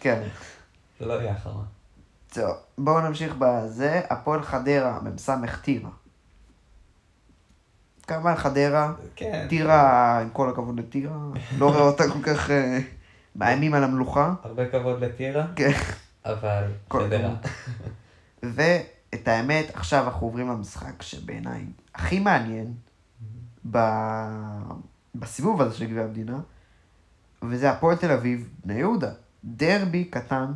כן. 0.00 0.22
זה 1.00 1.06
לא 1.06 1.12
יהיה 1.12 1.32
האחרון. 1.32 1.64
טוב, 2.32 2.56
בואו 2.78 3.00
נמשיך 3.00 3.34
בזה. 3.38 4.00
הפועל 4.10 4.42
חדרה, 4.42 5.00
מ"ס 5.02 5.30
טירה. 5.62 5.90
כמובן 8.06 8.36
חדרה, 8.36 8.92
כן. 9.16 9.46
טירה, 9.48 10.20
עם 10.20 10.30
כל 10.30 10.48
הכבוד 10.48 10.78
לטירה, 10.78 11.16
לא 11.58 11.68
רואה 11.68 11.80
אותה 11.80 12.04
כל 12.12 12.22
כך 12.22 12.50
אה, 12.50 12.78
מאיימים 13.36 13.74
על 13.74 13.84
המלוכה. 13.84 14.34
הרבה 14.42 14.68
כבוד 14.68 15.04
לטירה, 15.04 15.46
כן. 15.56 15.70
אבל 16.24 16.64
חדרה. 16.92 17.34
ואת 18.42 19.28
האמת, 19.28 19.70
עכשיו 19.74 20.04
אנחנו 20.04 20.26
עוברים 20.26 20.48
למשחק 20.48 21.02
שבעיניי 21.02 21.64
הכי 21.94 22.20
מעניין 22.20 22.74
ב... 23.70 23.78
בסיבוב 25.14 25.62
הזה 25.62 25.76
של 25.76 25.86
גביע 25.86 26.02
המדינה, 26.02 26.40
וזה 27.42 27.70
הפועל 27.70 27.96
תל 27.96 28.10
אביב, 28.10 28.50
בני 28.64 28.74
יהודה. 28.74 29.12
דרבי 29.44 30.04
קטן, 30.04 30.52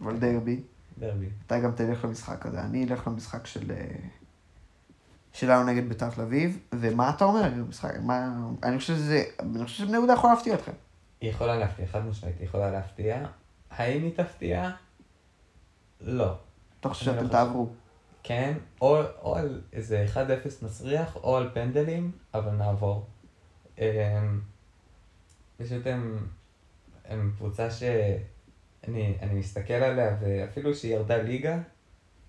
אבל 0.00 0.16
דרבי. 0.16 0.60
דרבי. 0.98 1.28
אתה 1.46 1.60
גם 1.60 1.72
תלך 1.72 2.04
למשחק 2.04 2.46
הזה, 2.46 2.60
אני 2.60 2.84
אלך 2.84 3.06
למשחק 3.06 3.46
של... 3.46 3.70
אה, 3.70 3.96
שלנו 5.32 5.64
נגד 5.64 5.88
בית"ר 5.88 6.10
תל 6.10 6.20
אביב, 6.20 6.58
ומה 6.72 7.10
אתה 7.10 7.24
אומר? 7.24 7.50
משחק, 7.68 7.90
מה... 8.02 8.28
אני 8.62 8.78
חושב 8.78 8.94
שזה... 8.94 9.24
אני 9.40 9.64
חושב 9.64 9.84
שבני 9.84 9.96
יהודה 9.96 10.12
יכול 10.12 10.30
להפתיע 10.30 10.54
אתכם. 10.54 10.72
היא 11.20 11.30
יכולה 11.30 11.56
להפתיע, 11.56 11.86
חד 11.86 12.06
משמעית, 12.06 12.36
היא 12.38 12.46
יכולה 12.46 12.70
להפתיע. 12.70 13.26
האם 13.70 14.02
היא 14.02 14.12
תפתיע? 14.16 14.70
לא. 16.00 16.34
אתה 16.80 16.88
חושב 16.88 17.10
לא 17.10 17.16
שאתם. 17.16 17.28
תעברו. 17.28 17.68
כן, 18.26 18.58
או, 18.80 19.02
או 19.22 19.36
על 19.36 19.62
איזה 19.72 20.06
1-0 20.14 20.18
מסריח, 20.62 21.16
או 21.16 21.36
על 21.36 21.50
פנדלים, 21.54 22.12
אבל 22.34 22.50
נעבור. 22.50 23.06
אמ, 23.78 24.40
פשוט 25.56 25.86
הם, 25.86 26.26
הם 27.04 27.32
קבוצה 27.36 27.70
שאני 27.70 29.16
אני 29.20 29.34
מסתכל 29.34 29.72
עליה, 29.72 30.16
ואפילו 30.20 30.74
שהיא 30.74 30.94
ירדה 30.94 31.16
ליגה, 31.16 31.58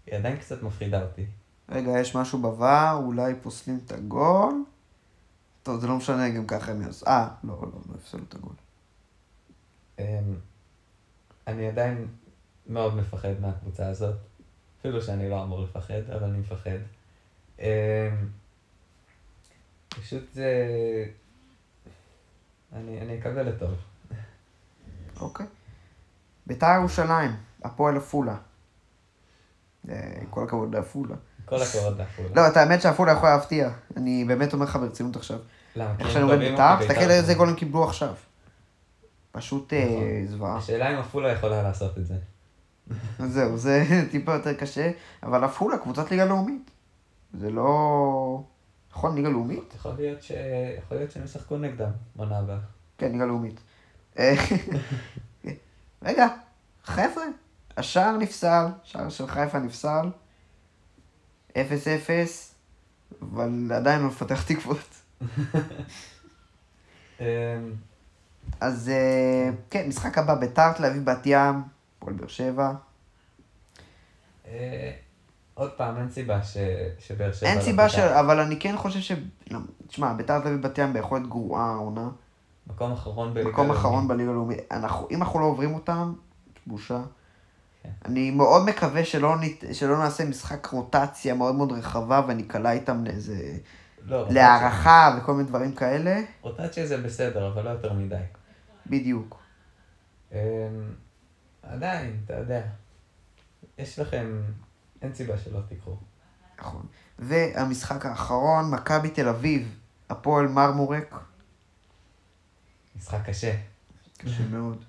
היא 0.05 0.15
עדיין 0.15 0.37
קצת 0.37 0.63
מפחידה 0.63 1.03
אותי. 1.03 1.25
רגע, 1.69 1.91
יש 1.99 2.15
משהו 2.15 2.39
בVAR, 2.41 2.95
אולי 2.95 3.33
פוסלים 3.41 3.79
את 3.85 3.91
הגול. 3.91 4.63
טוב, 5.63 5.79
זה 5.79 5.87
לא 5.87 5.97
משנה, 5.97 6.29
גם 6.29 6.47
ככה 6.47 6.71
הם 6.71 6.81
יעשו. 6.81 7.05
אה, 7.07 7.27
לא, 7.43 7.53
לא, 7.61 7.79
לא 7.89 7.95
הפסלו 7.95 8.23
את 8.29 8.35
הגול. 8.35 8.55
אמ, 9.99 10.35
אני 11.47 11.67
עדיין 11.67 12.07
מאוד 12.67 12.95
מפחד 12.95 13.39
מהקבוצה 13.41 13.87
הזאת, 13.87 14.15
אפילו 14.85 15.01
שאני 15.01 15.29
לא 15.29 15.43
אמור 15.43 15.63
לפחד, 15.63 16.09
אבל 16.15 16.23
אני 16.23 16.37
מפחד. 16.37 16.77
אמ, 17.59 17.65
פשוט 19.89 20.23
זה... 20.33 20.53
אני, 22.73 23.01
אני 23.01 23.19
אקבל 23.19 23.49
לטוב. 23.49 23.73
אוקיי. 25.19 25.45
בית"ר 26.47 26.75
ירושלים, 26.79 27.31
הפועל 27.63 27.97
עפולה. 27.97 28.35
אה, 29.89 29.95
כל 30.29 30.43
הכבוד 30.43 30.75
לעפולה. 30.75 31.15
כל 31.45 31.61
הכבוד 31.61 31.97
לעפולה. 31.97 32.29
לא, 32.35 32.47
את 32.47 32.57
האמת 32.57 32.81
שעפולה 32.81 33.11
יכולה 33.11 33.35
להפתיע. 33.35 33.69
אני 33.97 34.25
באמת 34.25 34.53
אומר 34.53 34.65
לך 34.65 34.75
ברצינות 34.75 35.15
עכשיו. 35.15 35.39
למה? 35.75 35.95
איך 35.99 36.11
שאני 36.11 36.23
רואה 36.23 36.35
טובים 36.35 36.51
בית"ר, 36.51 36.75
מבית"ר. 36.75 36.93
תסתכל 36.93 37.11
איזה 37.11 37.33
גול 37.33 37.49
הם 37.49 37.55
קיבלו 37.55 37.83
עכשיו. 37.83 38.13
פשוט 39.31 39.73
אה, 39.73 39.85
נכון. 39.85 40.27
זוועה. 40.27 40.57
השאלה 40.57 40.93
אם 40.93 40.99
עפולה 40.99 41.31
יכולה 41.31 41.63
לעשות 41.63 41.97
את 41.97 42.05
זה. 42.05 42.15
אז 43.19 43.31
זהו, 43.33 43.57
זה 43.57 43.83
טיפה 44.11 44.33
יותר 44.33 44.53
קשה, 44.53 44.91
אבל 45.23 45.43
עפולה 45.43 45.77
קבוצת 45.77 46.11
ליגה 46.11 46.25
לאומית. 46.25 46.71
זה 47.33 47.51
לא... 47.51 48.43
נכון, 48.91 49.15
ליגה 49.15 49.29
לאומית? 49.29 49.73
יכול 49.75 49.91
להיות, 49.97 50.21
ש... 50.21 50.31
יכול 50.77 50.97
להיות 50.97 51.11
שהם 51.11 51.23
ישחקו 51.23 51.57
נגדם 51.57 51.91
בעונה 52.15 52.39
הבאה. 52.39 52.59
כן, 52.97 53.11
ליגה 53.11 53.25
לאומית. 53.25 53.59
רגע, 56.03 56.27
חבר'ה, 56.83 57.23
השער 57.77 58.17
נפסל, 58.17 58.65
שער 58.83 59.09
של 59.09 59.27
חיפה 59.27 59.59
נפסל, 59.59 60.09
0-0, 61.51 61.55
אבל 63.21 63.71
עדיין 63.75 64.01
לא 64.01 64.07
מפתח 64.07 64.43
תקוות. 64.43 65.01
אמ, 67.19 67.25
אז 68.59 68.89
אה, 68.89 69.49
כן, 69.69 69.87
משחק 69.87 70.17
הבא, 70.17 70.35
ביתר 70.35 70.73
תל 70.73 70.85
אביב 70.85 71.05
בת 71.05 71.21
ים, 71.25 71.61
הפועל 72.05 72.17
באר 72.17 72.27
שבע. 72.27 72.71
אה, 74.47 74.91
עוד 75.53 75.71
פעם, 75.71 75.97
אין 75.97 76.09
סיבה 76.09 76.43
ש... 76.43 76.57
שבאר 76.99 77.31
שבע... 77.33 77.49
אין 77.49 77.57
לא 77.57 77.63
סיבה 77.63 77.89
ש... 77.89 77.99
אבל 77.99 78.39
אני 78.39 78.59
כן 78.59 78.77
חושב 78.77 78.99
ש... 78.99 79.11
לא, 79.51 79.59
תשמע, 79.87 80.13
ביתר 80.13 80.39
תל 80.39 80.47
אביב 80.47 80.61
בת 80.61 80.77
ים 80.77 80.93
ביכולת 80.93 81.27
גרועה 81.27 81.65
העונה. 81.65 82.09
מקום 82.67 82.91
אחרון 82.91 83.33
בליגה 83.33 83.49
מקום 83.49 83.65
לאומית. 83.65 83.79
אחרון 83.81 84.07
בליגה 84.07 84.31
הלאומית. 84.31 84.59
אנחנו, 84.71 85.07
אם 85.11 85.21
אנחנו 85.21 85.39
לא 85.39 85.45
עוברים 85.45 85.73
אותם, 85.73 86.13
בושה. 86.67 87.01
כן. 87.83 87.89
אני 88.05 88.31
מאוד 88.31 88.65
מקווה 88.65 89.05
שלא, 89.05 89.35
נת... 89.41 89.63
שלא 89.75 89.97
נעשה 89.97 90.25
משחק 90.25 90.65
רוטציה 90.65 91.33
מאוד 91.33 91.55
מאוד 91.55 91.71
רחבה 91.71 92.21
וניקלע 92.27 92.71
איתם 92.71 93.03
לאיזה... 93.05 93.57
לא, 94.05 94.15
רוטציה- 94.21 94.33
להערכה 94.33 95.17
וכל 95.17 95.33
מיני 95.33 95.47
דברים 95.47 95.71
כאלה. 95.75 96.21
רוטציה 96.41 96.87
זה 96.87 96.97
בסדר, 96.97 97.47
אבל 97.53 97.63
לא 97.63 97.69
יותר 97.69 97.93
מדי. 97.93 98.15
בדיוק. 98.87 99.39
עדיין, 101.69 102.21
אתה 102.25 102.33
יודע. 102.33 102.61
יש 103.77 103.99
לכם... 103.99 104.41
אין 105.01 105.13
סיבה 105.13 105.37
שלא 105.37 105.59
תיקחו. 105.69 105.95
נכון. 106.59 106.85
והמשחק 107.19 108.05
האחרון, 108.05 108.71
מכבי 108.71 109.09
תל 109.09 109.27
אביב, 109.27 109.79
הפועל 110.09 110.47
מרמורק. 110.47 111.15
משחק 112.95 113.25
קשה. 113.25 113.55
קשה 114.17 114.43
מאוד. 114.51 114.83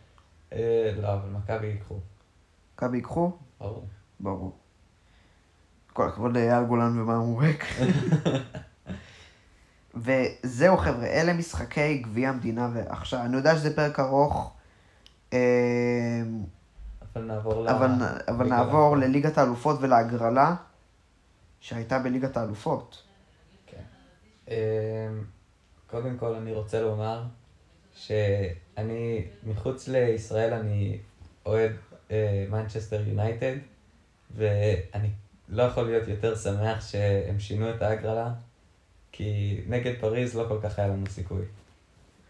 אה, 0.52 0.92
לא, 0.96 1.14
אבל 1.14 1.28
מכבי 1.28 1.66
ייקחו. 1.66 1.98
מכבי 2.74 2.96
ייקחו? 2.96 3.32
ברור. 3.60 3.86
ברור. 4.20 4.58
כל 5.92 6.08
הכבוד 6.08 6.32
לאייל 6.32 6.64
גולן 6.64 6.98
ומרמורק. 6.98 7.64
וזהו 9.94 10.76
חבר'ה, 10.76 11.06
אלה 11.06 11.32
משחקי 11.32 11.98
גביע 11.98 12.28
המדינה 12.28 12.68
ועכשיו, 12.74 13.20
אני 13.20 13.36
יודע 13.36 13.56
שזה 13.56 13.76
פרק 13.76 14.00
ארוך, 14.00 14.54
אה, 15.32 15.38
אבל 17.16 17.24
נעבור 17.24 17.64
ל... 17.64 17.68
אבל, 17.68 17.88
אבל 18.28 18.44
ליגה 18.44 18.56
נעבור. 18.56 18.96
לליגת 18.96 19.38
האלופות 19.38 19.78
ולהגרלה 19.80 20.54
שהייתה 21.60 21.98
בליגת 21.98 22.36
האלופות. 22.36 23.02
כן. 23.66 23.82
אמ, 24.48 24.54
קודם 25.86 26.18
כל 26.18 26.34
אני 26.34 26.52
רוצה 26.52 26.80
לומר 26.80 27.22
שאני, 27.94 29.24
מחוץ 29.46 29.88
לישראל 29.88 30.54
אני 30.54 30.98
אוהד 31.46 31.72
מנצ'סטר 32.50 33.08
יונייטד, 33.08 33.56
ואני 34.36 35.08
לא 35.48 35.62
יכול 35.62 35.84
להיות 35.84 36.08
יותר 36.08 36.36
שמח 36.36 36.88
שהם 36.88 37.40
שינו 37.40 37.70
את 37.70 37.82
ההגרלה, 37.82 38.32
כי 39.12 39.60
נגד 39.66 39.92
פריז 40.00 40.36
לא 40.36 40.44
כל 40.48 40.58
כך 40.62 40.78
היה 40.78 40.88
לנו 40.88 41.06
סיכוי. 41.06 41.42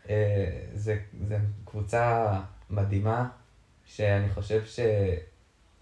אה, 0.09 0.61
זה, 0.75 0.99
זה 1.29 1.39
קבוצה 1.65 2.33
מדהימה, 2.71 3.29
שאני 3.87 4.31
חושב 4.35 4.63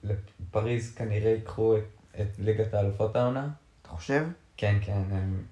שלפריז 0.04 0.94
כנראה 0.94 1.30
ייקחו 1.30 1.76
את, 1.76 1.84
את 2.20 2.38
ליגת 2.38 2.74
האלופות 2.74 3.16
העונה. 3.16 3.48
אתה 3.82 3.88
חושב? 3.88 4.26
כן, 4.56 4.76
כן, 4.82 5.02
הם... 5.10 5.42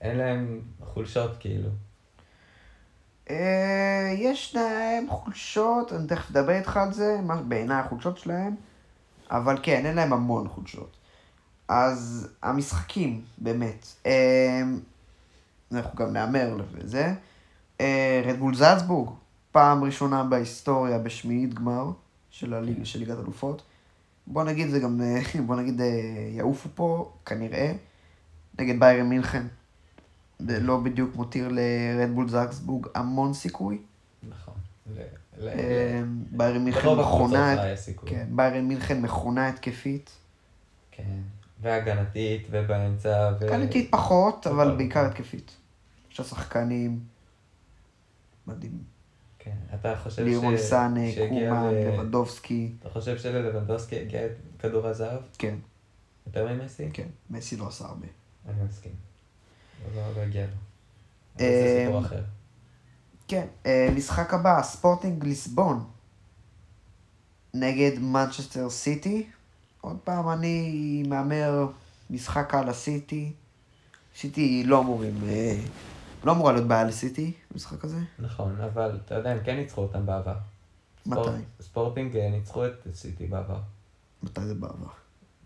אין 0.00 0.16
להם 0.16 0.60
חולשות 0.84 1.30
כאילו. 1.40 1.68
אה, 3.30 4.14
יש 4.16 4.56
להם 4.56 5.06
חולשות, 5.10 5.92
אני 5.92 6.06
תכף 6.06 6.30
אדבר 6.30 6.52
איתך 6.52 6.76
על 6.76 6.92
זה, 6.92 7.18
מה 7.22 7.42
בעיניי 7.42 7.76
החולשות 7.76 8.18
שלהם, 8.18 8.56
אבל 9.30 9.58
כן, 9.62 9.86
אין 9.86 9.96
להם 9.96 10.12
המון 10.12 10.48
חולשות. 10.48 10.96
אז 11.68 12.28
המשחקים, 12.42 13.24
באמת, 13.38 13.86
אה, 14.06 14.62
אנחנו 15.72 15.98
גם 15.98 16.12
נהמר 16.12 16.56
לזה, 16.74 17.14
אה, 17.80 18.22
רדבול 18.26 18.54
זלצבורג, 18.54 19.10
פעם 19.52 19.84
ראשונה 19.84 20.24
בהיסטוריה 20.24 20.98
בשמינית 20.98 21.54
גמר 21.54 21.90
של, 22.30 22.54
הליג, 22.54 22.84
של 22.84 22.98
ליגת 22.98 23.18
אלופות. 23.18 23.62
בוא 24.26 24.44
נגיד 24.44 24.68
זה 24.68 24.78
גם, 24.80 25.00
בוא 25.46 25.56
נגיד 25.56 25.80
אה, 25.80 25.86
יעופו 26.30 26.68
פה, 26.74 27.12
כנראה, 27.26 27.72
נגד 28.58 28.80
ביירן 28.80 29.08
מינכן. 29.08 29.46
זה 30.38 30.60
לא 30.60 30.76
בדיוק 30.80 31.16
מותיר 31.16 31.48
לרדבול 31.50 32.28
זלצבורג 32.28 32.86
המון 32.94 33.34
סיכוי. 33.34 33.78
נכון. 34.28 34.54
אה, 35.42 36.02
ביירן 36.30 36.64
מינכן 36.64 36.88
מכונה. 36.98 37.56
כן, 38.06 38.26
ביירן 38.30 38.68
מינכן 38.68 39.02
מכונה 39.02 39.48
התקפית. 39.48 40.10
כן. 40.90 41.18
והגנתית, 41.60 42.46
ובאמצע, 42.50 43.32
ו... 43.40 43.44
הגנתית 43.44 43.88
פחות, 43.90 44.46
אבל 44.46 44.66
אבל- 44.66 44.76
בעיקר 44.76 45.04
התקפית. 45.06 45.50
יש 46.12 46.18
לה 46.18 46.24
שחקנים 46.24 47.00
מדהים. 48.46 48.91
כן, 49.44 49.56
אתה 49.74 49.94
חושב 50.02 50.22
לירון 50.22 50.58
סאנה, 50.58 51.12
שהגיע 51.12 51.48
קומן, 51.50 51.74
ל- 51.74 51.88
לבנדובסקי. 51.88 52.72
אתה 52.80 52.90
חושב 52.90 53.18
שללבנדוסקי 53.18 54.00
הגיע 54.00 54.26
את 54.26 54.30
כדור 54.58 54.86
הזהב? 54.86 55.20
כן, 55.38 55.54
יותר 56.26 56.52
ממסי? 56.54 56.88
כן. 56.92 57.08
מסי 57.30 57.56
לא 57.56 57.68
עשה 57.68 57.84
הרבה. 57.84 58.06
אני 58.48 58.56
מסכים. 58.68 58.92
לא, 59.94 60.02
לא 60.16 60.20
הגיע 60.20 60.42
לו. 60.46 60.52
אבל 61.36 61.44
אה, 61.44 61.62
זה 61.66 61.84
סיפור 61.86 62.00
אחר. 62.00 62.22
כן, 63.28 63.46
אה, 63.66 63.88
משחק 63.96 64.34
הבא, 64.34 64.62
ספורטינג 64.62 65.24
ליסבון. 65.24 65.84
נגד 67.54 67.98
מנצ'סטר 67.98 68.70
סיטי. 68.70 69.26
עוד 69.80 69.96
פעם, 70.04 70.28
אני 70.28 71.02
מהמר 71.08 71.66
משחק 72.10 72.54
על 72.54 72.68
הסיטי. 72.68 73.32
סיטי 74.16 74.64
לא 74.64 74.80
אמורים, 74.80 75.20
אה, 75.28 75.56
לא 76.24 76.32
אמורה 76.32 76.52
להיות 76.52 76.66
בעיה 76.66 76.84
לסיטי, 76.84 77.32
במשחק 77.52 77.84
הזה. 77.84 77.98
נכון, 78.18 78.60
אבל 78.60 79.00
אתה 79.04 79.14
יודע, 79.14 79.30
הם 79.30 79.38
כן 79.44 79.56
ניצחו 79.56 79.80
אותם 79.80 80.06
בעבר. 80.06 80.34
מתי? 81.06 81.20
ספורט- 81.20 81.42
ספורטינג 81.62 82.16
אה, 82.16 82.30
ניצחו 82.30 82.66
את 82.66 82.72
סיטי 82.94 83.26
בעבר. 83.26 83.60
מתי 84.22 84.40
זה 84.40 84.54
בעבר? 84.54 84.86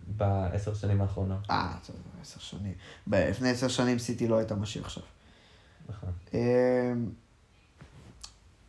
בעשר 0.07 0.75
שנים 0.75 1.01
האחרונות. 1.01 1.39
אה, 1.51 1.77
זה 1.87 1.93
עשר 2.23 2.41
שנים. 2.41 2.75
לפני 3.07 3.51
עשר 3.51 3.69
שנים 3.69 3.99
סיטי 3.99 4.29
לא 4.29 4.39
הייתה 4.39 4.55
מה 4.55 4.67
שהיא 4.67 4.83
עכשיו. 4.83 5.03
נכון. 5.89 6.11
אה, 6.35 6.93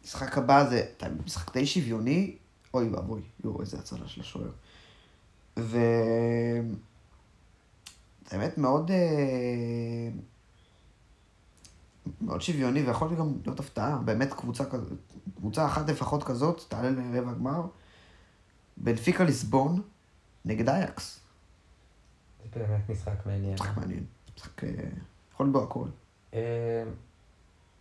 משחק 0.04 0.38
הבא 0.38 0.70
זה 0.70 0.86
משחק 1.26 1.54
די 1.54 1.66
שוויוני, 1.68 2.36
אוי 2.74 2.90
ואבוי, 2.90 3.22
יואו, 3.44 3.62
איזה 3.62 3.78
הצלה 3.80 4.08
של 4.08 4.22
השוער. 4.22 4.50
ו... 5.60 5.78
זה 8.30 8.38
באמת 8.38 8.58
מאוד... 8.58 8.92
אה, 12.08 12.26
מאוד 12.26 12.42
שוויוני, 12.42 12.82
ויכול 12.84 13.16
גם 13.16 13.34
להיות 13.46 13.60
הפתעה. 13.60 13.98
באמת 13.98 14.34
קבוצה 14.34 14.66
כזאת, 14.66 15.00
קבוצה 15.36 15.66
אחת 15.66 15.90
לפחות 15.90 16.24
כזאת, 16.24 16.62
תעלה 16.70 16.90
לרבע 16.90 17.34
גמר. 17.34 17.62
בנפיקה 18.78 19.24
ליסבון 19.24 19.82
נגד 20.46 20.70
אייקס. 20.70 21.20
זה 22.54 22.60
באמת 22.60 22.90
משחק 22.90 23.26
מעניין. 23.26 23.54
משחק 23.54 23.78
מעניין. 23.78 24.06
משחק... 24.38 24.64
אה, 24.64 24.70
יכול 25.34 25.46
להיות 25.46 25.54
בו 25.54 25.64
הכל. 25.64 25.88
אה, 26.34 26.84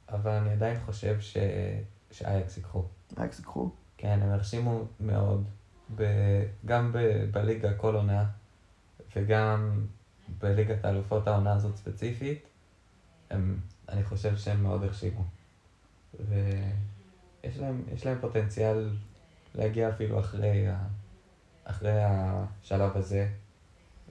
אבל 0.09 0.31
אני 0.31 0.51
עדיין 0.51 0.81
חושב 0.87 1.21
ש... 1.21 1.37
שאייקס 2.11 2.57
ייקחו. 2.57 2.85
אייקס 3.19 3.39
יקחו. 3.39 3.71
כן, 3.97 4.19
הם 4.23 4.31
הרשימו 4.31 4.85
מאוד, 5.01 5.45
ב... 5.97 6.03
גם 6.67 6.93
ב... 6.93 6.99
בליגה 7.31 7.75
כל 7.75 7.95
עונה, 7.95 8.25
וגם 9.17 9.87
בליגת 10.39 10.85
האלופות 10.85 11.27
העונה 11.27 11.53
הזאת 11.53 11.77
ספציפית, 11.77 12.47
הם... 13.31 13.61
אני 13.89 14.05
חושב 14.05 14.37
שהם 14.37 14.63
מאוד 14.63 14.83
הרשימו. 14.83 15.25
ויש 16.29 17.59
להם, 17.59 17.83
להם 18.05 18.19
פוטנציאל 18.21 18.91
להגיע 19.55 19.89
אפילו 19.89 20.21
אחרי, 20.21 20.69
ה... 20.69 20.79
אחרי 21.65 22.03
השלב 22.03 22.97
הזה, 22.97 23.29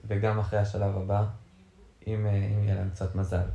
וגם 0.04 0.38
אחרי 0.38 0.58
השלב 0.58 0.96
הבא, 0.96 1.24
אם, 2.06 2.26
אה, 2.26 2.30
אם 2.30 2.64
יהיה 2.64 2.74
להם 2.74 2.90
קצת 2.90 3.14
מזל. 3.14 3.46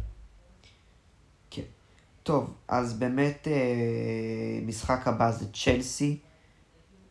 טוב, 2.23 2.53
אז 2.67 2.93
באמת 2.93 3.47
אה, 3.47 4.59
משחק 4.65 5.07
הבא 5.07 5.31
זה 5.31 5.45
צ'לסי 5.53 6.19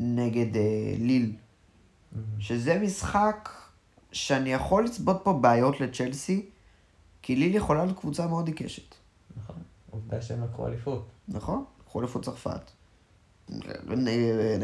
נגד 0.00 0.56
אה, 0.56 0.94
ליל, 0.98 1.32
שזה 2.38 2.78
משחק 2.78 3.48
שאני 4.12 4.52
יכול 4.52 4.84
לצפות 4.84 5.20
פה 5.24 5.32
בעיות 5.32 5.80
לצ'לסי, 5.80 6.46
כי 7.22 7.36
ליל 7.36 7.54
יכולה 7.54 7.84
להיות 7.84 7.98
קבוצה 7.98 8.26
מאוד 8.26 8.46
עיקשת, 8.46 8.94
עובדה 9.90 10.22
שהם 10.22 10.44
לקחו 10.44 10.66
אליפות. 10.66 11.08
נכון? 11.28 11.64
קחו 11.86 12.00
אליפות 12.00 12.24
צרפת. 12.24 12.70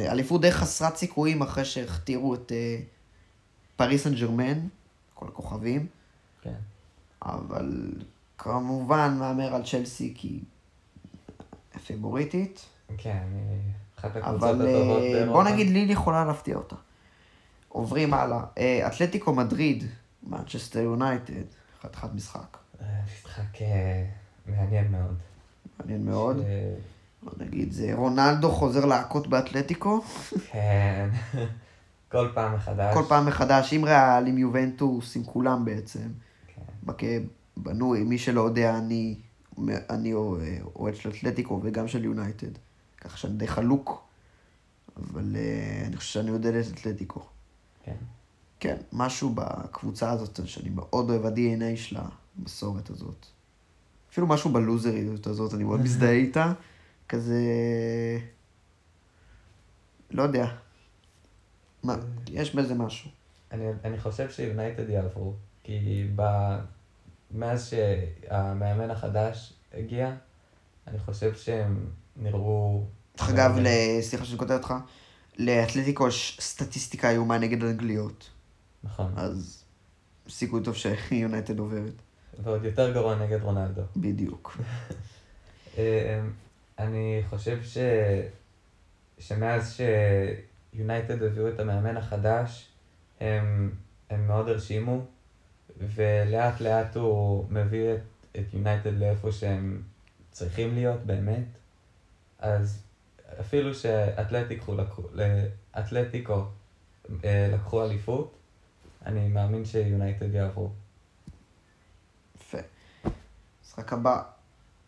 אליפות 0.08 0.40
די 0.40 0.52
חסרת 0.52 0.96
סיכויים 0.96 1.42
אחרי 1.42 1.64
שהכתירו 1.64 2.34
את 2.34 2.52
אה, 2.52 2.78
פריס 3.76 4.04
סן 4.04 4.14
ג'רמן, 4.14 4.68
כל 5.14 5.26
הכוכבים, 5.28 5.86
כן. 6.42 6.54
אבל 7.22 7.92
כמובן 8.38 9.16
מהמר 9.18 9.54
על 9.54 9.62
צ'לסי 9.64 10.14
כי 10.16 10.40
פייבוריטית. 11.86 12.66
כן, 12.98 13.26
אחת 13.98 14.16
הקבוצות 14.16 14.42
אבל 14.42 14.68
הטובות 14.68 15.02
אה, 15.02 15.12
באירופה. 15.12 15.32
בוא 15.32 15.44
נגיד 15.44 15.66
ליל 15.68 15.90
יכולה 15.90 16.24
להפתיע 16.24 16.56
אותה. 16.56 16.76
עוברים 17.68 18.14
הלאה. 18.14 18.40
אה, 18.58 18.86
אתלטיקו 18.86 19.32
מדריד, 19.32 19.84
מנצ'סטר 20.22 20.80
יונייטד, 20.80 21.44
חתיכת 21.82 22.08
משחק. 22.14 22.56
אה, 22.80 22.86
משחק 23.04 23.62
אה, 23.62 24.06
מעניין 24.48 24.90
מאוד. 24.92 25.14
מעניין 25.78 26.04
מאוד. 26.04 26.36
בוא 27.22 27.32
נגיד, 27.38 27.72
זה 27.72 27.94
רונלדו 27.94 28.50
חוזר 28.50 28.84
להכות 28.84 29.26
באתלטיקו. 29.26 30.00
כן, 30.50 31.08
כל 32.12 32.28
פעם 32.34 32.54
מחדש. 32.54 32.94
כל 32.94 33.02
פעם 33.08 33.26
מחדש, 33.26 33.72
עם 33.72 33.84
ריאל, 33.84 34.26
עם 34.26 34.38
יובנטוס, 34.38 35.16
עם 35.16 35.24
כולם 35.24 35.64
בעצם. 35.64 36.08
כן. 36.96 37.22
בנוי, 37.56 38.02
מי 38.02 38.18
שלא 38.18 38.40
יודע, 38.40 38.78
אני, 38.78 39.16
אני 39.68 40.12
אוהד 40.76 40.94
של 40.94 41.10
אתלטיקו 41.10 41.60
וגם 41.62 41.88
של 41.88 42.04
יונייטד. 42.04 42.50
ככה 43.00 43.16
שאני 43.16 43.36
די 43.36 43.46
חלוק, 43.46 44.04
אבל 44.96 45.36
אה, 45.36 45.82
אני 45.86 45.96
חושב 45.96 46.12
שאני 46.12 46.30
יודע 46.30 46.60
את 46.60 46.64
אתלטיקו. 46.74 47.20
כן. 47.84 47.96
כן, 48.60 48.76
משהו 48.92 49.32
בקבוצה 49.34 50.10
הזאת 50.10 50.40
שאני 50.46 50.70
מאוד 50.70 51.10
אוהב, 51.10 51.26
ה-DNA 51.26 51.76
שלה, 51.76 52.04
המסורת 52.38 52.90
הזאת. 52.90 53.26
אפילו 54.16 54.26
משהו 54.26 54.52
בלוזריות 54.52 55.26
הזאת, 55.26 55.54
אני 55.54 55.64
מאוד 55.64 55.80
מזדהה 55.80 56.10
איתה. 56.10 56.52
כזה... 57.08 57.40
לא 60.10 60.22
יודע. 60.22 60.46
מה, 61.82 61.96
יש 62.28 62.54
בזה 62.54 62.74
משהו. 62.74 63.10
אני, 63.52 63.64
אני 63.84 64.00
חושב 64.00 64.30
שיונייטד 64.30 64.90
יעברו, 64.90 65.34
כי 65.62 66.08
ב... 66.16 66.22
מאז 67.30 67.70
שהמאמן 67.70 68.90
החדש 68.90 69.52
הגיע, 69.74 70.14
אני 70.86 70.98
חושב 70.98 71.34
שהם 71.34 71.86
נראו... 72.16 72.84
דרך 73.16 73.30
אגב, 73.30 73.58
ל- 73.58 74.00
סליחה 74.00 74.24
שאני 74.24 74.38
כותב 74.38 74.52
אותך, 74.52 74.74
לאתלטיקו 75.38 76.08
יש 76.08 76.38
סטטיסטיקה 76.40 77.10
איומה 77.10 77.38
נגד 77.38 77.62
אנגליות, 77.62 78.30
נכון, 78.84 79.12
אז 79.16 79.64
סיכוי 80.28 80.62
טוב 80.64 80.74
שיונייטד 80.74 81.58
עוברת. 81.58 82.02
ועוד 82.42 82.64
יותר 82.64 82.92
גרוע 82.92 83.14
נגד 83.14 83.42
רונלדו. 83.42 83.82
בדיוק. 83.96 84.56
אה, 85.78 86.20
אני 86.78 87.22
חושב 87.28 87.62
ש... 87.62 87.78
שמאז 89.18 89.80
שיונייטד 90.74 91.22
הביאו 91.22 91.48
את 91.48 91.60
המאמן 91.60 91.96
החדש, 91.96 92.68
הם, 93.20 93.74
הם 94.10 94.26
מאוד 94.26 94.48
הרשימו, 94.48 95.04
ולאט 95.80 96.60
לאט 96.60 96.96
הוא 96.96 97.44
מביא 97.50 97.92
את, 97.94 98.00
את 98.38 98.54
יונייטד 98.54 98.98
לאיפה 98.98 99.32
שהם 99.32 99.82
צריכים 100.30 100.74
להיות 100.74 101.00
באמת. 101.06 101.46
אז 102.38 102.82
אפילו 103.40 103.74
שאתלטיקו 103.74 104.74
לקחו, 104.74 105.02
אתלטיקו 105.78 106.44
אה, 107.24 107.48
לקחו 107.52 107.84
אליפות, 107.84 108.36
אני 109.06 109.28
מאמין 109.28 109.64
שיונייטד 109.64 110.34
יעברו. 110.34 110.70
יפה. 113.78 113.82
משחק 113.82 113.92
הבא, 113.92 114.22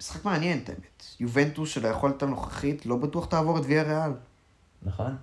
משחק 0.00 0.24
מעניין, 0.24 0.58
את 0.58 0.68
האמת. 0.68 1.04
יובנטוס 1.20 1.70
של 1.70 1.86
היכולת 1.86 2.22
הנוכחית 2.22 2.86
לא 2.86 2.96
בטוח 2.96 3.26
תעבור 3.26 3.58
את 3.58 3.62
ויה 3.66 3.82
ריאל. 3.82 4.12
נכון? 4.82 5.16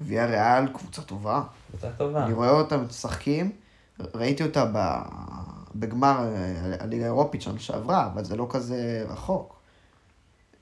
ויה 0.00 0.26
ריאל 0.26 0.68
קבוצה 0.72 1.02
טובה. 1.02 1.42
קבוצה 1.70 1.90
טובה. 1.96 2.24
אני 2.24 2.32
רואה 2.32 2.50
אותם 2.50 2.84
משחקים, 2.88 3.52
ראיתי 4.14 4.42
אותה 4.42 4.70
ב... 4.74 4.98
בגמר 5.74 6.18
אה, 6.18 6.76
הליגה 6.80 7.04
האירופית 7.04 7.42
שנה 7.42 7.58
שעברה, 7.58 8.06
אבל 8.06 8.24
זה 8.24 8.36
לא 8.36 8.46
כזה 8.50 9.04
רחוק. 9.08 9.56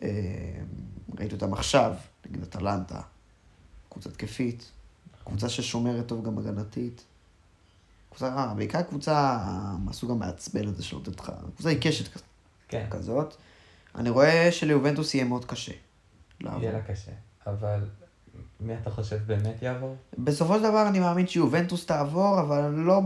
אה, 0.03 0.09
ראיתי 1.19 1.35
אותם 1.35 1.53
עכשיו, 1.53 1.95
נגד 2.31 2.43
אטלנטה, 2.43 3.01
קבוצה 3.89 4.11
תקפית, 4.11 4.71
קבוצה 5.25 5.49
ששומרת 5.49 6.07
טוב 6.07 6.25
גם 6.25 6.39
הגנתית. 6.39 7.05
קבוצה, 8.11 8.37
אה, 8.37 8.55
בעיקר 8.55 8.83
קבוצה 8.83 9.39
מהסוג 9.85 10.11
המעצבן 10.11 10.69
הזה 10.69 10.83
שלא 10.83 10.99
נותנת 10.99 11.21
לך, 11.21 11.33
קבוצה 11.55 11.69
עיקשת 11.69 12.13
כזאת. 12.13 12.32
כן. 12.73 12.87
כזאת. 12.91 13.35
אני 13.95 14.11
רואה 14.11 14.53
שליובנטוס 14.53 15.15
יהיה 15.15 15.25
מאוד 15.25 15.45
קשה. 15.45 15.73
לעבור. 16.41 16.63
יהיה 16.63 16.73
לה 16.73 16.83
קשה. 16.83 17.13
אבל 17.47 17.81
מי 18.61 18.75
אתה 18.83 18.91
חושב 18.91 19.19
באמת 19.27 19.63
יעבור? 19.63 19.97
בסופו 20.19 20.55
של 20.57 20.63
דבר 20.63 20.89
אני 20.89 21.01
מאמין 21.01 21.27
שיובנטוס 21.27 21.87
תעבור, 21.87 22.41
אבל 22.41 22.61
אני 22.61 22.87
לא, 22.87 23.01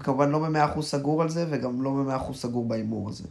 כמובן 0.00 0.30
לא 0.30 0.38
במאה 0.38 0.64
אחוז 0.64 0.86
סגור 0.86 1.22
על 1.22 1.28
זה, 1.28 1.46
וגם 1.50 1.82
לא 1.82 1.90
במאה 1.90 2.16
אחוז 2.16 2.36
סגור 2.36 2.68
בהימור 2.68 3.08
הזה. 3.08 3.24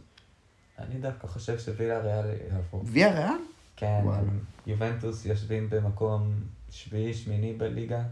אני 0.78 0.98
דווקא 1.00 1.26
חושב 1.26 1.58
שווילה 1.58 1.98
ריאל 1.98 2.24
יעבור. 2.52 2.82
ויה 2.86 3.12
ריאל? 3.14 3.38
כן, 3.76 4.00
וואלה. 4.04 4.18
הם- 4.18 4.40
יובנטוס 4.66 5.26
יושבים 5.26 5.70
במקום 5.70 6.34
שביעי, 6.70 7.14
שמיני 7.14 7.52
בליגה, 7.52 8.02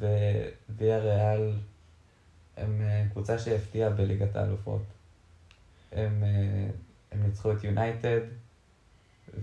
וויה 0.00 0.98
ריאל 0.98 1.52
הם 2.56 2.80
אה, 2.82 3.04
קבוצה 3.12 3.38
שהפתיעה 3.38 3.90
בליגת 3.90 4.36
האלופות. 4.36 4.82
הם, 5.92 6.24
אה, 6.24 6.70
הם 7.12 7.22
ניצחו 7.22 7.52
את 7.52 7.64
יונייטד, 7.64 8.20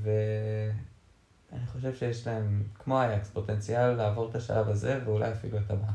ואני 0.02 1.68
חושב 1.68 1.96
שיש 1.96 2.28
להם, 2.28 2.64
כמו 2.84 3.02
אייקס, 3.02 3.30
פוטנציאל 3.30 3.94
לעבור 3.94 4.30
את 4.30 4.36
השלב 4.36 4.70
הזה, 4.70 5.00
ואולי 5.06 5.32
אפילו 5.32 5.58
את 5.58 5.72
הבא. 5.72 5.92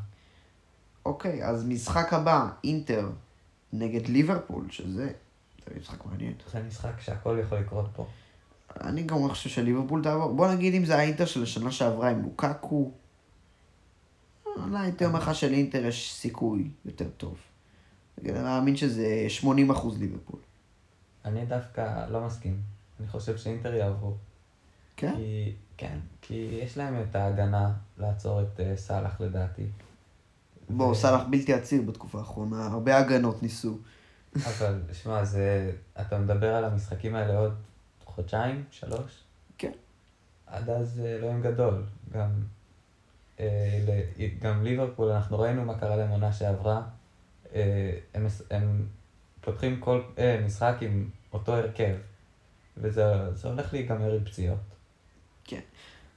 אוקיי, 1.06 1.44
אז 1.44 1.64
משחק 1.64 2.12
הבא, 2.12 2.48
אינטר 2.64 3.10
נגד 3.72 4.08
ליברפול, 4.08 4.70
שזה 4.70 5.12
זה 5.66 5.80
משחק 5.80 6.06
מעניין. 6.06 6.32
זה 6.52 6.62
משחק 6.62 7.00
שהכל 7.00 7.38
יכול 7.42 7.58
לקרות 7.58 7.86
פה. 7.96 8.06
אני 8.80 9.02
גם 9.02 9.28
חושב 9.28 9.50
שליברפול 9.50 10.02
תעבור. 10.02 10.34
בוא 10.34 10.52
נגיד 10.54 10.74
אם 10.74 10.84
זה 10.84 10.96
האינטר 10.96 11.24
של 11.24 11.42
השנה 11.42 11.72
שעברה 11.72 12.10
עם 12.10 12.22
לוקקו. 12.22 12.90
אולי 14.46 14.78
הייתי 14.78 15.04
אומר 15.04 15.18
לך 15.18 15.34
שלאינטר 15.34 15.84
יש 15.84 16.14
סיכוי 16.14 16.70
יותר 16.84 17.08
טוב. 17.16 17.38
אני 18.24 18.32
מאמין 18.42 18.76
שזה 18.76 19.24
80 19.28 19.70
אחוז 19.70 19.98
ליברפול. 19.98 20.40
אני 21.24 21.46
דווקא 21.46 22.06
לא 22.10 22.20
מסכים. 22.20 22.60
אני 23.00 23.08
חושב 23.08 23.36
שאינטר 23.36 23.74
יעברו. 23.74 24.14
כן? 24.96 25.14
כי, 25.16 25.52
כן, 25.76 25.98
כי 26.22 26.34
יש 26.62 26.78
להם 26.78 27.02
את 27.10 27.16
ההגנה 27.16 27.72
לעצור 27.98 28.40
את 28.42 28.60
uh, 28.60 28.62
סאלח 28.76 29.20
לדעתי. 29.20 29.66
בוא, 30.70 30.86
ו- 30.86 30.94
סאלח 30.94 31.20
בלתי 31.30 31.54
עציר 31.54 31.82
בתקופה 31.82 32.18
האחרונה, 32.18 32.66
הרבה 32.66 32.98
הגנות 32.98 33.42
ניסו. 33.42 33.78
אבל, 34.36 34.82
שמע, 34.92 35.24
זה... 35.24 35.72
אתה 36.00 36.18
מדבר 36.18 36.54
על 36.54 36.64
המשחקים 36.64 37.14
האלה 37.14 37.38
עוד 37.38 37.54
חודשיים, 38.04 38.64
שלוש? 38.70 39.22
כן. 39.58 39.72
עד 40.46 40.70
אז 40.70 41.00
אה, 41.04 41.14
אלוהים 41.16 41.42
גדול. 41.42 41.84
גם, 42.12 42.30
אה, 43.40 43.80
ל- 43.86 44.26
גם 44.40 44.64
ליברפול, 44.64 45.08
אנחנו 45.10 45.38
ראינו 45.38 45.64
מה 45.64 45.78
קרה 45.78 45.96
להם 45.96 46.10
עונה 46.10 46.32
שעברה. 46.32 46.82
אה, 47.54 47.90
הם, 48.14 48.26
הם 48.50 48.86
פותחים 49.40 49.80
כל 49.80 50.00
אה, 50.18 50.42
משחק 50.46 50.74
עם 50.80 51.08
אותו 51.32 51.54
הרכב. 51.54 51.94
וזה 52.76 53.34
זה 53.34 53.48
הולך 53.48 53.72
להיגמר 53.72 54.12
עם 54.12 54.24
פציעות. 54.24 54.58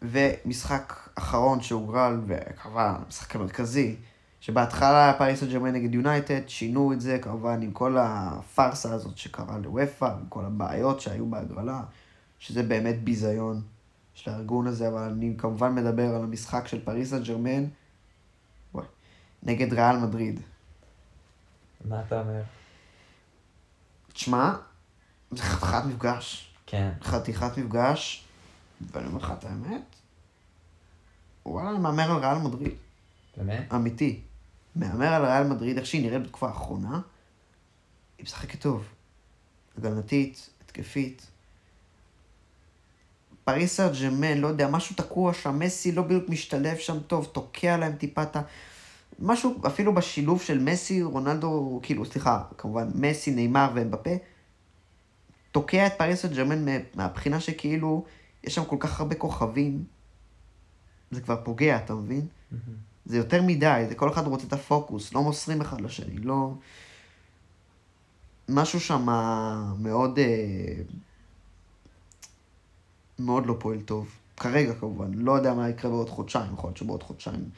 ומשחק 0.01 1.09
אחרון 1.15 1.61
שהוגרל, 1.61 2.19
וכמובן, 2.27 2.93
המשחק 3.05 3.35
המרכזי, 3.35 3.95
שבהתחלה 4.41 5.03
היה 5.03 5.13
פריס 5.13 5.39
סן 5.39 5.49
ג'רמן 5.49 5.73
נגד 5.73 5.93
יונייטד, 5.93 6.41
שינו 6.47 6.93
את 6.93 7.01
זה 7.01 7.19
כמובן 7.21 7.61
עם 7.61 7.71
כל 7.71 7.97
הפארסה 7.99 8.93
הזאת 8.93 9.17
שקרה 9.17 9.57
לוופא, 9.57 10.05
עם 10.05 10.25
כל 10.29 10.45
הבעיות 10.45 11.01
שהיו 11.01 11.25
בהגרלה, 11.25 11.81
שזה 12.39 12.63
באמת 12.63 13.03
ביזיון 13.03 13.61
של 14.13 14.31
הארגון 14.31 14.67
הזה, 14.67 14.87
אבל 14.87 15.01
אני 15.01 15.33
כמובן 15.37 15.75
מדבר 15.75 16.15
על 16.15 16.23
המשחק 16.23 16.67
של 16.67 16.85
פריס 16.85 17.09
סן 17.09 17.23
ג'רמן, 17.23 17.65
נגד 19.43 19.73
ריאל 19.73 19.97
מדריד. 19.97 20.39
מה 21.85 22.01
אתה 22.07 22.21
אומר? 22.21 22.41
תשמע, 24.13 24.53
זה 25.31 25.43
חתיכת 25.43 25.83
מפגש. 25.85 26.53
כן. 26.65 26.91
חתיכת 27.01 27.57
מפגש, 27.57 28.25
ואני 28.91 29.07
אומר 29.07 29.17
לך 29.17 29.33
את 29.39 29.45
האמת, 29.45 29.81
וואלה, 31.45 31.69
אני 31.69 31.79
מהמר 31.79 32.11
על 32.11 32.17
ריאל 32.17 32.37
מדריד. 32.37 32.73
באמת? 33.37 33.73
אמיתי. 33.73 34.21
מהמר 34.75 35.13
על 35.13 35.25
ריאל 35.25 35.47
מדריד, 35.47 35.77
איך 35.77 35.85
שהיא 35.85 36.01
נראית 36.01 36.23
בתקופה 36.23 36.47
האחרונה, 36.47 37.01
היא 38.17 38.23
משחקת 38.23 38.61
טוב. 38.61 38.87
הגנתית, 39.77 40.49
התקפית. 40.65 41.27
פריס 43.43 43.75
סן 43.75 43.89
ג'רמן, 44.01 44.37
לא 44.37 44.47
יודע, 44.47 44.67
משהו 44.67 44.95
תקוע 44.95 45.33
שם, 45.33 45.59
מסי 45.59 45.91
לא 45.91 46.01
בדיוק 46.01 46.29
משתלב 46.29 46.77
שם 46.77 46.99
טוב, 46.99 47.25
תוקע 47.25 47.77
להם 47.77 47.95
טיפה 47.95 48.23
את 48.23 48.35
ה... 48.35 48.41
משהו, 49.19 49.61
אפילו 49.67 49.93
בשילוב 49.93 50.41
של 50.41 50.59
מסי, 50.59 51.03
רונלדו, 51.03 51.79
כאילו, 51.83 52.05
סליחה, 52.05 52.43
כמובן, 52.57 52.89
מסי, 52.95 53.31
נאמר 53.31 53.71
ואמבפה, 53.75 54.09
תוקע 55.51 55.87
את 55.87 55.91
פריס 55.97 56.21
סן 56.21 56.33
ג'רמן 56.33 56.65
מה- 56.65 56.83
מהבחינה 56.95 57.39
שכאילו, 57.39 58.05
יש 58.43 58.55
שם 58.55 58.65
כל 58.65 58.77
כך 58.79 58.99
הרבה 58.99 59.15
כוכבים, 59.15 59.83
זה 61.11 61.21
כבר 61.21 61.41
פוגע, 61.43 61.77
אתה 61.77 61.95
מבין? 61.95 62.27
מהמם. 62.51 62.75
זה 63.05 63.17
יותר 63.17 63.41
מדי, 63.41 63.85
זה 63.89 63.95
כל 63.95 64.09
אחד 64.09 64.27
רוצה 64.27 64.47
את 64.47 64.53
הפוקוס, 64.53 65.13
לא 65.13 65.23
מוסרים 65.23 65.61
אחד 65.61 65.81
לשני, 65.81 66.17
לא... 66.17 66.53
משהו 68.49 68.79
שם 68.79 69.05
מאוד... 69.79 70.19
אה, 70.19 70.83
מאוד 73.19 73.45
לא 73.45 73.55
פועל 73.59 73.81
טוב. 73.81 74.09
כרגע 74.37 74.73
כמובן, 74.73 75.13
לא 75.13 75.31
יודע 75.31 75.53
מה 75.53 75.69
יקרה 75.69 75.91
בעוד 75.91 76.09
חודשיים, 76.09 76.53
יכול 76.53 76.67
להיות 76.67 76.77
שבעוד 76.77 77.03
חודשיים 77.03 77.49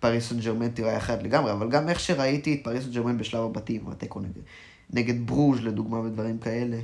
פריס 0.00 0.28
סן 0.28 0.40
ג'רמן 0.40 0.68
תראה 0.70 0.96
אחרת 0.96 1.22
לגמרי, 1.22 1.52
אבל 1.52 1.70
גם 1.70 1.88
איך 1.88 2.00
שראיתי 2.00 2.54
את 2.54 2.60
פריס 2.64 2.84
סן 2.84 2.90
ג'רמן 2.90 3.18
בשלב 3.18 3.44
הבתים, 3.44 3.88
התיקו 3.88 4.20
נגד, 4.20 4.42
נגד 4.90 5.26
ברוז' 5.26 5.60
לדוגמה 5.60 5.98
ודברים 5.98 6.38
כאלה. 6.38 6.78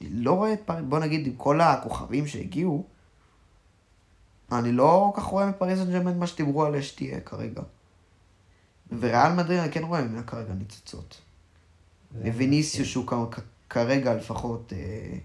אני 0.00 0.08
לא 0.10 0.32
רואה 0.32 0.52
את 0.52 0.60
פריס, 0.64 0.84
בוא 0.88 0.98
נגיד 0.98 1.26
עם 1.26 1.32
כל 1.36 1.60
הכוכבים 1.60 2.26
שהגיעו, 2.26 2.84
אני 4.52 4.72
לא 4.72 5.12
כל 5.14 5.20
כך 5.20 5.26
רואה 5.26 5.46
מפריס 5.46 5.78
סן 5.78 5.90
ג'רמן 5.92 6.18
מה 6.18 6.26
שדיברו 6.26 6.64
עליה 6.64 6.82
שתהיה 6.82 7.20
כרגע. 7.20 7.62
וריאל 8.98 9.32
מדריד 9.32 9.58
אני 9.58 9.72
כן 9.72 9.82
רואה 9.84 10.02
ממנה 10.02 10.22
כרגע 10.22 10.52
ניצוצות. 10.54 11.20
זה- 12.14 12.30
ויניסיוס 12.36 12.88
שהוא 12.88 13.06
כרגע 13.70 14.14
לפחות 14.14 14.72
אה, 14.72 15.18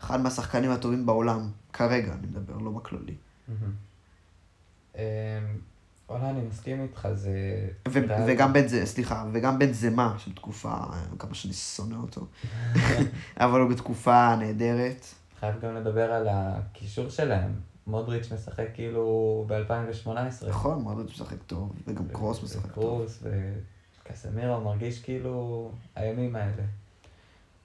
אחד 0.00 0.20
מהשחקנים 0.20 0.70
הטובים 0.70 1.06
בעולם, 1.06 1.50
כרגע 1.72 2.12
אני 2.12 2.26
מדבר, 2.26 2.58
לא 2.58 2.70
בכללי. 2.70 3.14
מהמם. 3.48 3.72
אמ, 4.98 5.02
וואלה, 6.08 6.30
אני 6.30 6.40
מסכים 6.40 6.82
איתך, 6.82 7.08
זה... 7.14 7.32
ו- 7.88 8.04
וגם 8.26 8.52
בן 8.52 8.68
זה, 8.68 8.86
סליחה, 8.86 9.24
וגם 9.32 9.58
בן 9.58 9.72
זמה 9.72 10.14
של 10.18 10.34
תקופה, 10.34 10.70
אה, 10.70 11.02
כמה 11.18 11.34
שאני 11.34 11.52
שונא 11.52 11.96
אותו, 11.96 12.26
אבל 13.36 13.60
הוא 13.60 13.70
בתקופה 13.70 14.36
נהדרת. 14.36 15.06
חייב 15.40 15.60
גם 15.60 15.74
לדבר 15.74 16.12
על 16.12 16.28
הקישור 16.30 17.08
שלהם. 17.08 17.52
מודריץ' 17.86 18.32
משחק 18.32 18.66
כאילו 18.74 19.44
ב-2018. 19.48 20.48
נכון, 20.48 20.82
מאוד 20.82 21.06
משחק 21.10 21.42
טוב, 21.46 21.72
וגם 21.86 22.08
קרוס 22.12 22.42
משחק 22.42 22.72
טוב. 22.72 22.72
קרוס 22.72 23.22
וקסמירו 24.02 24.60
מרגיש 24.60 25.02
כאילו 25.02 25.70
הימים 25.96 26.36
האלה. 26.36 26.62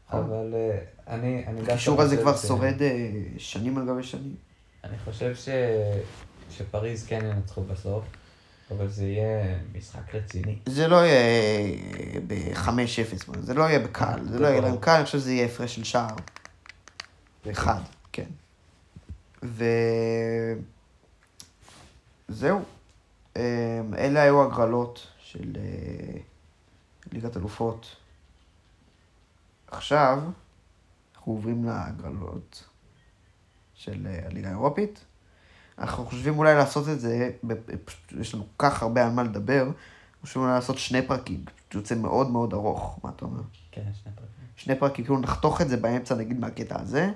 נכון. 0.08 0.20
אבל 0.20 0.54
אה, 0.54 0.80
אני, 1.08 1.44
אני 1.48 1.58
דווקא 1.58 1.72
הקישור 1.72 2.02
הזה 2.02 2.18
כבר 2.18 2.38
שורד 2.38 2.82
אה, 2.82 3.10
שנים 3.38 3.78
על 3.78 3.86
גבי 3.88 4.04
שנים. 4.04 4.36
אני 4.84 4.98
חושב 4.98 5.36
ש... 5.36 5.50
שפריז 6.58 7.06
כן 7.06 7.26
ינצחו 7.26 7.64
בסוף, 7.64 8.04
אבל 8.72 8.88
זה 8.88 9.06
יהיה 9.06 9.58
משחק 9.74 10.16
רציני. 10.16 10.60
זה 10.66 10.88
לא 10.88 10.96
יהיה 10.96 12.20
ב-5-0, 12.28 13.40
זה 13.42 13.54
לא 13.54 13.64
יהיה 13.64 13.80
בקל, 13.80 14.28
זה 14.30 14.40
לא 14.40 14.48
יהיה 14.48 14.62
להם 14.62 14.78
קל, 14.78 14.92
אני 14.92 15.06
חושב 15.06 15.20
שזה 15.20 15.32
יהיה 15.32 15.46
הפרש 15.46 15.76
של 15.76 15.84
שער. 15.84 16.16
אחד, 17.52 17.82
כן. 18.12 18.30
ו... 19.44 19.66
זהו. 22.28 22.62
אמ, 23.36 23.42
אלה 23.98 24.22
היו 24.22 24.44
הגרלות 24.44 25.08
של 25.18 25.54
אה, 25.56 26.20
ליגת 27.12 27.38
אלופות. 27.38 27.96
עכשיו, 29.68 30.20
אנחנו 31.16 31.34
עוברים 31.34 31.66
להגרלות 31.66 32.64
של 33.74 34.08
אה, 34.08 34.26
הליגה 34.26 34.48
האירופית. 34.48 35.06
אנחנו 35.80 36.06
חושבים 36.06 36.38
אולי 36.38 36.56
לעשות 36.56 36.90
את 36.90 37.00
זה, 37.00 37.30
פשוט 37.86 38.14
יש 38.20 38.34
לנו 38.34 38.44
כל 38.58 38.70
כך 38.70 38.84
הרבה 38.84 39.06
על 39.06 39.12
מה 39.12 39.24
לדבר, 39.24 39.68
חושבים 40.22 40.44
אולי 40.44 40.56
לעשות 40.56 40.78
שני 40.78 41.02
פרקים, 41.02 41.46
פשוט 41.46 41.76
יוצא 41.76 41.96
מאוד 41.96 42.30
מאוד 42.30 42.54
ארוך, 42.54 43.00
מה 43.04 43.12
אתה 43.16 43.26
אומר? 43.26 43.42
כן, 43.72 43.82
שני 44.04 44.12
פרקים. 44.16 44.34
שני 44.56 44.76
פרקים, 44.76 45.06
כאילו 45.06 45.20
נחתוך 45.20 45.62
את 45.62 45.70
זה 45.70 45.78
באמצע, 45.78 46.16
נגיד, 46.16 46.40
מהקטע 46.40 46.82
הזה, 46.82 47.12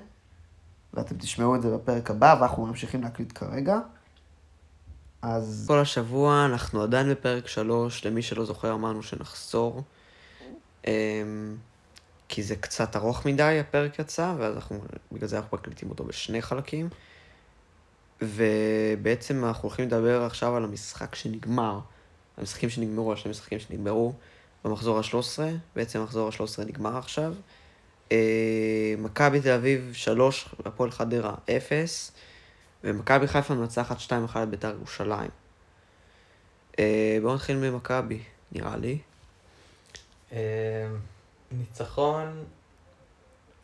ואתם 0.94 1.16
תשמעו 1.18 1.56
את 1.56 1.62
זה 1.62 1.76
בפרק 1.76 2.10
הבא, 2.10 2.36
ואנחנו 2.40 2.66
ממשיכים 2.66 3.02
להקליט 3.02 3.38
כרגע. 3.38 3.78
אז... 5.22 5.64
כל 5.68 5.78
השבוע 5.78 6.44
אנחנו 6.44 6.82
עדיין 6.82 7.10
בפרק 7.10 7.48
שלוש, 7.48 8.06
למי 8.06 8.22
שלא 8.22 8.44
זוכר 8.44 8.74
אמרנו 8.74 9.02
שנחזור. 9.02 9.82
אמ, 10.86 11.56
כי 12.28 12.42
זה 12.42 12.56
קצת 12.56 12.96
ארוך 12.96 13.26
מדי, 13.26 13.58
הפרק 13.60 13.98
יצא, 13.98 14.34
ואז 14.38 14.54
אנחנו, 14.54 14.80
בגלל 15.12 15.28
זה 15.28 15.38
אנחנו 15.38 15.58
מקליטים 15.58 15.90
אותו 15.90 16.04
בשני 16.04 16.42
חלקים. 16.42 16.88
ובעצם 18.22 19.44
אנחנו 19.44 19.68
הולכים 19.68 19.86
לדבר 19.86 20.22
עכשיו 20.22 20.56
על 20.56 20.64
המשחק 20.64 21.14
שנגמר, 21.14 21.80
המשחקים 22.38 22.70
שנגמרו, 22.70 23.10
על 23.10 23.16
שני 23.16 23.30
משחקים 23.30 23.58
שנגמרו 23.58 24.12
במחזור 24.64 24.98
ה-13, 24.98 25.38
בעצם 25.76 26.00
המחזור 26.00 26.28
ה-13 26.28 26.64
נגמר 26.66 26.96
עכשיו. 26.96 27.34
אה, 28.12 28.94
מכבי 28.98 29.40
תל 29.40 29.50
אביב 29.50 29.90
3, 29.94 30.48
הפועל 30.64 30.90
חדרה 30.90 31.34
0, 31.56 32.12
ומכבי 32.84 33.26
חיפה 33.26 33.54
מנצחת 33.54 33.96
2-1 33.98 34.10
את 34.42 34.48
בית"ר 34.48 34.70
ירושלים. 34.70 35.30
אה, 36.78 37.18
בואו 37.22 37.34
נתחיל 37.34 37.56
ממכבי, 37.56 38.20
נראה 38.52 38.76
לי. 38.76 38.98
אמ, 40.32 40.38
ניצחון 41.52 42.44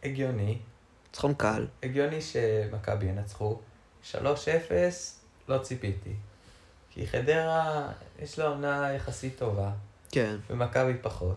הגיוני, 0.05 0.59
ניצחון 1.07 1.35
קל. 1.35 1.67
הגיוני 1.83 2.23
שמכבי 2.23 3.07
ינצחו. 3.07 3.59
3-0, 4.13 4.17
לא 5.49 5.59
ציפיתי. 5.59 6.13
כי 6.91 7.07
חדרה, 7.07 7.89
יש 8.19 8.39
לה 8.39 8.47
עונה 8.47 8.93
יחסית 8.93 9.39
טובה, 9.39 9.71
כן. 10.11 10.37
ומכבי 10.51 10.95
פחות. 11.03 11.37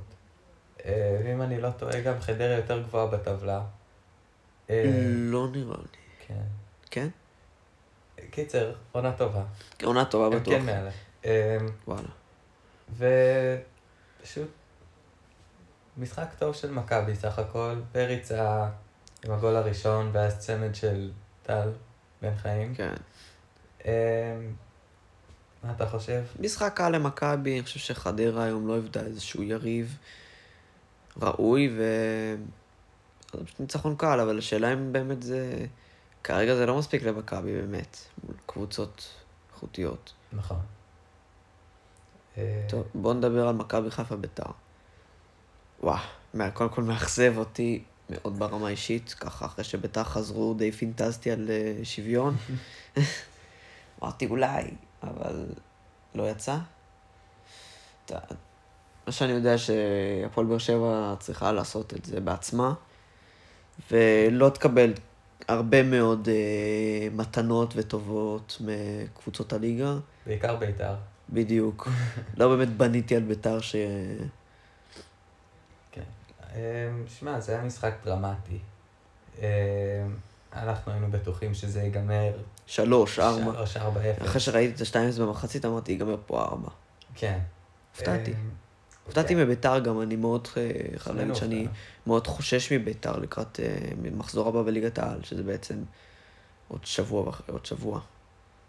אה, 0.86 1.20
ואם 1.26 1.42
אני 1.42 1.62
לא 1.62 1.70
טועה, 1.72 2.02
גם 2.02 2.20
חדרה 2.22 2.56
יותר 2.56 2.82
גבוהה 2.82 3.08
בטבלה. 3.08 3.62
אה, 4.70 4.84
לא 5.16 5.48
נראה 5.52 5.78
לי. 5.78 5.98
כן. 6.28 6.44
כן? 6.92 7.08
קיצר, 8.32 8.74
עונה 8.92 9.12
טובה. 9.12 9.44
עונה 9.84 10.06
טובה 10.06 10.40
בטוח. 10.40 10.54
כן 10.54 10.66
מעלה. 10.66 10.92
אה, 11.26 11.58
וואלה. 11.88 12.10
ופשוט 14.22 14.48
משחק 15.98 16.28
טוב 16.40 16.56
של 16.56 16.72
מכבי 16.72 17.16
סך 17.16 17.40
הכל. 17.40 17.76
פריץ 17.92 18.32
ה- 18.32 18.70
עם 19.26 19.32
הגול 19.32 19.56
הראשון, 19.56 20.10
ואז 20.14 20.40
צמד 20.40 20.76
של 20.76 21.12
טל 21.44 21.70
בן 22.22 22.36
חיים. 22.36 22.76
כן. 22.76 22.94
אה, 23.86 24.38
מה 25.64 25.72
אתה 25.72 25.90
חושב? 25.90 26.24
משחק 26.40 26.74
קל 26.76 26.90
למכבי, 26.90 27.54
אני 27.54 27.64
חושב 27.64 27.80
שחדרה 27.80 28.44
היום 28.44 28.68
לא 28.68 28.74
היוותה 28.74 29.00
איזשהו 29.00 29.44
יריב 29.44 29.98
ראוי, 31.22 31.76
ו... 31.78 31.84
זה 33.34 33.46
פשוט 33.46 33.60
ניצחון 33.60 33.96
קל, 33.96 34.20
אבל 34.20 34.38
השאלה 34.38 34.74
אם 34.74 34.94
באמת 34.94 35.24
זה... 35.24 35.66
כרגע 36.24 36.56
זה 36.56 36.66
לא 36.66 36.78
מספיק 36.78 37.04
למכבי 37.04 37.62
באמת, 37.62 37.98
מול 38.24 38.36
קבוצות 38.46 39.10
איכותיות. 39.54 40.14
נכון. 40.34 40.60
טוב, 42.70 42.88
בואו 42.96 43.14
נדבר 43.14 43.48
על 43.48 43.56
מכבי 43.56 43.92
חיפה 43.92 44.16
ביתר. 44.16 44.52
וואו, 45.84 46.00
קודם 46.54 46.70
כל 46.70 46.84
מאכזב 46.84 47.34
אותי 47.38 47.84
מאוד 48.10 48.40
ברמה 48.40 48.70
אישית, 48.70 49.16
ככה 49.20 49.46
אחרי 49.46 49.64
שביתר 49.64 50.04
חזרו 50.04 50.54
די 50.54 50.72
פינטזתי 50.72 51.32
על 51.32 51.50
אה, 51.50 51.86
שוויון. 51.86 52.36
אמרתי 54.04 54.26
אולי, 54.26 54.64
אבל 55.04 55.46
לא 56.16 56.30
יצא. 56.30 56.58
מה 59.08 59.12
שאני 59.12 59.32
יודע 59.32 59.58
שהפועל 59.58 60.48
באר 60.48 60.58
שבע 60.58 61.16
צריכה 61.20 61.52
לעשות 61.52 61.94
את 61.94 62.06
זה 62.06 62.20
בעצמה, 62.20 62.74
ולא 63.92 64.50
תקבל 64.50 64.94
הרבה 65.48 65.84
מאוד 65.84 66.30
אה, 66.32 67.08
מתנות 67.12 67.74
וטובות 67.76 68.62
מקבוצות 68.62 69.54
הליגה. 69.54 69.96
בעיקר 70.26 70.56
בית"ר. 70.56 70.96
בדיוק. 71.30 71.88
לא 72.38 72.56
באמת 72.56 72.78
בניתי 72.78 73.16
על 73.16 73.24
ביתר 73.24 73.62
ש... 73.62 73.76
אה, 76.58 76.90
שמע, 77.08 77.40
זה 77.40 77.52
היה 77.52 77.64
משחק 77.64 77.94
דרמטי. 78.06 78.60
אה, 79.42 79.48
אנחנו 80.54 80.92
היינו 80.92 81.12
בטוחים 81.12 81.54
שזה 81.54 81.82
ייגמר 81.82 82.32
שלוש, 82.66 83.20
ארבע. 83.20 83.64
3-4-0. 83.64 84.24
אחרי 84.26 84.40
שראיתי 84.40 84.76
את 84.76 84.82
השתיים 84.82 85.08
אפס 85.08 85.18
במחצית, 85.18 85.66
אמרתי, 85.66 85.92
ייגמר 85.92 86.18
פה 86.26 86.42
ארבע. 86.42 86.70
כן. 87.16 87.40
הופתעתי. 87.96 88.32
אה, 88.32 88.38
הופתעתי 89.06 89.36
כן. 89.36 89.42
מביתר 89.42 89.80
גם, 89.80 90.02
אני 90.02 90.16
מאוד, 90.16 90.48
אה, 90.58 90.72
חייב 90.98 91.34
שאני. 91.34 91.68
מאוד 92.08 92.28
חושש 92.28 92.74
מביתר 92.74 93.18
לקראת 93.18 93.60
אה, 93.60 94.10
מחזור 94.12 94.48
הבא 94.48 94.62
בליגת 94.64 95.00
העל, 95.00 95.24
שזה 95.24 95.44
בעצם 95.44 95.76
עוד 96.68 96.86
שבוע, 96.86 97.32
עוד 97.52 97.66
שבוע 97.66 98.00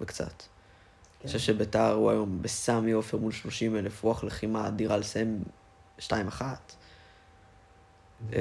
וקצת. 0.01 0.25
אני 0.25 0.33
כן. 1.21 1.27
חושב 1.27 1.39
שביתר 1.39 1.93
הוא 1.93 2.11
היום 2.11 2.43
בסמי 2.43 2.93
עופר 2.93 3.17
מול 3.17 3.33
30 3.33 3.77
אלף 3.77 4.03
רוח 4.03 4.25
לחימה 4.25 4.69
אדירה 4.69 4.97
לסיים 4.97 5.43
2-1. 6.01 6.11
אה, 8.33 8.39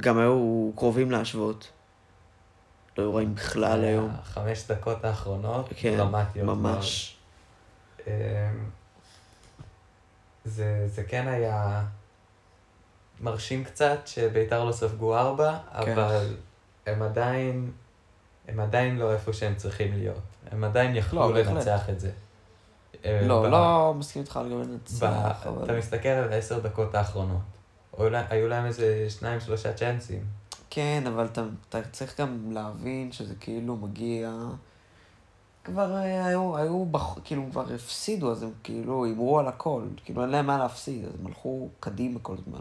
גם 0.00 0.18
היו 0.18 0.70
קרובים 0.76 1.10
להשוות. 1.10 1.70
לא 2.98 3.02
היו 3.02 3.14
רעים 3.14 3.34
בכלל 3.34 3.84
היום. 3.84 4.10
החמש 4.22 4.64
דקות 4.70 5.04
האחרונות, 5.04 5.68
כן, 5.76 5.96
דרמטיות. 5.96 6.46
ממש. 6.46 7.16
מאוד. 7.98 8.08
אה, 8.08 8.50
זה, 10.44 10.88
זה 10.88 11.04
כן 11.04 11.28
היה 11.28 11.84
מרשים 13.20 13.64
קצת 13.64 13.98
שביתר 14.06 14.64
לא 14.64 14.72
ספגו 14.72 15.16
ארבע, 15.16 15.58
כן. 15.84 15.98
אבל 15.98 16.36
הם 16.86 17.02
עדיין, 17.02 17.70
הם 18.48 18.60
עדיין 18.60 18.96
לא 18.98 19.12
איפה 19.12 19.32
שהם 19.32 19.54
צריכים 19.54 19.92
להיות. 19.92 20.18
הם 20.50 20.64
עדיין 20.64 20.96
יכלו 20.96 21.20
לא, 21.20 21.32
בהחלט. 21.34 21.52
לנצח 21.54 21.88
את 21.90 22.00
זה. 22.00 22.10
אה, 23.04 23.20
ב- 23.22 23.26
לא, 23.26 23.50
לא 23.50 23.94
מסכים 23.98 24.22
איתך 24.22 24.40
לגבי 24.44 24.54
ב- 24.54 24.68
לנצח, 24.68 25.40
אתה 25.40 25.48
אבל... 25.48 25.78
מסתכל 25.78 26.08
על 26.08 26.32
העשר 26.32 26.58
דקות 26.58 26.94
האחרונות. 26.94 27.40
היו 27.98 28.10
לה- 28.10 28.26
היו 28.30 28.48
להם 28.48 28.66
איזה 28.66 29.06
שניים, 29.10 29.40
שלושה 29.40 29.72
צ'אנסים. 29.72 30.24
כן, 30.70 31.04
אבל 31.06 31.26
אתה, 31.26 31.44
אתה 31.68 31.82
צריך 31.82 32.20
גם 32.20 32.52
להבין 32.52 33.12
שזה 33.12 33.34
כאילו 33.34 33.76
מגיע... 33.76 34.32
כבר 35.64 35.96
אה, 35.96 36.26
היו, 36.26 36.56
היו, 36.56 36.84
בח... 36.84 37.18
כאילו, 37.24 37.46
כבר 37.50 37.74
הפסידו, 37.74 38.32
אז 38.32 38.42
הם 38.42 38.50
כאילו 38.62 39.04
הימרו 39.04 39.38
על 39.38 39.48
הכל. 39.48 39.82
כאילו, 40.04 40.22
אין 40.22 40.30
להם 40.30 40.46
מה 40.46 40.58
להפסיד, 40.58 41.04
אז 41.04 41.10
הם 41.20 41.26
הלכו 41.26 41.68
קדימה 41.80 42.20
כל 42.20 42.34
הזמן. 42.38 42.60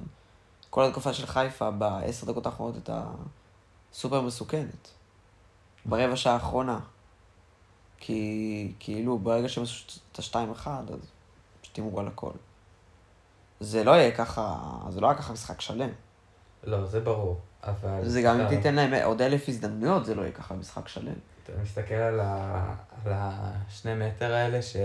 כל 0.70 0.84
התקופה 0.84 1.14
של 1.14 1.26
חיפה 1.26 1.72
בעשר 1.72 2.32
דקות 2.32 2.46
האחרונות 2.46 2.76
הייתה 2.76 3.04
סופר 3.94 4.22
מסוכנת. 4.22 4.88
ברבע 5.86 6.16
שעה 6.16 6.34
האחרונה. 6.34 6.80
כי 7.98 8.74
כאילו, 8.80 9.20
ברגע 9.20 9.50
שהם 9.50 9.64
עשו 9.64 9.86
את 10.12 10.20
השתיים 10.20 10.52
אחד, 10.52 10.84
אז 10.94 11.00
פשוט 11.62 11.78
הימרו 11.78 12.00
על 12.00 12.08
הכל. 12.08 12.32
זה 13.62 13.84
לא 13.84 13.92
יהיה 13.92 14.12
ככה, 14.12 14.58
זה 14.90 15.02
לא 15.02 15.08
היה 15.08 15.18
ככה 15.18 15.34
משחק 15.34 15.62
שלם. 15.62 15.90
לא, 16.64 16.86
זה 16.86 17.00
ברור, 17.00 17.40
אבל... 17.64 18.00
זה 18.04 18.22
גם 18.22 18.40
אם 18.40 18.48
תיתן 18.48 18.76
להם 18.76 18.94
עוד 18.94 19.22
אלף 19.22 19.50
הזדמנויות, 19.50 20.06
זה 20.06 20.16
לא 20.16 20.22
יהיה 20.22 20.32
ככה 20.32 20.54
משחק 20.54 20.88
שלם. 20.88 21.14
אתה 21.44 21.54
מסתכל 21.64 21.94
על, 21.94 22.20
ה... 22.20 22.76
על 23.06 23.12
השני 23.16 24.08
מטר 24.08 24.34
האלה 24.34 24.62
ש... 24.62 24.76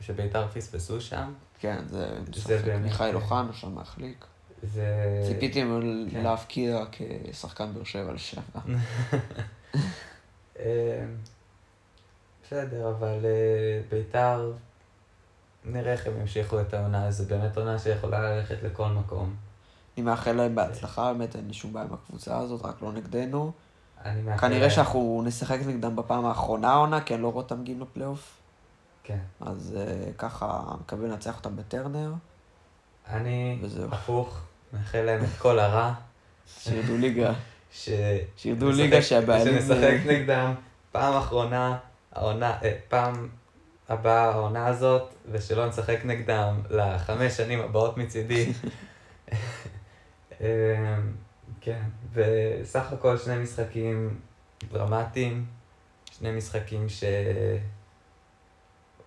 שביתר 0.00 0.48
פספסו 0.48 1.00
שם, 1.00 1.32
כן, 1.60 1.82
זה 1.86 2.08
זה. 2.34 2.62
באמת- 2.64 2.82
מיכאל 2.82 3.14
אוחנה 3.14 3.52
שם 3.52 3.74
מחליק. 3.74 4.24
זה... 4.62 5.22
ציפיתי 5.26 5.64
כן. 6.10 6.22
להבקיע 6.22 6.84
כשחקן 6.92 7.74
באר 7.74 7.84
שבע 7.84 8.12
לשעבר. 8.12 8.60
אה, 10.58 11.04
בסדר, 12.44 12.90
אבל 12.90 13.18
אה, 13.24 13.80
ביתר, 13.90 14.52
נראה 15.64 15.92
איך 15.92 16.06
הם 16.06 16.20
ימשיכו 16.20 16.60
את 16.60 16.74
העונה, 16.74 17.10
זו 17.10 17.24
באמת 17.24 17.56
עונה 17.56 17.78
שיכולה 17.78 18.20
ללכת 18.20 18.56
לכל 18.62 18.88
מקום. 18.88 19.34
אני 19.96 20.04
מאחל 20.04 20.32
להם 20.32 20.54
בהצלחה, 20.54 21.12
באמת 21.12 21.36
אין 21.36 21.48
לי 21.48 21.54
שום 21.54 21.72
בעיה 21.72 21.86
עם 21.86 21.92
הקבוצה 21.94 22.38
הזאת, 22.38 22.64
רק 22.64 22.82
לא 22.82 22.92
נגדנו. 22.92 23.52
אני 24.04 24.22
מאחל 24.22 24.48
כנראה 24.48 24.70
שאנחנו 24.70 25.22
נשחק 25.26 25.58
נגדם 25.66 25.96
בפעם 25.96 26.26
האחרונה 26.26 26.70
העונה, 26.70 27.00
כי 27.00 27.14
אני 27.14 27.22
לא 27.22 27.28
רואה 27.28 27.42
אותם 27.42 27.60
מגיעים 27.60 27.80
לפלייאוף. 27.80 28.36
כן. 29.04 29.18
אז 29.40 29.76
אה, 29.80 30.12
ככה 30.18 30.62
מקווה 30.80 31.08
לנצח 31.08 31.36
אותם 31.36 31.56
בטרנר, 31.56 32.12
אני 33.08 33.58
וזהו. 33.62 33.88
הפוך, 33.92 34.40
מאחל 34.72 35.00
להם 35.00 35.24
את 35.24 35.38
כל 35.38 35.58
הרע. 35.58 35.92
שירדו 36.58 36.96
ליגה. 36.96 37.32
ש... 37.72 37.88
שירדו 38.36 38.70
ליגה 38.70 39.02
שהבעלים... 39.02 39.60
שנשחק 39.60 40.06
נגדם 40.06 40.54
פעם 40.92 41.16
אחרונה, 41.16 41.78
העונה, 42.12 42.58
אה, 42.62 42.78
פעם 42.88 43.28
הבאה 43.88 44.30
העונה 44.30 44.66
הזאת, 44.66 45.14
ושלא 45.30 45.68
נשחק 45.68 45.98
נגדם 46.04 46.60
לחמש 46.70 47.32
שנים 47.36 47.60
הבאות 47.60 47.96
מצידי. 47.96 48.52
אה, 50.40 50.96
כן, 51.60 51.82
וסך 52.12 52.92
הכל 52.92 53.18
שני 53.18 53.38
משחקים 53.42 54.20
דרמטיים, 54.72 55.46
שני 56.10 56.32
משחקים 56.32 56.88
ש... 56.88 57.04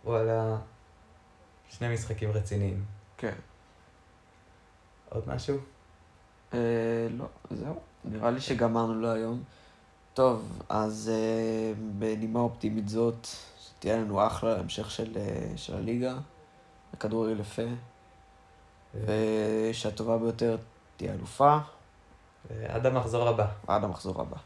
וואלה, 0.05 0.57
שני 1.69 1.93
משחקים 1.93 2.31
רציניים. 2.31 2.85
כן. 3.17 3.33
עוד 5.09 5.23
משהו? 5.27 5.57
אה, 6.53 6.59
לא, 7.17 7.25
זהו. 7.51 7.79
נראה 8.05 8.31
לי 8.31 8.41
שגמרנו 8.41 9.01
להיום. 9.01 9.43
טוב, 10.13 10.61
אז 10.69 11.11
אה, 11.13 11.73
בנימה 11.99 12.39
אופטימית 12.39 12.89
זאת, 12.89 13.27
שתהיה 13.75 13.97
לנו 13.97 14.27
אחלה 14.27 14.59
המשך 14.59 14.91
של, 14.91 15.17
אה, 15.17 15.57
של 15.57 15.75
הליגה, 15.75 16.13
הכדורגל 16.93 17.39
יפה, 17.39 17.61
ושהטובה 18.93 20.17
ביותר 20.17 20.57
תהיה 20.97 21.13
אלופה, 21.13 21.57
עד 22.67 22.85
המחזור 22.85 23.27
הבא. 23.27 23.45
ועד 23.67 23.83
המחזור 23.83 24.21
הבא. 24.21 24.37